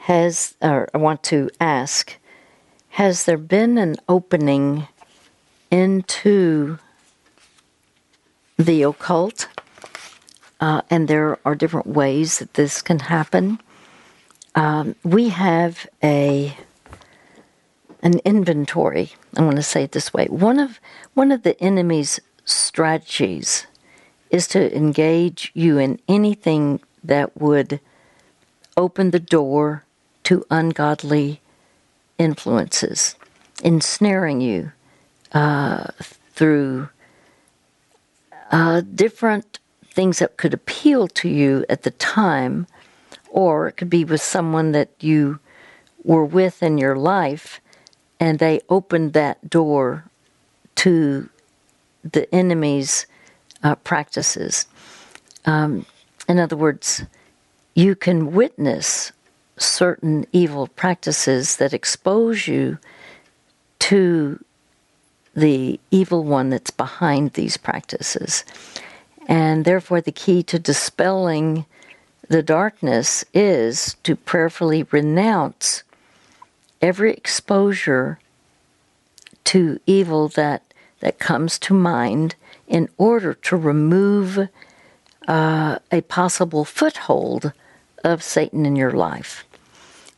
has 0.00 0.54
or 0.60 0.88
I 0.94 0.98
want 0.98 1.22
to 1.24 1.50
ask, 1.60 2.16
has 2.90 3.24
there 3.24 3.38
been 3.38 3.78
an 3.78 3.96
opening 4.08 4.88
into 5.70 6.78
the 8.58 8.82
occult? 8.82 9.48
Uh, 10.60 10.82
and 10.90 11.08
there 11.08 11.38
are 11.44 11.54
different 11.54 11.86
ways 11.86 12.38
that 12.38 12.54
this 12.54 12.82
can 12.82 12.98
happen. 13.00 13.60
Um, 14.54 14.96
we 15.04 15.28
have 15.28 15.86
a 16.02 16.56
an 18.02 18.20
inventory. 18.24 19.12
I 19.36 19.42
want 19.42 19.56
to 19.56 19.62
say 19.62 19.82
it 19.82 19.92
this 19.92 20.12
way. 20.12 20.26
One 20.26 20.58
of 20.58 20.80
one 21.14 21.32
of 21.32 21.42
the 21.42 21.60
enemy's 21.60 22.20
strategies 22.44 23.66
is 24.30 24.46
to 24.48 24.74
engage 24.76 25.50
you 25.54 25.78
in 25.78 25.98
anything 26.08 26.80
that 27.02 27.40
would 27.40 27.80
open 28.76 29.10
the 29.10 29.20
door 29.20 29.84
to 30.24 30.44
ungodly 30.50 31.40
influences, 32.18 33.16
ensnaring 33.62 34.40
you 34.40 34.72
uh, 35.32 35.84
through 36.32 36.88
uh, 38.50 38.82
different 38.94 39.58
things 39.98 40.20
that 40.20 40.36
could 40.36 40.54
appeal 40.54 41.08
to 41.08 41.28
you 41.28 41.64
at 41.68 41.82
the 41.82 41.90
time, 41.90 42.68
or 43.30 43.66
it 43.66 43.76
could 43.76 43.90
be 43.90 44.04
with 44.04 44.22
someone 44.22 44.70
that 44.70 44.90
you 45.00 45.40
were 46.04 46.24
with 46.24 46.62
in 46.62 46.78
your 46.78 46.94
life, 46.94 47.60
and 48.20 48.38
they 48.38 48.60
opened 48.68 49.12
that 49.12 49.50
door 49.50 50.04
to 50.76 51.28
the 52.04 52.32
enemy's 52.32 53.08
uh, 53.64 53.74
practices. 53.74 54.68
Um, 55.46 55.84
in 56.28 56.38
other 56.38 56.56
words, 56.56 57.04
you 57.74 57.96
can 57.96 58.30
witness 58.30 59.10
certain 59.56 60.24
evil 60.30 60.68
practices 60.68 61.56
that 61.56 61.74
expose 61.74 62.46
you 62.46 62.78
to 63.80 64.38
the 65.34 65.80
evil 65.90 66.22
one 66.22 66.50
that's 66.50 66.70
behind 66.70 67.32
these 67.32 67.56
practices. 67.56 68.44
And 69.28 69.64
therefore, 69.64 70.00
the 70.00 70.12
key 70.12 70.42
to 70.44 70.58
dispelling 70.58 71.66
the 72.28 72.42
darkness 72.42 73.24
is 73.32 73.96
to 74.02 74.16
prayerfully 74.16 74.84
renounce 74.84 75.82
every 76.80 77.12
exposure 77.12 78.18
to 79.44 79.80
evil 79.86 80.28
that, 80.28 80.62
that 81.00 81.18
comes 81.18 81.58
to 81.58 81.74
mind 81.74 82.34
in 82.66 82.88
order 82.98 83.34
to 83.34 83.56
remove 83.56 84.48
uh, 85.26 85.78
a 85.92 86.00
possible 86.02 86.64
foothold 86.64 87.52
of 88.04 88.22
Satan 88.22 88.64
in 88.64 88.76
your 88.76 88.92
life. 88.92 89.44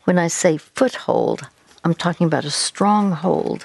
When 0.05 0.19
I 0.19 0.29
say 0.29 0.57
foothold, 0.57 1.49
I'm 1.85 1.95
talking 1.95 2.27
about 2.27 2.45
a 2.45 2.51
stronghold. 2.51 3.65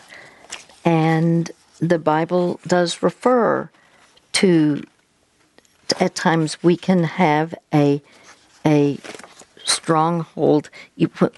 And 0.84 1.52
the 1.80 2.00
Bible 2.00 2.60
does 2.68 3.02
refer 3.04 3.70
to, 4.34 4.84
at 6.00 6.16
times, 6.16 6.62
we 6.64 6.78
can 6.78 7.04
have 7.04 7.56
a, 7.74 8.02
a 8.66 8.98
stronghold. 9.64 10.70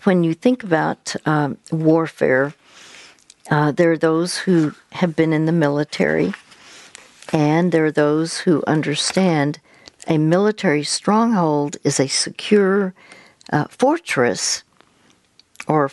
When 0.04 0.24
you 0.24 0.34
think 0.34 0.64
about 0.64 1.16
um, 1.26 1.58
warfare, 1.72 2.54
uh, 3.50 3.72
there 3.72 3.92
are 3.92 3.98
those 3.98 4.38
who 4.38 4.74
have 4.92 5.16
been 5.16 5.34
in 5.34 5.46
the 5.46 5.52
military, 5.52 6.34
and 7.32 7.72
there 7.72 7.86
are 7.86 7.92
those 7.92 8.40
who 8.40 8.64
understand 8.68 9.60
a 10.08 10.18
military 10.18 10.84
stronghold 10.84 11.78
is 11.84 12.00
a 12.00 12.08
secure 12.08 12.94
uh, 13.52 13.66
fortress, 13.66 14.64
or 15.68 15.92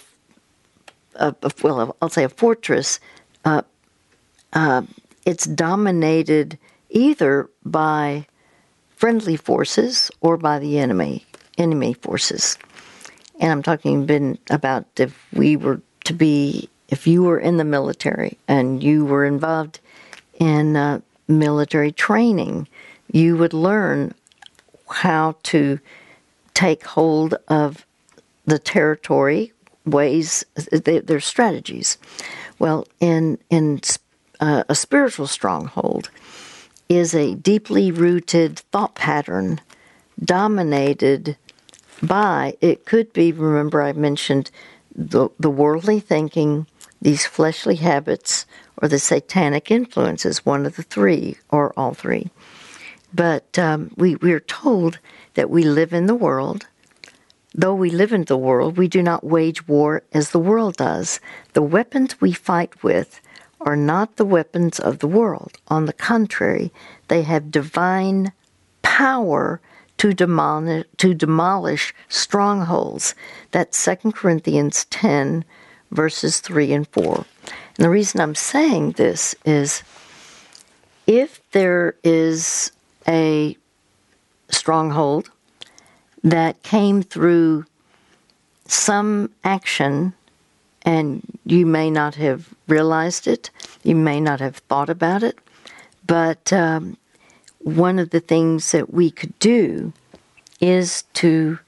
a, 1.16 1.34
well, 1.62 1.96
I'll 2.00 2.08
say 2.08 2.24
a 2.24 2.28
fortress. 2.28 3.00
Uh, 3.44 3.62
uh, 4.52 4.82
it's 5.24 5.46
dominated 5.46 6.58
either 6.90 7.48
by 7.64 8.26
friendly 8.96 9.36
forces 9.36 10.10
or 10.20 10.36
by 10.36 10.58
the 10.58 10.78
enemy 10.78 11.24
enemy 11.58 11.92
forces. 11.94 12.58
And 13.40 13.52
I'm 13.52 13.62
talking 13.62 14.06
been 14.06 14.38
about 14.50 14.86
if 14.96 15.26
we 15.32 15.56
were 15.56 15.80
to 16.04 16.12
be, 16.12 16.68
if 16.88 17.06
you 17.06 17.22
were 17.22 17.38
in 17.38 17.56
the 17.56 17.64
military 17.64 18.38
and 18.48 18.82
you 18.82 19.04
were 19.04 19.24
involved 19.24 19.80
in 20.38 20.76
uh, 20.76 21.00
military 21.28 21.92
training, 21.92 22.68
you 23.10 23.36
would 23.36 23.52
learn 23.52 24.14
how 24.90 25.36
to 25.44 25.78
take 26.52 26.84
hold 26.84 27.34
of 27.48 27.86
the 28.46 28.58
territory 28.58 29.52
ways 29.86 30.44
their 30.70 31.20
strategies 31.20 31.98
well 32.58 32.86
in 33.00 33.38
in 33.50 33.80
uh, 34.40 34.64
a 34.68 34.74
spiritual 34.74 35.26
stronghold 35.26 36.10
is 36.88 37.14
a 37.14 37.34
deeply 37.34 37.90
rooted 37.90 38.58
thought 38.58 38.94
pattern 38.94 39.60
dominated 40.22 41.36
by 42.02 42.56
it 42.60 42.84
could 42.84 43.12
be 43.12 43.32
remember 43.32 43.82
i 43.82 43.92
mentioned 43.92 44.50
the, 44.94 45.28
the 45.38 45.50
worldly 45.50 46.00
thinking 46.00 46.66
these 47.02 47.26
fleshly 47.26 47.76
habits 47.76 48.46
or 48.80 48.88
the 48.88 48.98
satanic 48.98 49.70
influences 49.70 50.44
one 50.44 50.66
of 50.66 50.76
the 50.76 50.82
three 50.82 51.36
or 51.50 51.72
all 51.76 51.94
three. 51.94 52.30
But 53.12 53.58
um, 53.58 53.92
we, 53.96 54.16
we 54.16 54.32
are 54.32 54.40
told 54.40 54.98
that 55.34 55.50
we 55.50 55.62
live 55.62 55.92
in 55.92 56.06
the 56.06 56.14
world. 56.14 56.66
Though 57.54 57.74
we 57.74 57.90
live 57.90 58.12
in 58.12 58.24
the 58.24 58.36
world 58.36 58.76
we 58.76 58.88
do 58.88 59.02
not 59.02 59.22
wage 59.22 59.68
war 59.68 60.02
as 60.12 60.30
the 60.30 60.40
world 60.40 60.76
does. 60.76 61.20
The 61.52 61.62
weapons 61.62 62.20
we 62.20 62.32
fight 62.32 62.82
with 62.82 63.20
are 63.64 63.76
not 63.76 64.16
the 64.16 64.24
weapons 64.24 64.78
of 64.78 65.00
the 65.00 65.08
world 65.08 65.58
on 65.68 65.86
the 65.86 65.92
contrary 65.92 66.70
they 67.08 67.22
have 67.22 67.50
divine 67.50 68.32
power 68.82 69.60
to 69.98 70.12
demolish, 70.12 70.86
to 70.98 71.14
demolish 71.14 71.94
strongholds. 72.08 73.14
That's 73.50 73.82
2 73.84 74.12
Corinthians 74.12 74.84
10, 74.86 75.44
verses 75.90 76.40
3 76.40 76.72
and 76.72 76.88
4. 76.88 77.24
And 77.76 77.84
the 77.84 77.90
reason 77.90 78.20
I'm 78.20 78.34
saying 78.34 78.92
this 78.92 79.34
is 79.44 79.82
if 81.06 81.40
there 81.52 81.96
is 82.04 82.72
a 83.06 83.56
stronghold 84.48 85.30
that 86.22 86.62
came 86.62 87.02
through 87.02 87.66
some 88.66 89.30
action 89.44 90.14
and 90.84 91.22
you 91.44 91.66
may 91.66 91.90
not 91.90 92.14
have 92.16 92.54
realized 92.68 93.26
it, 93.26 93.50
you 93.82 93.94
may 93.94 94.20
not 94.20 94.40
have 94.40 94.56
thought 94.56 94.90
about 94.90 95.22
it, 95.22 95.38
but 96.06 96.52
um, 96.52 96.96
one 97.60 97.98
of 97.98 98.10
the 98.10 98.20
things 98.20 98.72
that 98.72 98.92
we 98.92 99.10
could 99.10 99.38
do 99.38 99.92
is 100.60 101.04
to, 101.14 101.58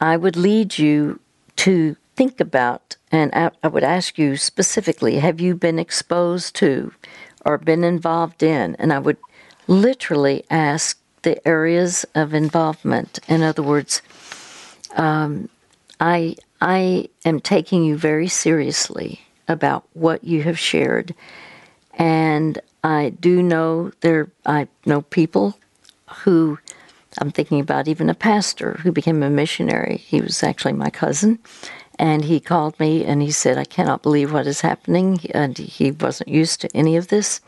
I 0.00 0.16
would 0.16 0.36
lead 0.36 0.78
you 0.78 1.20
to 1.56 1.96
think 2.16 2.40
about, 2.40 2.96
and 3.10 3.32
I, 3.34 3.50
I 3.62 3.68
would 3.68 3.84
ask 3.84 4.18
you 4.18 4.36
specifically, 4.36 5.18
have 5.18 5.40
you 5.40 5.54
been 5.54 5.78
exposed 5.78 6.54
to 6.56 6.92
or 7.44 7.58
been 7.58 7.84
involved 7.84 8.42
in? 8.42 8.74
And 8.76 8.92
I 8.92 8.98
would 8.98 9.18
literally 9.66 10.44
ask 10.50 10.98
the 11.22 11.46
areas 11.46 12.04
of 12.14 12.34
involvement. 12.34 13.18
In 13.28 13.42
other 13.42 13.62
words, 13.62 14.02
um, 14.96 15.48
I 16.00 16.36
I 16.64 17.10
am 17.26 17.40
taking 17.40 17.84
you 17.84 17.98
very 17.98 18.26
seriously 18.26 19.20
about 19.48 19.84
what 19.92 20.24
you 20.24 20.42
have 20.44 20.58
shared, 20.58 21.14
and 21.92 22.58
I 22.82 23.10
do 23.10 23.42
know 23.42 23.92
there. 24.00 24.30
I 24.46 24.68
know 24.86 25.02
people 25.02 25.58
who 26.22 26.58
I'm 27.18 27.30
thinking 27.30 27.60
about 27.60 27.86
even 27.86 28.08
a 28.08 28.14
pastor 28.14 28.78
who 28.82 28.92
became 28.92 29.22
a 29.22 29.28
missionary. 29.28 29.98
He 29.98 30.22
was 30.22 30.42
actually 30.42 30.72
my 30.72 30.88
cousin, 30.88 31.38
and 31.98 32.24
he 32.24 32.40
called 32.40 32.80
me 32.80 33.04
and 33.04 33.20
he 33.20 33.30
said, 33.30 33.58
"I 33.58 33.64
cannot 33.64 34.02
believe 34.02 34.32
what 34.32 34.46
is 34.46 34.62
happening," 34.62 35.20
and 35.34 35.58
he 35.58 35.90
wasn't 35.90 36.30
used 36.30 36.62
to 36.62 36.74
any 36.74 36.96
of 36.96 37.08
this. 37.08 37.42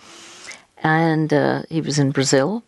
And 0.83 1.33
uh, 1.33 1.63
he 1.71 1.81
was 1.81 1.99
in 1.99 2.11
Brazil, 2.11 2.65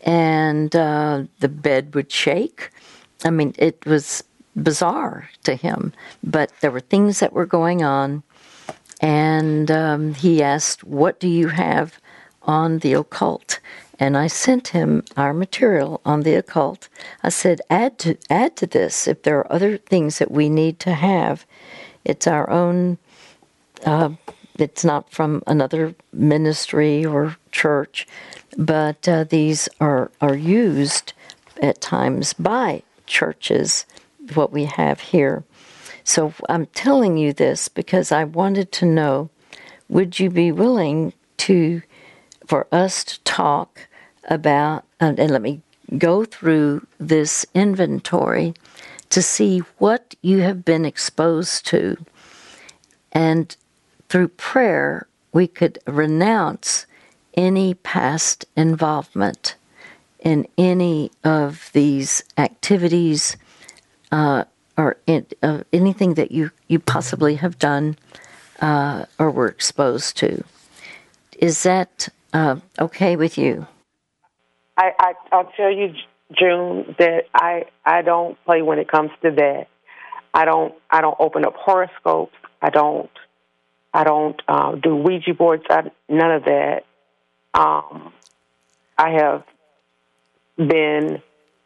and 0.00 0.74
uh, 0.74 1.22
the 1.38 1.48
bed 1.48 1.94
would 1.94 2.10
shake. 2.10 2.70
I 3.24 3.30
mean, 3.30 3.54
it 3.58 3.86
was 3.86 4.24
bizarre 4.60 5.30
to 5.44 5.54
him, 5.54 5.92
but 6.22 6.52
there 6.60 6.70
were 6.70 6.80
things 6.80 7.20
that 7.20 7.32
were 7.32 7.46
going 7.46 7.82
on. 7.82 8.22
And 9.00 9.70
um, 9.70 10.14
he 10.14 10.42
asked, 10.42 10.84
What 10.84 11.20
do 11.20 11.28
you 11.28 11.48
have 11.48 12.00
on 12.46 12.78
the 12.78 12.92
occult, 12.92 13.60
and 13.98 14.16
I 14.16 14.26
sent 14.26 14.68
him 14.68 15.04
our 15.16 15.32
material 15.32 16.00
on 16.04 16.22
the 16.22 16.34
occult. 16.34 16.88
I 17.22 17.28
said, 17.28 17.60
add 17.70 17.98
to 18.00 18.16
add 18.28 18.56
to 18.56 18.66
this 18.66 19.08
if 19.08 19.22
there 19.22 19.38
are 19.38 19.52
other 19.52 19.76
things 19.78 20.18
that 20.18 20.30
we 20.30 20.48
need 20.48 20.78
to 20.80 20.94
have. 20.94 21.46
It's 22.04 22.26
our 22.26 22.48
own. 22.50 22.98
Uh, 23.84 24.10
it's 24.58 24.84
not 24.84 25.10
from 25.10 25.42
another 25.46 25.94
ministry 26.12 27.04
or 27.04 27.36
church, 27.50 28.06
but 28.56 29.08
uh, 29.08 29.24
these 29.24 29.68
are 29.80 30.10
are 30.20 30.36
used 30.36 31.12
at 31.62 31.80
times 31.80 32.32
by 32.34 32.82
churches. 33.06 33.86
What 34.32 34.52
we 34.52 34.64
have 34.64 35.00
here. 35.00 35.44
So 36.02 36.32
I'm 36.48 36.66
telling 36.66 37.16
you 37.16 37.32
this 37.32 37.68
because 37.68 38.12
I 38.12 38.24
wanted 38.24 38.72
to 38.72 38.86
know 38.86 39.30
would 39.88 40.18
you 40.18 40.30
be 40.30 40.50
willing 40.52 41.12
to 41.38 41.82
for 42.46 42.66
us 42.72 43.04
to 43.04 43.20
talk 43.20 43.88
about, 44.28 44.84
and, 45.00 45.18
and 45.18 45.30
let 45.30 45.42
me 45.42 45.60
go 45.98 46.24
through 46.24 46.86
this 46.98 47.46
inventory 47.54 48.54
to 49.10 49.22
see 49.22 49.60
what 49.78 50.14
you 50.22 50.40
have 50.40 50.64
been 50.64 50.84
exposed 50.84 51.66
to. 51.66 51.96
And 53.12 53.56
through 54.08 54.28
prayer, 54.28 55.06
we 55.32 55.46
could 55.46 55.78
renounce 55.86 56.86
any 57.36 57.74
past 57.74 58.44
involvement 58.56 59.56
in 60.20 60.46
any 60.56 61.10
of 61.22 61.70
these 61.72 62.24
activities 62.38 63.36
uh, 64.14 64.44
or 64.78 64.96
in, 65.08 65.26
uh, 65.42 65.64
anything 65.72 66.14
that 66.14 66.30
you, 66.30 66.52
you 66.68 66.78
possibly 66.78 67.34
have 67.34 67.58
done 67.58 67.96
uh, 68.60 69.06
or 69.18 69.28
were 69.32 69.48
exposed 69.48 70.16
to. 70.16 70.44
Is 71.38 71.64
that 71.64 72.08
uh, 72.32 72.56
okay 72.78 73.16
with 73.16 73.36
you? 73.36 73.66
I, 74.76 74.92
I 74.98 75.14
I'll 75.32 75.50
tell 75.56 75.70
you, 75.70 75.94
June, 76.32 76.94
that 76.98 77.24
I 77.34 77.64
I 77.84 78.02
don't 78.02 78.42
play 78.44 78.62
when 78.62 78.78
it 78.78 78.88
comes 78.88 79.10
to 79.22 79.32
that. 79.32 79.66
I 80.32 80.44
don't 80.44 80.74
I 80.90 81.00
don't 81.00 81.16
open 81.18 81.44
up 81.44 81.54
horoscopes. 81.56 82.36
I 82.62 82.70
don't 82.70 83.10
I 83.92 84.04
don't 84.04 84.40
uh, 84.46 84.76
do 84.76 84.94
Ouija 84.94 85.34
boards. 85.34 85.64
I, 85.68 85.90
none 86.08 86.30
of 86.32 86.44
that. 86.44 86.84
Um, 87.52 88.12
I 88.96 89.10
have 89.10 89.44
been 90.56 91.20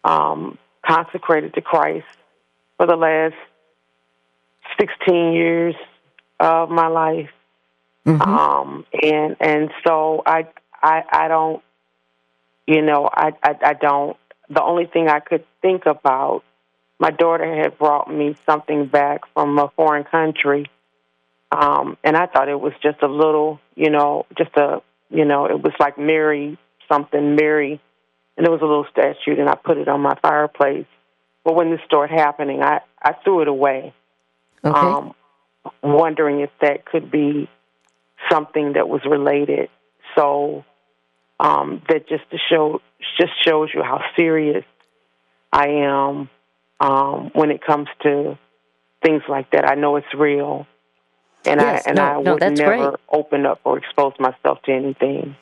um, 0.05 0.59
consecrated 0.87 1.55
to 1.55 1.63
Christ 1.63 2.07
for 2.79 2.87
the 2.87 2.97
last 2.97 3.35
16 4.81 5.33
years 5.35 5.75
of 6.41 6.71
my 6.71 6.87
life. 6.87 7.29
Mm-hmm. 8.07 8.23
Um, 8.23 8.87
and 9.03 9.37
and 9.39 9.71
so 9.87 10.23
I 10.25 10.47
I 10.83 11.03
I 11.13 11.29
don't 11.29 11.63
you 12.67 12.81
know 12.81 13.11
I, 13.13 13.33
I 13.43 13.55
I 13.63 13.75
don't 13.75 14.17
the 14.49 14.63
only 14.63 14.87
thing 14.87 15.09
I 15.09 15.21
could 15.21 15.45
think 15.61 15.85
about 15.85 16.43
my 16.99 17.11
daughter 17.11 17.55
had 17.55 17.77
brought 17.77 18.11
me 18.11 18.35
something 18.47 18.87
back 18.87 19.21
from 19.35 19.59
a 19.59 19.71
foreign 19.77 20.05
country 20.05 20.71
um 21.53 21.99
and 22.03 22.17
I 22.17 22.27
thought 22.27 22.49
it 22.49 22.59
was 22.59 22.73
just 22.83 23.03
a 23.03 23.09
little 23.09 23.61
you 23.75 23.91
know 23.91 24.25
just 24.39 24.57
a 24.57 24.81
you 25.11 25.27
know 25.27 25.45
it 25.45 25.61
was 25.63 25.75
like 25.79 25.99
Mary 25.99 26.57
something 26.89 27.37
Mary 27.37 27.79
and 28.39 28.47
there 28.47 28.53
was 28.53 28.63
a 28.63 28.67
little 28.67 28.87
statue, 28.93 29.39
and 29.39 29.49
I 29.49 29.57
put 29.57 29.79
it 29.79 29.89
on 29.89 30.01
my 30.01 30.17
fireplace. 30.23 30.87
But 31.45 31.55
when 31.55 31.71
this 31.71 31.81
started 31.87 32.15
happening, 32.19 32.63
I 32.63 32.81
I 33.03 33.13
threw 33.25 33.41
it 33.43 33.49
away, 33.49 33.95
Okay. 34.65 34.77
um, 34.77 35.15
wondering 35.83 36.41
if 36.41 36.51
that 36.61 36.85
could 36.85 37.11
be 37.11 37.49
something 38.31 38.75
that 38.75 38.89
was 38.89 39.01
related. 39.09 39.69
So 40.17 40.65
um, 41.41 41.83
that 41.89 42.09
just 42.09 42.29
to 42.31 42.39
show 42.51 42.81
just 43.19 43.33
shows 43.45 43.71
you 43.75 43.83
how 43.83 44.01
serious 44.17 44.65
I 45.53 45.69
am 45.69 46.29
um, 46.81 47.31
when 47.35 47.51
it 47.51 47.65
comes 47.65 47.89
to 48.03 48.37
things 49.05 49.23
like 49.29 49.51
that. 49.53 49.65
I 49.65 49.75
know 49.75 49.97
it's 49.97 50.13
real, 50.15 50.67
and 51.45 51.61
Yes, 51.61 51.87
I 51.87 51.91
and 51.91 51.97
no, 51.97 52.03
I 52.03 52.19
would 52.19 52.41
that's 52.41 52.59
never 52.59 52.91
great. 52.91 53.01
open 53.11 53.47
up 53.47 53.61
or 53.65 53.79
expose 53.79 54.13
myself 54.19 54.61
to 54.63 54.73
anything. 54.73 55.37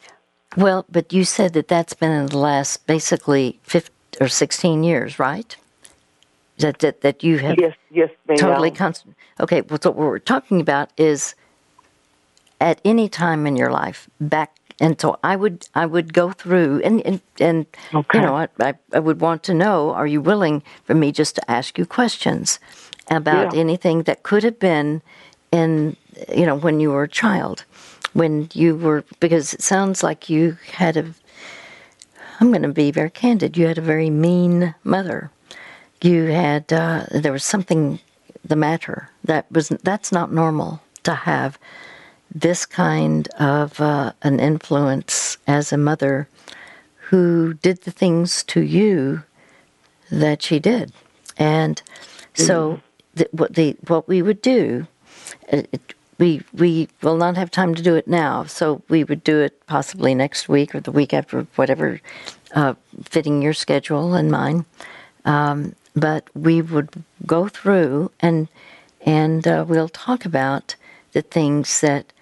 well, 0.57 0.85
but 0.91 1.13
you 1.13 1.25
said 1.25 1.53
that 1.55 1.69
that's 1.69 1.95
been 1.95 2.11
in 2.13 2.27
the 2.27 2.39
last 2.39 2.87
basically 2.87 3.59
15 3.63 3.91
or 4.21 4.29
16 4.29 4.85
years, 4.85 5.19
right? 5.19 5.57
That 6.59 6.79
that, 6.81 7.03
that 7.03 7.23
you 7.25 7.39
have 7.39 7.59
Yes, 7.59 7.75
yes, 7.91 8.11
totally 8.37 8.71
constant. 8.71 9.17
Okay, 9.41 9.63
well, 9.63 9.79
so 9.83 9.91
what 9.91 9.99
we're 10.09 10.19
talking 10.21 10.61
about 10.61 10.91
is 10.99 11.35
at 12.61 12.81
any 12.85 13.09
time 13.09 13.47
in 13.47 13.57
your 13.57 13.71
life 13.71 14.09
back. 14.21 14.57
And 14.81 15.01
so 15.01 15.19
I 15.25 15.37
would 15.37 15.69
I 15.75 15.87
would 15.87 16.15
go 16.15 16.33
through 16.33 16.83
and 16.85 17.01
and, 17.07 17.21
and 17.41 17.67
Okay. 17.95 18.19
you 18.19 18.25
know 18.27 18.37
I, 18.37 18.49
I 18.61 18.75
I 18.93 19.01
would 19.01 19.21
want 19.21 19.43
to 19.45 19.55
know 19.55 19.93
are 19.95 20.07
you 20.07 20.21
willing 20.21 20.63
for 20.85 20.95
me 20.95 21.13
just 21.13 21.37
to 21.37 21.51
ask 21.51 21.79
you 21.79 21.87
questions 21.87 22.61
about 23.11 23.55
Yeah. 23.55 23.61
anything 23.61 24.05
that 24.05 24.23
could 24.23 24.45
have 24.45 24.59
been 24.59 25.03
in 25.53 25.97
you 26.35 26.47
know 26.47 26.57
when 26.57 26.81
you 26.81 26.91
were 26.93 27.05
a 27.05 27.09
child 27.09 27.65
when 28.15 28.49
you 28.55 28.77
were 28.77 29.05
because 29.21 29.55
it 29.55 29.63
sounds 29.63 30.03
like 30.03 30.31
you 30.31 30.59
had 30.75 30.97
a 30.97 31.07
I'm 32.41 32.51
going 32.51 32.63
to 32.63 32.69
be 32.73 32.91
very 32.93 33.11
candid 33.11 33.57
you 33.57 33.67
had 33.67 33.79
a 33.79 33.83
very 33.83 34.11
mean 34.11 34.75
mother 34.85 35.31
you 36.03 36.25
had 36.27 36.73
uh, 36.73 37.05
there 37.11 37.33
was 37.33 37.45
something 37.45 38.01
the 38.45 38.57
matter 38.57 39.11
that 39.25 39.51
was 39.51 39.69
that's 39.83 40.13
not 40.13 40.33
normal 40.33 40.81
to 41.03 41.15
have 41.15 41.59
this 42.35 42.67
kind 42.67 43.29
of 43.39 43.81
uh, 43.81 44.13
an 44.23 44.41
influence 44.41 45.39
as 45.47 45.73
a 45.73 45.77
mother 45.79 46.29
who 47.11 47.55
did 47.55 47.83
the 47.83 47.91
things 47.91 48.43
to 48.45 48.61
you 48.61 49.23
that 50.11 50.43
she 50.43 50.59
did. 50.59 50.93
And 51.39 51.81
so 52.35 52.81
the, 53.15 53.29
what 53.33 53.55
the 53.55 53.77
what 53.87 54.09
we 54.09 54.23
would 54.23 54.43
do 54.43 54.87
it, 55.49 55.69
it- 55.73 55.95
we 56.19 56.41
we 56.55 56.89
will 57.03 57.19
not 57.19 57.37
have 57.37 57.51
time 57.51 57.75
to 57.75 57.83
do 57.83 57.95
it 57.95 58.09
now. 58.09 58.45
So 58.45 58.81
we 58.89 59.05
would 59.05 59.23
do 59.23 59.41
it 59.41 59.67
possibly 59.67 60.15
next 60.15 60.49
week 60.49 60.75
or 60.75 60.81
the 60.81 60.91
week 60.91 61.13
after 61.13 61.47
whatever 61.57 62.01
uh, 62.55 62.73
fitting 63.05 63.43
your 63.43 63.53
schedule 63.53 64.15
and 64.15 64.31
mine. 64.31 64.65
Um, 65.27 65.75
but 65.97 66.29
we 66.35 66.61
would 66.61 66.91
go 67.27 67.49
through 67.49 68.13
and 68.21 68.49
and 69.01 69.47
uh, 69.49 69.65
we'll 69.67 69.89
talk 69.89 70.25
about 70.25 70.75
the 71.13 71.23
things 71.23 71.81
that 71.81 72.13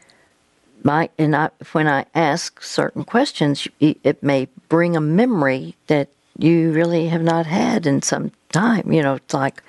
might 0.83 1.11
and 1.19 1.35
I, 1.35 1.51
when 1.73 1.89
I 1.89 2.07
ask 2.15 2.63
certain 2.63 3.05
questions, 3.05 3.67
it 3.81 4.23
may 4.23 4.49
bring 4.69 4.97
a 4.97 5.01
memory 5.01 5.77
that 5.89 6.09
you 6.39 6.73
really 6.73 7.09
have 7.09 7.23
not 7.23 7.47
had 7.47 7.87
in 7.87 8.03
some 8.03 8.33
time. 8.53 8.93
You 8.93 9.03
know, 9.03 9.15
it's 9.15 9.35
like 9.35 9.63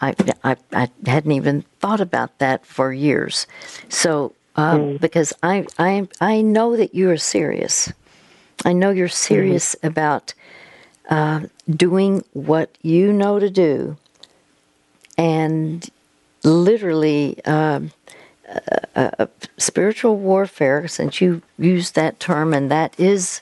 I 0.00 0.14
I, 0.44 0.56
I 0.72 0.88
hadn't 1.06 1.32
even 1.32 1.62
thought 1.80 2.00
about 2.00 2.38
that 2.38 2.64
for 2.64 2.92
years. 2.92 3.46
So 3.88 4.32
um, 4.56 4.96
because 4.96 5.32
I 5.42 5.66
I 5.78 6.08
I 6.20 6.40
know 6.40 6.76
that 6.76 6.94
you 6.94 7.10
are 7.10 7.16
serious. 7.16 7.92
I 8.64 8.72
know 8.72 8.90
you're 8.90 9.08
serious 9.08 9.74
about 9.82 10.34
uh, 11.10 11.40
doing 11.68 12.24
what 12.32 12.70
you 12.82 13.12
know 13.12 13.38
to 13.38 13.50
do, 13.50 13.96
and 15.18 15.90
literally 16.44 17.44
um, 17.44 17.92
uh, 18.96 19.10
uh, 19.18 19.26
spiritual 19.58 20.16
warfare. 20.16 20.88
Since 20.88 21.20
you 21.20 21.42
used 21.58 21.94
that 21.96 22.20
term, 22.20 22.54
and 22.54 22.70
that 22.70 22.98
is 22.98 23.40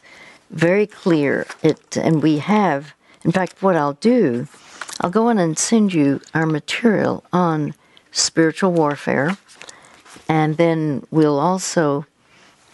very 0.50 0.86
clear. 0.86 1.46
It 1.62 1.96
and 1.96 2.22
we 2.22 2.38
have. 2.38 2.94
In 3.24 3.32
fact, 3.32 3.62
what 3.62 3.76
I'll 3.76 3.94
do, 3.94 4.48
I'll 5.00 5.10
go 5.10 5.28
on 5.28 5.38
and 5.38 5.58
send 5.58 5.92
you 5.92 6.20
our 6.34 6.46
material 6.46 7.24
on 7.32 7.74
spiritual 8.10 8.72
warfare, 8.72 9.36
and 10.28 10.56
then 10.56 11.06
we'll 11.10 11.38
also 11.38 12.06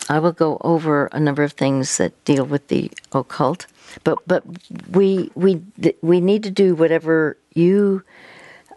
I 0.09 0.19
will 0.19 0.33
go 0.33 0.59
over 0.61 1.07
a 1.07 1.21
number 1.21 1.43
of 1.43 1.53
things 1.53 1.97
that 1.97 2.25
deal 2.25 2.45
with 2.45 2.69
the 2.69 2.91
occult, 3.13 3.67
but 4.03 4.19
but 4.27 4.43
we 4.91 5.31
we 5.35 5.63
we 6.03 6.21
need 6.21 6.43
to 6.43 6.51
do 6.51 6.75
whatever 6.75 7.37
you 7.55 8.03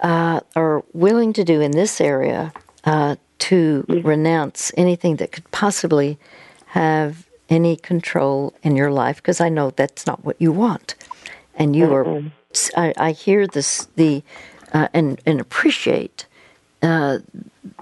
uh, 0.01 0.41
are 0.55 0.83
willing 0.93 1.33
to 1.33 1.43
do 1.43 1.61
in 1.61 1.71
this 1.71 1.99
area 1.99 2.53
uh, 2.83 3.15
to 3.39 3.85
renounce 3.87 4.71
anything 4.77 5.15
that 5.17 5.31
could 5.31 5.49
possibly 5.51 6.17
have 6.67 7.27
any 7.49 7.75
control 7.75 8.53
in 8.61 8.75
your 8.75 8.91
life, 8.91 9.17
because 9.17 9.39
I 9.39 9.49
know 9.49 9.71
that's 9.71 10.05
not 10.05 10.23
what 10.25 10.35
you 10.39 10.51
want, 10.51 10.95
and 11.55 11.75
you 11.75 11.93
are. 11.93 12.23
I, 12.75 12.93
I 12.97 13.11
hear 13.11 13.47
this 13.47 13.87
the 13.95 14.23
uh, 14.73 14.87
and 14.93 15.21
and 15.25 15.39
appreciate 15.39 16.25
uh, 16.81 17.19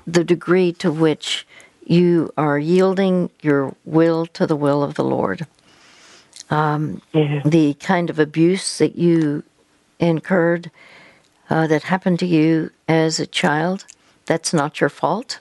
the 0.05 0.23
degree 0.23 0.71
to 0.73 0.91
which 0.91 1.47
you 1.85 2.31
are 2.37 2.57
yielding 2.57 3.29
your 3.41 3.75
will 3.85 4.25
to 4.27 4.47
the 4.47 4.55
will 4.55 4.83
of 4.83 4.95
the 4.95 5.03
Lord. 5.03 5.45
Um. 6.49 7.01
The 7.45 7.73
kind 7.75 8.09
of 8.09 8.19
abuse 8.19 8.77
that 8.77 8.95
you 8.97 9.43
incurred 9.99 10.71
uh, 11.49 11.67
that 11.67 11.83
happened 11.83 12.19
to 12.19 12.25
you 12.25 12.71
as 12.87 13.19
a 13.19 13.27
child, 13.27 13.85
that's 14.25 14.53
not 14.53 14.79
your 14.81 14.89
fault. 14.89 15.39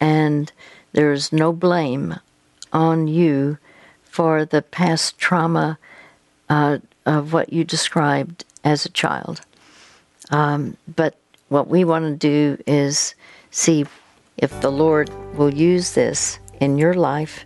And 0.00 0.52
there's 0.92 1.32
no 1.32 1.52
blame 1.52 2.16
on 2.72 3.08
you 3.08 3.58
for 4.04 4.44
the 4.44 4.62
past 4.62 5.18
trauma 5.18 5.78
uh, 6.48 6.78
of 7.06 7.32
what 7.32 7.52
you 7.52 7.64
described 7.64 8.44
as 8.64 8.84
a 8.84 8.90
child. 8.90 9.40
Um, 10.30 10.76
but 10.96 11.16
what 11.48 11.68
we 11.68 11.84
want 11.84 12.04
to 12.04 12.16
do 12.16 12.62
is 12.66 13.14
see 13.50 13.86
if 14.36 14.60
the 14.60 14.70
Lord 14.70 15.10
will 15.36 15.52
use 15.52 15.94
this 15.94 16.38
in 16.60 16.78
your 16.78 16.94
life 16.94 17.44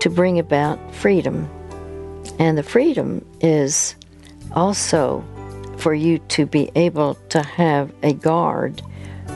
to 0.00 0.10
bring 0.10 0.38
about 0.38 0.78
freedom. 0.94 1.48
And 2.38 2.56
the 2.56 2.62
freedom 2.62 3.24
is 3.40 3.96
also 4.54 5.24
for 5.78 5.94
you 5.94 6.18
to 6.18 6.46
be 6.46 6.70
able 6.74 7.14
to 7.30 7.42
have 7.42 7.92
a 8.02 8.12
guard 8.12 8.82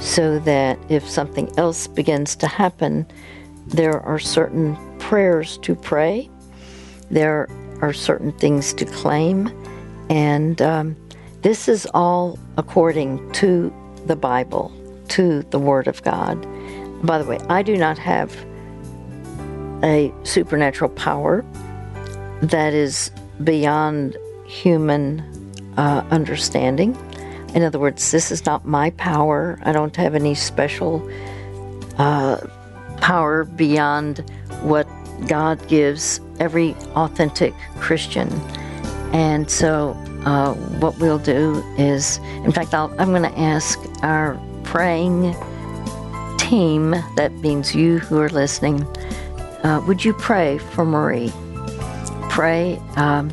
so 0.00 0.38
that 0.40 0.78
if 0.88 1.08
something 1.08 1.50
else 1.56 1.86
begins 1.86 2.34
to 2.36 2.46
happen, 2.46 3.06
there 3.66 4.00
are 4.00 4.18
certain 4.18 4.76
prayers 4.98 5.58
to 5.58 5.74
pray, 5.74 6.28
there 7.10 7.48
are 7.80 7.92
certain 7.92 8.32
things 8.32 8.74
to 8.74 8.84
claim, 8.84 9.50
and 10.10 10.60
um, 10.60 10.96
this 11.42 11.68
is 11.68 11.86
all 11.94 12.38
according 12.56 13.30
to 13.32 13.72
the 14.06 14.16
Bible, 14.16 14.72
to 15.08 15.42
the 15.50 15.58
Word 15.58 15.86
of 15.86 16.02
God. 16.02 16.40
By 17.04 17.18
the 17.18 17.24
way, 17.24 17.38
I 17.48 17.62
do 17.62 17.76
not 17.76 17.98
have 17.98 18.34
a 19.84 20.12
supernatural 20.24 20.90
power 20.90 21.44
that 22.42 22.74
is 22.74 23.10
beyond 23.44 24.16
human 24.46 25.20
uh, 25.76 26.04
understanding. 26.10 26.96
In 27.54 27.62
other 27.62 27.78
words, 27.78 28.10
this 28.10 28.30
is 28.30 28.44
not 28.44 28.66
my 28.66 28.90
power. 28.90 29.58
I 29.62 29.72
don't 29.72 29.94
have 29.96 30.14
any 30.14 30.34
special 30.34 31.08
uh, 31.98 32.38
power 32.98 33.44
beyond 33.44 34.18
what 34.62 34.86
God 35.26 35.66
gives 35.68 36.20
every 36.40 36.74
authentic 36.96 37.54
Christian. 37.78 38.30
And 39.12 39.50
so, 39.50 39.90
uh, 40.24 40.54
what 40.80 40.98
we'll 40.98 41.18
do 41.18 41.62
is, 41.78 42.18
in 42.44 42.52
fact, 42.52 42.74
I'll, 42.74 42.94
I'm 42.98 43.10
going 43.10 43.22
to 43.22 43.38
ask 43.38 43.78
our 44.02 44.40
praying 44.64 45.34
team, 46.38 46.92
that 47.16 47.32
means 47.40 47.74
you 47.74 47.98
who 47.98 48.18
are 48.18 48.30
listening, 48.30 48.84
uh, 49.64 49.82
would 49.86 50.04
you 50.04 50.12
pray 50.14 50.58
for 50.58 50.84
Marie? 50.84 51.32
Pray. 52.32 52.80
Um, 52.96 53.28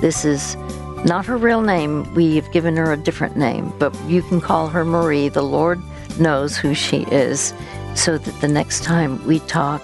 this 0.00 0.24
is 0.24 0.56
not 1.04 1.24
her 1.26 1.36
real 1.36 1.62
name. 1.62 2.12
We've 2.16 2.50
given 2.50 2.76
her 2.78 2.92
a 2.92 2.96
different 2.96 3.36
name, 3.36 3.72
but 3.78 3.96
you 4.08 4.22
can 4.22 4.40
call 4.40 4.66
her 4.66 4.84
Marie. 4.84 5.28
The 5.28 5.40
Lord 5.40 5.80
knows 6.18 6.56
who 6.56 6.74
she 6.74 7.02
is, 7.12 7.54
so 7.94 8.18
that 8.18 8.40
the 8.40 8.48
next 8.48 8.82
time 8.82 9.24
we 9.24 9.38
talk, 9.38 9.80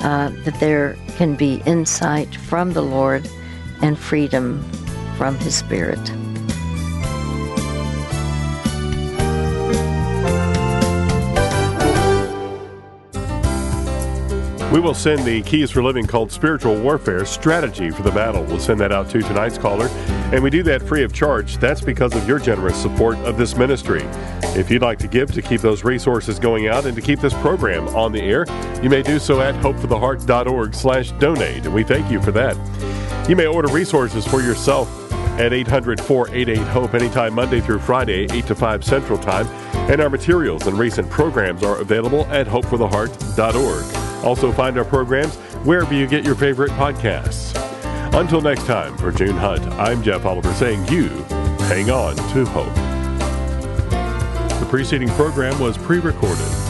uh, 0.00 0.30
that 0.44 0.58
there 0.58 0.96
can 1.18 1.34
be 1.34 1.62
insight 1.66 2.34
from 2.34 2.72
the 2.72 2.80
Lord 2.80 3.28
and 3.82 3.98
freedom 3.98 4.62
from 5.18 5.36
His 5.40 5.54
Spirit. 5.54 6.00
We 14.72 14.80
will 14.80 14.92
send 14.92 15.24
the 15.24 15.40
Keys 15.42 15.70
for 15.70 15.82
Living 15.82 16.06
called 16.06 16.30
Spiritual 16.30 16.78
Warfare 16.78 17.24
Strategy 17.24 17.90
for 17.90 18.02
the 18.02 18.10
Battle. 18.10 18.44
We'll 18.44 18.58
send 18.58 18.78
that 18.80 18.92
out 18.92 19.08
to 19.10 19.22
tonight's 19.22 19.56
caller, 19.56 19.88
and 20.30 20.42
we 20.42 20.50
do 20.50 20.62
that 20.64 20.82
free 20.82 21.02
of 21.02 21.12
charge. 21.14 21.56
That's 21.56 21.80
because 21.80 22.14
of 22.14 22.28
your 22.28 22.38
generous 22.38 22.76
support 22.76 23.16
of 23.20 23.38
this 23.38 23.56
ministry. 23.56 24.02
If 24.54 24.70
you'd 24.70 24.82
like 24.82 24.98
to 24.98 25.08
give 25.08 25.32
to 25.32 25.40
keep 25.40 25.62
those 25.62 25.84
resources 25.84 26.38
going 26.38 26.68
out 26.68 26.84
and 26.84 26.94
to 26.96 27.00
keep 27.00 27.18
this 27.18 27.32
program 27.34 27.88
on 27.96 28.12
the 28.12 28.20
air, 28.20 28.44
you 28.82 28.90
may 28.90 29.02
do 29.02 29.18
so 29.18 29.40
at 29.40 29.54
hopefortheheart.org 29.54 30.74
slash 30.74 31.12
donate, 31.12 31.64
and 31.64 31.72
we 31.72 31.82
thank 31.82 32.10
you 32.10 32.20
for 32.20 32.32
that. 32.32 32.54
You 33.26 33.36
may 33.36 33.46
order 33.46 33.72
resources 33.72 34.26
for 34.26 34.42
yourself 34.42 35.10
at 35.40 35.54
800 35.54 35.98
488 35.98 36.58
HOPE 36.58 36.94
anytime 36.94 37.32
Monday 37.32 37.62
through 37.62 37.78
Friday, 37.78 38.26
8 38.30 38.46
to 38.48 38.54
5 38.54 38.84
Central 38.84 39.18
Time. 39.18 39.46
And 39.90 40.02
our 40.02 40.10
materials 40.10 40.66
and 40.66 40.78
recent 40.78 41.08
programs 41.08 41.62
are 41.62 41.78
available 41.78 42.26
at 42.26 42.46
hopefortheheart.org. 42.46 44.07
Also, 44.24 44.52
find 44.52 44.76
our 44.78 44.84
programs 44.84 45.36
wherever 45.64 45.94
you 45.94 46.06
get 46.06 46.24
your 46.24 46.34
favorite 46.34 46.70
podcasts. 46.72 47.56
Until 48.18 48.40
next 48.40 48.66
time, 48.66 48.96
for 48.96 49.12
June 49.12 49.36
Hunt, 49.36 49.62
I'm 49.74 50.02
Jeff 50.02 50.24
Oliver 50.24 50.52
saying 50.54 50.86
you 50.88 51.08
hang 51.68 51.90
on 51.90 52.16
to 52.16 52.44
hope. 52.46 52.74
The 54.60 54.66
preceding 54.68 55.08
program 55.10 55.58
was 55.60 55.78
pre 55.78 55.98
recorded. 55.98 56.67